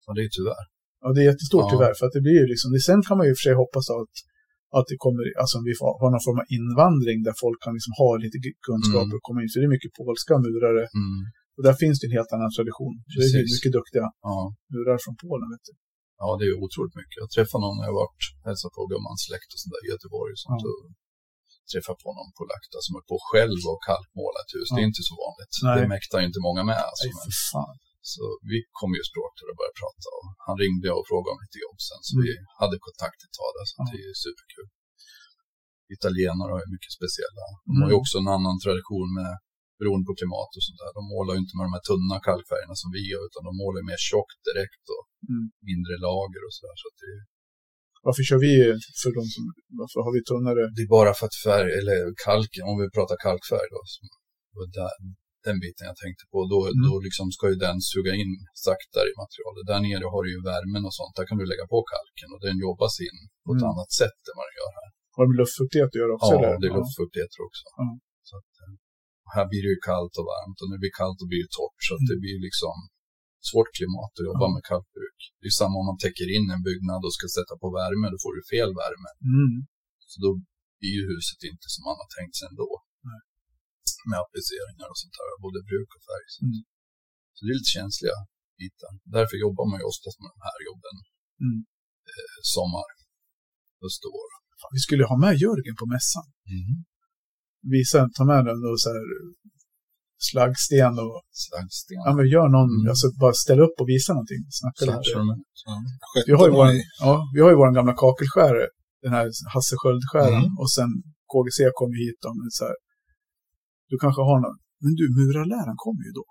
[0.05, 0.65] Ja, det är tyvärr.
[1.03, 1.71] Ja, det är jättestort Ja.
[1.73, 1.93] tyvärr.
[1.97, 4.15] För att det blir ju liksom, sen kan man ju för sig hoppas att,
[4.77, 7.93] att det kommer, alltså vi får, har någon form av invandring där folk kan liksom
[8.01, 8.37] ha lite
[8.67, 9.17] kunskaper Mm.
[9.17, 9.49] och komma in.
[9.51, 10.83] För det är mycket polska murare.
[11.01, 11.19] Mm.
[11.61, 12.93] Och där finns det en helt annan tradition.
[13.11, 13.55] Så det är Precis.
[13.55, 14.35] mycket duktiga Ja.
[15.03, 15.47] från Polen.
[15.53, 15.73] Vet du.
[16.23, 17.17] ja, det är otroligt mycket.
[17.23, 20.29] Jag träffade någon när jag varit hälsat på gummans släkt och sånt där i Göteborg.
[20.35, 20.69] Och sånt, Ja.
[20.71, 20.83] och
[21.71, 24.67] träffade på någon polack som är på själv och kalkmåla ett hus.
[24.73, 24.91] Det är Ja.
[24.91, 25.53] inte så vanligt.
[25.67, 25.75] Nej.
[25.79, 26.79] Det mäktar inte många med.
[26.89, 27.75] Alltså, Nej, för fan.
[28.13, 30.07] så vi kom ju språk till att börja prata.
[30.17, 32.01] Och han ringde och frågade om lite jobb sen.
[32.07, 32.23] Så Mm.
[32.27, 32.31] vi
[32.61, 33.65] hade kontakt ett tag där.
[33.69, 33.83] Så Ja.
[33.93, 34.67] det är superkul.
[35.97, 37.45] Italienare har ju mycket speciella.
[37.67, 38.01] De har ju Mm.
[38.01, 39.31] också en annan tradition med
[39.81, 40.91] beroende på klimat och sånt där.
[40.99, 43.81] De målar ju inte med de här tunna kalkfärgerna som vi gör, utan de målar
[43.91, 45.45] mer tjockt direkt och Mm.
[45.69, 46.75] mindre lager och sådär.
[46.81, 47.13] Så att det,
[48.07, 48.53] Varför kör vi,
[49.01, 49.43] för de som,
[49.81, 50.61] varför har vi tunnare?
[50.75, 54.03] det är bara för att färg, eller kalken, om vi pratar kalkfärg då, som,
[54.77, 54.91] där,
[55.47, 56.81] den biten jag tänkte på, då, Mm.
[56.87, 58.33] då liksom ska ju den suga in
[58.67, 59.63] saktare i materialet.
[59.71, 62.41] Där nere har du ju värmen och sånt, där kan du lägga på kalken och
[62.47, 63.71] den jobbas in på ett Mm.
[63.71, 64.89] annat sätt än vad den gör här.
[65.15, 66.33] Har det med luftfuktighet att göra också?
[66.35, 66.59] Ja, eller?
[66.61, 67.63] det är luftfuktighet också.
[67.81, 67.87] Ja.
[69.35, 71.81] Här blir det ju kallt och varmt och det blir kallt då blir det torrt.
[71.87, 72.75] Så det blir liksom
[73.49, 74.55] svårt klimat att jobba Mm.
[74.55, 75.19] Med kalkbruk.
[75.41, 78.17] Det är samma om man täcker in en byggnad och ska sätta på värme, då
[78.23, 79.09] får du fel värme.
[79.35, 79.53] Mm.
[80.11, 80.29] Så då
[80.79, 82.69] blir ju huset inte som man har tänkt sig ändå.
[83.09, 83.21] Nej.
[84.09, 86.25] Med appliceringar och sånt där, både bruk och färg.
[86.35, 86.61] Så, Mm.
[87.35, 88.17] så det är lite känsliga
[88.59, 88.93] bitar.
[89.17, 90.95] Därför jobbar man ju oftast med de här jobben
[91.45, 91.59] Mm.
[92.11, 92.89] eh, sommar,
[93.81, 94.29] höst och vår.
[94.77, 96.27] Vi skulle ha med Jörgen på mässan.
[96.55, 96.73] Mm.
[98.17, 99.03] Ta med den och så här
[100.29, 101.97] slaggsten och Slaggsten.
[102.07, 102.89] ja, men gör någon, Mm.
[102.91, 104.41] alltså bara ställa upp och visa någonting.
[104.59, 105.09] Snacka lite.
[105.67, 105.73] Ja.
[106.27, 106.77] Vi har ju vår, maj.
[107.05, 108.67] ja, vi har ju vår gamla kakelskärare,
[109.05, 110.43] den här Hasse Sköld-skäraren.
[110.47, 110.59] Mm.
[110.61, 110.89] Och sen
[111.31, 112.77] KGC kom ju hit om så här.
[113.89, 116.25] Du kanske har någon, men du, murarläraren kommer ju då.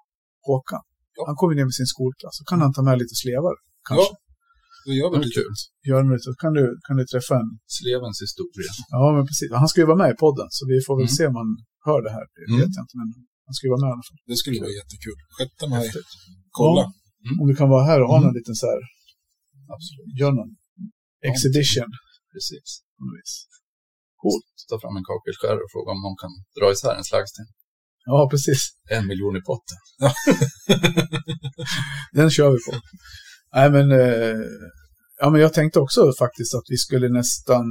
[0.49, 0.83] Håkan.
[1.17, 1.23] Ja.
[1.29, 2.35] Han kommer ner med sin skolklass.
[2.41, 3.55] Så kan han ta med lite slevar.
[3.89, 4.15] Kanske.
[4.87, 5.39] Då gör vi Det är det.
[5.41, 5.53] kul.
[5.91, 7.51] Gör det, så kan du, kan du träffa en.
[7.79, 8.73] Slevens historia.
[8.97, 9.49] Ja, men precis.
[9.63, 10.49] Han ska ju vara med i podden.
[10.57, 11.17] Så vi får väl Mm.
[11.19, 11.51] se om han
[11.89, 12.25] hör det här.
[12.37, 12.57] Det Mm.
[12.61, 12.97] vet jag inte.
[13.01, 13.09] Men
[13.47, 14.21] han ska ju vara med i alla fall.
[14.33, 15.19] Det skulle vara jättekul.
[15.37, 15.81] Sjätte maj.
[15.87, 16.11] Häftigt.
[16.61, 16.85] Kolla.
[17.41, 18.25] Om vi kan vara här och ha Mm.
[18.27, 18.81] någon liten så här.
[19.75, 20.11] Absolut.
[20.21, 20.53] Gör någon
[21.31, 21.91] exhibition.
[22.33, 22.69] Precis.
[22.97, 23.33] På något vis.
[24.23, 24.51] Coolt.
[24.71, 27.47] Ta fram en kakelskärare och fråga om någon kan dra isär en slaggsten.
[28.11, 28.61] Ja, precis.
[28.97, 29.79] En miljon i potten.
[32.19, 32.73] Den kör vi på.
[33.57, 34.37] Nej, men, eh,
[35.21, 37.65] ja, men jag tänkte också faktiskt att vi skulle nästan,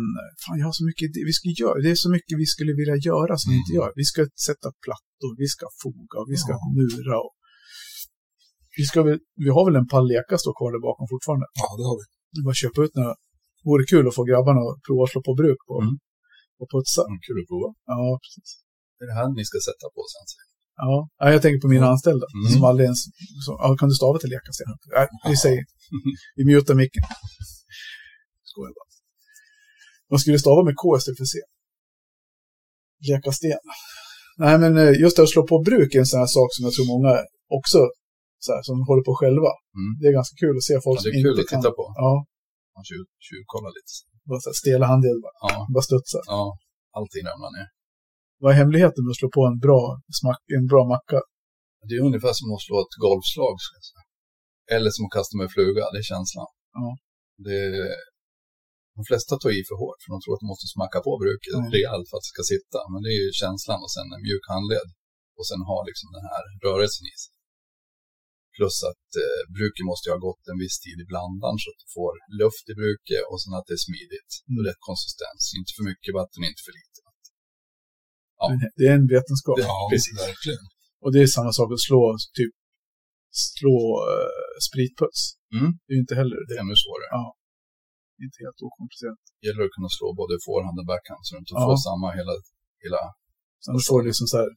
[0.44, 2.98] fan jag har så mycket, vi ska göra, det är så mycket vi skulle vilja
[3.10, 3.80] göra som vi inte Mm.
[3.80, 3.90] gör.
[4.02, 6.62] Vi ska sätta plattor, vi ska foga, vi ska Ja.
[6.80, 7.34] mura och
[8.78, 9.00] vi, ska
[9.46, 10.08] vi har väl en pall
[10.44, 11.46] stå kvar där bakom fortfarande.
[11.62, 12.06] Ja, det har vi.
[12.34, 13.14] Det bara köpa ut några.
[13.70, 15.96] Vore kul att få grabbarna att prova att slå på bruk på, Mm.
[16.62, 17.02] och putsa.
[17.10, 17.70] Mm, Kul att prova.
[17.94, 18.50] Ja, precis.
[18.98, 20.26] Det är det här ni ska sätta på sen.
[20.86, 22.26] Ja, ja, jag tänker på mina anställda.
[22.38, 22.52] Mm.
[22.54, 23.02] Som aldrig ens...
[23.46, 24.50] Så, ja, kan du stava till leka?
[24.58, 24.78] säger han.
[24.96, 25.64] Nej, vi säger...
[26.38, 27.04] Vi mutar micken.
[28.52, 28.90] Skojar bara.
[30.12, 31.36] Man skulle stava med K istället för C.
[33.10, 33.60] Leka sten.
[34.44, 36.62] Nej, men eh, just det att slå på bruk är en sån här sak som
[36.68, 37.14] jag tror många
[37.58, 37.80] också
[38.46, 39.52] så här, som håller på själva.
[39.80, 39.90] Mm.
[40.00, 41.60] Det är ganska kul att se folk Ja, det som är kul inte att kan.
[41.62, 41.84] titta på.
[42.04, 42.12] Ja,
[42.76, 43.92] Man tjuv, tjuvkollar lite.
[44.30, 46.20] bara så här, stela handled, bara, Ja, bara studsa.
[46.36, 46.44] ja.
[46.98, 47.68] Allting ramlar ner.
[48.42, 49.82] Vad är hemligheten med att slå på en bra,
[50.20, 51.20] smack, en bra macka?
[51.88, 53.56] Det är ungefär som att slå ett golfslag.
[53.64, 54.06] Ska jag säga.
[54.76, 56.50] Eller som att kasta med fluga, det är känslan.
[56.82, 56.90] Ja.
[57.46, 57.62] Det,
[58.98, 61.54] de flesta tar i för hårt, för de tror att de måste smacka på bruket
[61.58, 61.62] Ja.
[61.76, 62.80] rejält för att det ska sitta.
[62.92, 64.90] Men det är ju känslan och sen en mjuk handled.
[65.38, 67.36] Och sen ha liksom den här rörelsen i sig.
[68.56, 71.82] Plus att eh, bruket måste ju ha gått en viss tid i blandaren så att
[71.84, 74.32] du får luft i bruket och sen att det är smidigt.
[74.38, 74.56] Mm.
[74.58, 75.42] Och rätt konsistens.
[75.60, 77.02] Inte för mycket vatten, inte för lite.
[78.42, 78.46] Ja.
[78.80, 79.56] Det är en vetenskap.
[79.60, 80.16] Det- Ja, precis.
[80.28, 80.64] verkligen.
[81.04, 82.02] Och det är samma sak att slå,
[82.40, 82.54] typ,
[83.58, 83.78] slå
[84.12, 85.20] uh, spritputs.
[85.58, 85.70] Mm.
[85.84, 87.10] Det är ju inte heller Det är ännu svårare.
[88.26, 89.20] inte helt okomplicerat.
[89.40, 91.64] Det gäller att kunna slå både forehand och backhand så du inte Ja.
[91.68, 92.34] får samma hela,
[92.86, 93.02] hela
[93.64, 94.50] Sen du får liksom så här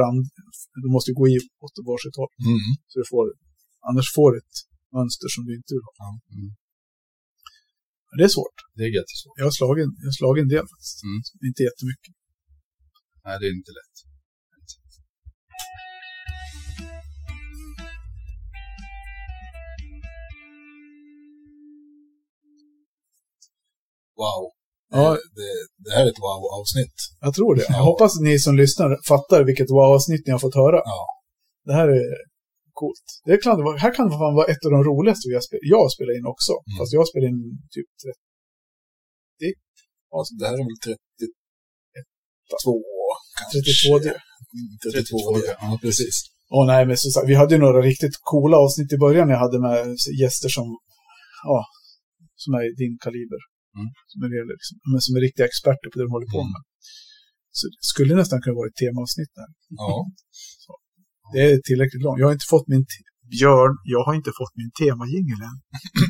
[0.00, 0.22] rand,
[0.84, 2.32] du måste gå i åt varsitt håll.
[2.50, 2.68] Mm.
[2.90, 3.24] Så du får,
[3.88, 4.56] annars får du ett
[4.98, 6.10] mönster som du inte vill ha.
[6.36, 6.50] Mm.
[8.08, 8.58] Men det är svårt.
[8.76, 9.36] Det är jättesvårt.
[9.40, 10.98] Jag har slagit, jag har slagit en del faktiskt.
[11.08, 11.18] Mm.
[11.48, 12.12] Inte jättemycket.
[13.24, 13.96] Nej, det är inte lätt.
[24.22, 24.42] Wow.
[24.90, 25.18] Ja.
[25.38, 25.50] Det,
[25.84, 26.96] det, här är ett wow-avsnitt.
[27.20, 27.64] Jag tror det.
[27.68, 27.82] Jag Ja.
[27.90, 30.78] hoppas ni som lyssnar fattar vilket wow-avsnitt ni har fått höra.
[30.92, 31.00] Ja.
[31.64, 32.04] Det här är
[32.72, 33.06] coolt.
[33.24, 35.66] Det kan, här kan fan vara ett av de roligaste vi har spelat.
[35.76, 36.52] Jag spelar in också.
[36.52, 36.74] Mm.
[36.78, 37.40] Fast jag spelar in
[37.74, 37.88] typ
[39.40, 39.54] 30.
[40.16, 40.78] Alltså, det här är väl
[42.50, 42.72] 32
[43.38, 43.58] kanske.
[43.58, 44.16] 32 det.
[44.56, 45.54] Mm, 32 det.
[45.64, 46.14] Ja, precis.
[46.56, 49.40] Åh nej, men som sagt, vi hade ju några riktigt coola avsnitt i början jag
[49.44, 49.76] hade med
[50.22, 50.66] gäster som,
[51.50, 51.58] ja,
[52.42, 53.42] som är i din kaliber.
[53.78, 53.88] Mm.
[54.10, 56.52] Som, är, liksom, men som är riktiga experter på det de håller på Mm.
[56.54, 56.62] med.
[57.58, 59.48] Så det skulle nästan kunna vara ett temaavsnitt där.
[59.82, 59.92] Ja.
[61.34, 62.18] Det är tillräckligt långt.
[62.20, 62.84] Jag har inte fått min...
[63.38, 65.56] Björn, jag har inte fått min temajingel än.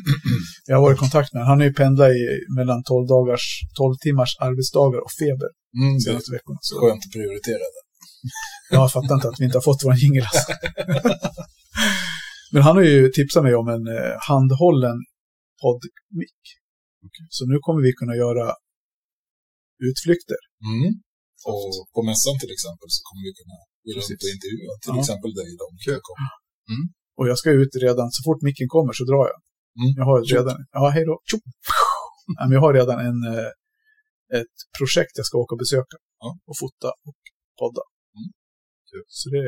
[0.69, 1.49] jag har varit i kontakt med honom.
[1.51, 2.23] Han har ju pendlat i
[2.57, 3.45] mellan 12, dagars,
[3.77, 5.49] 12 timmars arbetsdagar och feber
[5.79, 6.59] Mm, de senaste veckorna.
[6.67, 7.81] Så skönt att prioritera det.
[8.75, 10.23] jag fattar inte att vi inte har fått vår jingel.
[10.29, 10.51] Alltså.
[12.53, 14.97] Men han har ju tipsat mig om en eh, handhållen
[15.61, 16.41] poddmick.
[17.35, 18.45] Så nu kommer vi kunna göra
[19.89, 20.39] utflykter.
[20.71, 20.89] Mm.
[21.51, 21.63] Och
[21.93, 25.01] på mässan till exempel så kommer vi kunna gå runt och intervjua till Ja.
[25.03, 26.29] exempel dig om du kommer.
[27.17, 29.39] Och jag ska ut redan, så fort micken kommer så drar jag.
[29.81, 29.91] Mm.
[29.99, 31.15] Jag har redan, ja hej då.
[31.29, 31.43] Tjopp.
[32.37, 33.49] Ja, men jag har redan en, eh,
[34.39, 35.97] ett projekt jag ska åka och besöka.
[36.23, 36.29] Ja.
[36.47, 37.21] Och fota och
[37.61, 37.83] podda.
[38.17, 38.29] Mm.
[39.19, 39.47] Så det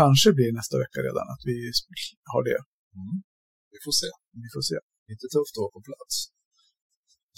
[0.00, 1.56] kanske blir nästa vecka redan att vi
[2.32, 2.60] har det.
[2.98, 3.16] Mm.
[3.72, 4.10] Vi får se.
[4.44, 4.78] Vi får se.
[5.10, 6.14] Lite tufft att vara på plats.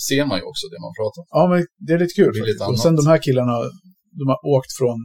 [0.09, 1.29] Ser man ju också det man pratar om.
[1.37, 2.33] Ja, men det är lite kul.
[2.33, 2.65] Blir lite.
[2.71, 3.55] Och sen de här killarna,
[4.19, 4.99] de har åkt från,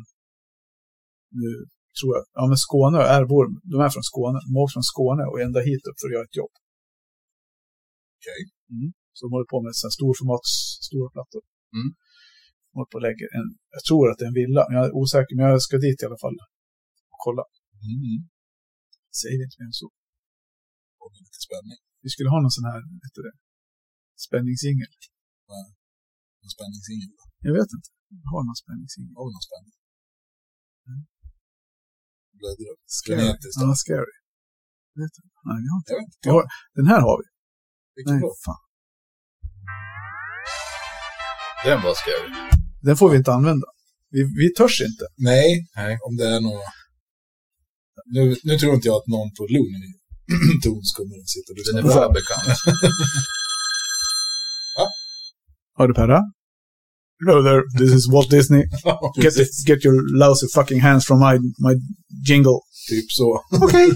[1.41, 1.49] nu
[1.97, 4.37] tror jag, ja men Skåne är bor, de är från Skåne.
[4.45, 6.53] De har åkt från Skåne och ända hit upp för att göra ett jobb.
[8.17, 8.39] Okej.
[8.75, 8.89] Mm.
[9.18, 10.49] Så de håller på med storformats,
[10.88, 11.44] stora plattor.
[11.77, 11.89] Mm.
[12.68, 14.94] De håller på lägger en, jag tror att det är en villa, men jag är
[15.02, 16.38] osäker, men jag ska dit i alla fall.
[17.14, 17.44] Och kolla.
[17.88, 18.19] Mm.
[19.22, 19.89] Säger inte mer än så.
[21.02, 21.80] Och lite spänning.
[22.06, 22.80] Vi skulle ha någon sån här,
[23.15, 23.35] du det,
[24.27, 24.91] spänningssingel.
[26.45, 27.10] En spänningsingel.
[27.19, 27.23] då.
[27.48, 27.89] Jag vet inte.
[28.23, 29.14] Vi har någon spänningsingel.
[29.19, 29.76] Har vi någon spänning?
[32.39, 32.72] Bläddra.
[32.99, 33.18] Scary.
[33.18, 33.57] Frenetiskt.
[33.61, 34.15] Ja, scary.
[34.99, 35.22] Vet du?
[35.48, 35.91] Nej, vi har inte.
[35.94, 36.26] Jag vet inte.
[36.27, 36.44] Vi har,
[36.80, 37.27] den här har vi.
[37.98, 38.31] Vilken Nej, då?
[38.45, 38.66] fan.
[41.65, 42.29] Den var scary.
[42.81, 43.67] Den får vi inte använda.
[44.11, 45.05] Vi, vi törs inte.
[45.17, 45.97] Nej, Nej.
[46.07, 46.61] om det är något...
[48.05, 49.93] Nu, nu tror inte jag att någon på Looney
[50.63, 52.07] Tunes kommer att sitta och Den lyssna är på det här.
[52.07, 52.59] för bekant.
[55.77, 56.21] Hör du Perra?
[57.19, 58.63] Hello there, this is Walt Disney.
[59.23, 61.34] Get, the, get your lousy fucking hands from my,
[61.67, 61.73] my
[62.29, 62.59] jingle.
[62.89, 63.41] Typ så.
[63.65, 63.89] Okej.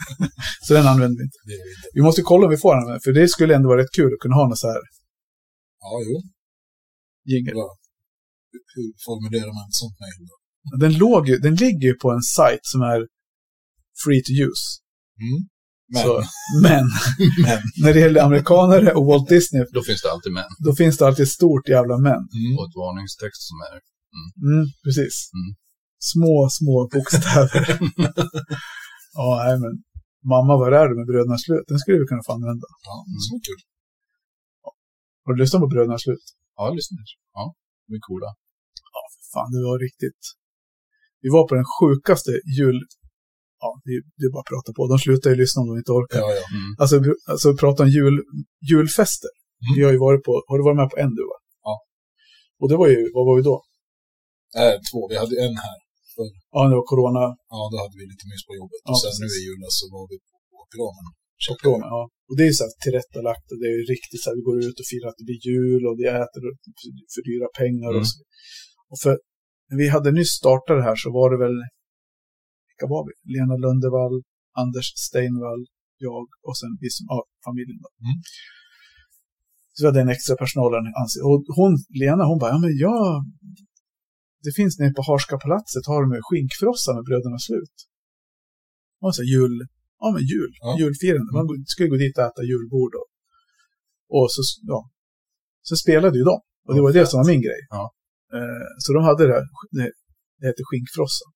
[0.66, 1.38] så den använder vi inte.
[1.46, 1.94] Är.
[1.94, 4.18] Vi måste kolla om vi får den, för det skulle ändå vara rätt kul att
[4.20, 4.80] kunna ha någon så här
[5.80, 6.22] Ja, jo.
[7.32, 7.52] Jingle.
[7.58, 7.68] Bra.
[8.74, 10.36] Hur, formulerar man ett sånt mejl då?
[10.84, 13.00] Den, låg ju, den ligger ju på en sajt som är
[14.04, 14.64] free to use.
[15.24, 15.38] Mm.
[15.92, 16.12] Men, Så,
[16.62, 16.84] men
[17.46, 17.60] men.
[17.82, 20.50] när det gäller amerikanare och Walt Disney, Då finns det alltid män.
[20.66, 22.20] då finns det alltid ett stort jävla men.
[22.38, 22.52] Mm.
[22.58, 23.74] Och ett varningstext som är...
[24.48, 25.14] Mm, precis.
[25.38, 25.50] Mm.
[26.12, 27.64] Små, små bokstäver.
[29.18, 29.72] ja, nej, men
[30.32, 31.64] Mamma, var är du med Bröderna Slut?
[31.70, 32.66] Den skulle vi kunna få använda.
[32.86, 32.94] Ja,
[33.28, 33.60] så kul.
[35.24, 36.24] Har du lyssnat på Bröderna Slut?
[36.56, 37.02] Ja, jag lyssnar.
[37.36, 37.44] Ja,
[37.86, 38.30] de är coola.
[39.32, 40.22] Fan, det var riktigt.
[41.24, 42.78] Vi var på den sjukaste jul...
[43.64, 44.80] Ja, det, det är bara att prata på.
[44.92, 46.20] De slutar ju lyssna om de inte orkar.
[46.24, 46.44] Ja, ja.
[46.56, 46.70] Mm.
[46.82, 48.16] Alltså, vi- alltså prata om jul,
[48.70, 49.32] julfester.
[49.64, 49.72] Mm.
[49.76, 51.38] Vi har ju varit på, har du varit med på en du va?
[51.68, 51.74] Ja.
[52.60, 53.56] Och det var ju, vad var vi då?
[54.62, 55.78] Äh, två, vi hade en här.
[56.54, 57.24] Ja, det var corona.
[57.54, 58.80] Ja, då hade vi lite mys på jobbet.
[58.86, 59.22] Ja, och sen precis.
[59.22, 60.16] nu i julas så var vi
[60.52, 61.06] på Piramen.
[61.62, 62.02] Corona ja.
[62.28, 64.78] Och det är så här tillrättalagt och det är riktigt så här, vi går ut
[64.82, 66.40] och firar att det blir jul och vi äter
[67.12, 68.12] för, dyra pengar och Mm.
[68.12, 68.18] så.
[68.92, 69.14] Och för,
[69.68, 71.56] när vi hade nyss startat det här så var det väl,
[72.68, 73.12] vilka var vi?
[73.34, 74.16] Lena Lundevall,
[74.62, 75.62] Anders Steinvall,
[76.06, 77.88] jag och sen vi som, ja, familjen då.
[78.04, 78.16] Mm.
[79.74, 81.20] Så vi hade en extra personalen anser.
[81.28, 81.72] Och hon,
[82.02, 83.00] Lena, hon bara, ja men jag,
[84.44, 87.76] det finns nere på Harska palatset, har de skinkfrossa med Bröderna Slut.
[89.04, 89.56] Och så jul,
[90.02, 90.70] ja men jul, Ja.
[90.80, 91.30] julfirande.
[91.38, 93.08] Man skulle gå dit och äta julbord och,
[94.16, 94.40] och så,
[94.72, 94.80] ja,
[95.68, 96.36] så spelade ju de.
[96.66, 97.60] Och det var det som var min grej.
[97.76, 97.84] Ja.
[98.36, 99.46] Eh, så de hade det här,
[99.76, 101.26] det, heter skinkfrossa.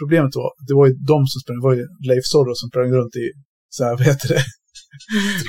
[0.00, 2.90] Problemet var, det var ju de som sprang, det var ju Leif Zorro som sprang
[2.98, 3.26] runt i,
[3.76, 4.42] så här, vad heter det,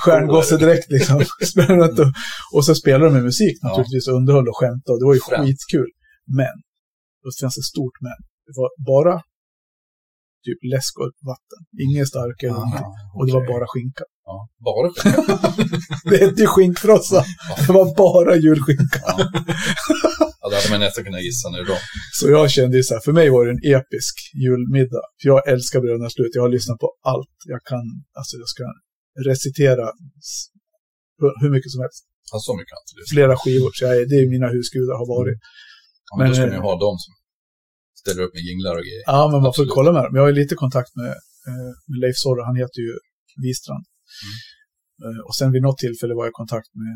[0.04, 1.16] stjärngossedräkt liksom.
[1.52, 2.12] sprang runt och,
[2.56, 5.24] och så spelade de med musik naturligtvis, och underhöll och skämtade och det var ju
[5.28, 5.92] skitkul.
[6.40, 6.56] Men,
[7.24, 8.20] det fanns ett stort men.
[8.48, 9.16] Det var bara
[10.48, 11.62] typ läsk och vatten.
[11.86, 12.92] Inget stark eller någonting.
[13.16, 14.06] Och det var bara skinka.
[14.30, 14.36] Ja,
[14.68, 15.22] bara skinka.
[16.10, 17.22] Det hette ju skinkfrossa.
[17.66, 19.00] Det var bara julskinka.
[19.12, 19.16] ja.
[20.42, 21.78] ja, det hade man nästan kunnat gissa nu då.
[22.20, 25.06] Så jag kände ju så här, för mig var det en episk julmiddag.
[25.20, 26.32] För jag älskar Bröderna Slut.
[26.38, 27.86] Jag har lyssnat på allt jag kan.
[28.20, 28.64] Alltså jag ska
[29.32, 29.86] recitera
[31.42, 32.02] hur mycket som helst.
[32.32, 33.16] Ja, så mycket lyssnat.
[33.16, 33.70] Flera skivor.
[33.78, 35.40] Så jag, det är mina husgudar har varit.
[36.10, 37.12] Ja, men, då ska Men, ni ju ha dem som
[38.08, 39.04] ställer upp med jinglar och grejer.
[39.14, 39.76] Ja, men man får Absolut.
[39.78, 40.14] kolla med dem.
[40.18, 41.14] Jag har ju lite kontakt med,
[41.50, 42.42] eh, med Leif Zorro.
[42.50, 42.94] Han heter ju
[43.46, 43.86] Wistrand.
[44.26, 44.36] Mm.
[45.04, 46.96] Eh, Och sen vid något tillfälle var jag i kontakt med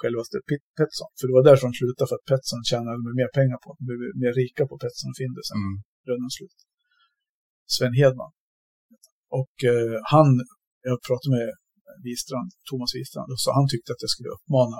[0.00, 1.10] självaste Pet- Petson.
[1.18, 3.68] För det var där som slutade för att Petson tjänade mer pengar på.
[3.86, 5.76] Blev mer rika på Petson och Findus än Mm.
[6.04, 6.58] Bröderna Slut.
[7.76, 8.32] Sven Hedman.
[9.40, 10.28] Och eh, han,
[10.88, 11.48] jag pratade med
[12.06, 14.78] Wistrand, Thomas Wistrand, och så han tyckte att jag skulle uppmana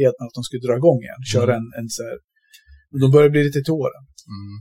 [0.00, 1.22] Hedman att de skulle dra igång igen.
[1.34, 2.16] Köra en, en så här,
[2.90, 4.04] men de börjar bli lite till åren.
[4.36, 4.56] Mm.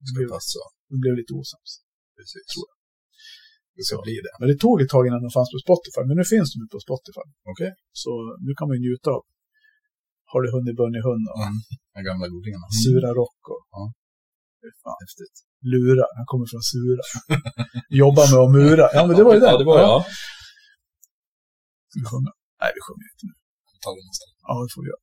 [0.00, 0.62] De Ska blev, passa.
[0.90, 1.70] de blev lite osams.
[2.18, 2.48] Precis.
[3.76, 4.32] Det ska bli det.
[4.40, 6.68] Men det tog ett tag innan de fanns på Spotify, men nu finns de ju
[6.74, 7.26] på Spotify.
[7.52, 7.70] Okej.
[8.02, 8.10] Så
[8.46, 9.22] nu kan man ju njuta av
[10.32, 11.58] Har du hunnit Bunny Hund och Mm.
[11.94, 12.66] De gamla godingarna.
[12.84, 13.82] Sura Rock och Ja.
[14.84, 14.98] Fan.
[15.04, 15.36] Häftigt.
[15.72, 17.02] Lura, han kommer från Sura.
[18.02, 18.86] Jobba med att mura.
[18.96, 19.50] Ja, men det var ju det.
[19.52, 19.96] Ja, det var ja.
[21.90, 22.32] Ska vi sjunga?
[22.60, 23.34] Nej, vi sjunger inte nu.
[23.84, 24.24] tar vi nästa.
[24.48, 25.02] Ja, det får vi göra.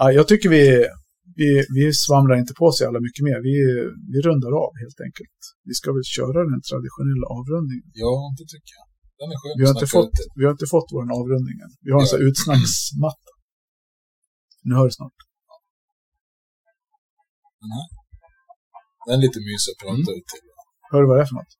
[0.00, 0.62] Ja, jag tycker vi,
[1.40, 3.38] vi, vi svamlar inte på sig alla mycket mer.
[3.48, 3.54] Vi,
[4.12, 5.38] vi rundar av helt enkelt.
[5.68, 7.88] Vi ska väl köra den traditionella avrundningen.
[8.04, 8.86] Ja, det tycker jag.
[9.20, 11.72] Den är skön Vi har, inte fått, vi har inte fått vår avrundning än.
[11.84, 12.10] Vi har en Ja.
[12.10, 13.30] sån här utsnacksmatta.
[14.66, 15.18] Nu hör du snart.
[19.06, 20.16] Den är lite mysig att prata Mm.
[20.18, 20.44] ut till.
[20.90, 21.52] Hör du vad det är för något?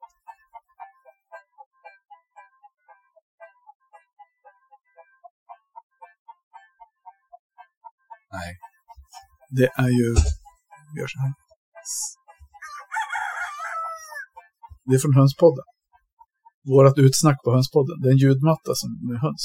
[8.33, 8.51] Nej.
[9.59, 10.09] Det är ju...
[10.93, 11.33] Vi gör så här.
[14.87, 15.65] Det är från Hönspodden.
[16.73, 17.95] Vårat utsnack på Hönspodden.
[18.01, 19.45] Det är en ljudmatta som med höns.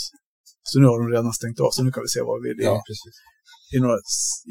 [0.69, 2.67] Så nu har de redan stängt av, så nu kan vi se vad vi vill
[2.69, 2.83] Ja.
[2.87, 3.15] precis.
[3.75, 3.97] I, några,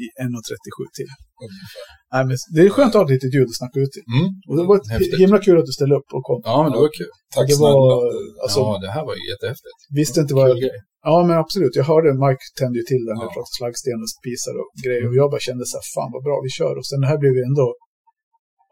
[0.03, 1.11] i 1.37 till.
[1.45, 1.85] Ungefär.
[2.13, 4.05] Nej, men det är skönt att ha ett litet ljud att snacka ut till.
[4.17, 4.27] Mm.
[4.47, 6.39] Och det var ett himla kul att du ställde upp och kom.
[6.51, 7.11] Ja, men det var kul.
[7.35, 7.95] Tack det var, snälla.
[8.43, 9.77] alltså, ja, det här var jättehäftigt.
[9.99, 10.47] visste inte vad...
[10.63, 10.75] Kul.
[11.09, 11.73] Ja, men absolut.
[11.79, 13.33] Jag hörde Mike tände ju till den när Ja.
[13.35, 15.05] pratade slaggsten och spisar och grejer.
[15.09, 16.73] Och jag bara kände så här, fan vad bra, vi kör.
[16.79, 17.67] Och sen det här blev ju ändå...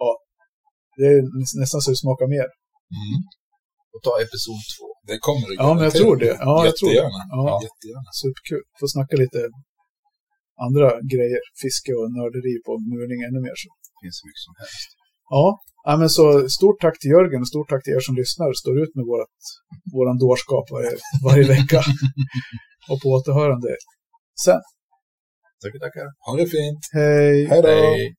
[0.02, 0.10] Ja,
[1.00, 2.48] det är nä- nästan så det smakar mer.
[3.00, 3.18] Mm.
[3.94, 4.88] Och ta episod två.
[5.10, 6.34] Det kommer det Ja, men jag tror det.
[6.48, 6.96] Ja, jag tror det.
[7.00, 7.22] Jättegärna.
[7.38, 7.44] Ja.
[7.68, 8.10] Jättegärna.
[8.24, 8.64] Superkul.
[8.80, 9.40] Få snacka lite
[10.68, 11.42] andra grejer.
[11.62, 13.56] Fiske och nörderi på murning ännu mer.
[13.62, 13.68] Så.
[13.92, 14.90] Det finns så mycket som helst.
[15.36, 15.46] Ja,
[15.88, 16.26] ja men så
[16.58, 19.06] stort tack till Jörgen och stort tack till er som lyssnar och står ut med
[19.12, 19.38] vårat,
[19.96, 20.94] våran dårskap varje,
[21.28, 21.82] varje vecka.
[22.90, 23.70] och på återhörande
[24.46, 24.62] sen.
[25.62, 26.08] Tackar, tackar.
[26.26, 26.82] Ha det fint.
[26.98, 27.36] Hej!
[27.52, 27.68] Hej då.
[27.68, 28.16] Hej.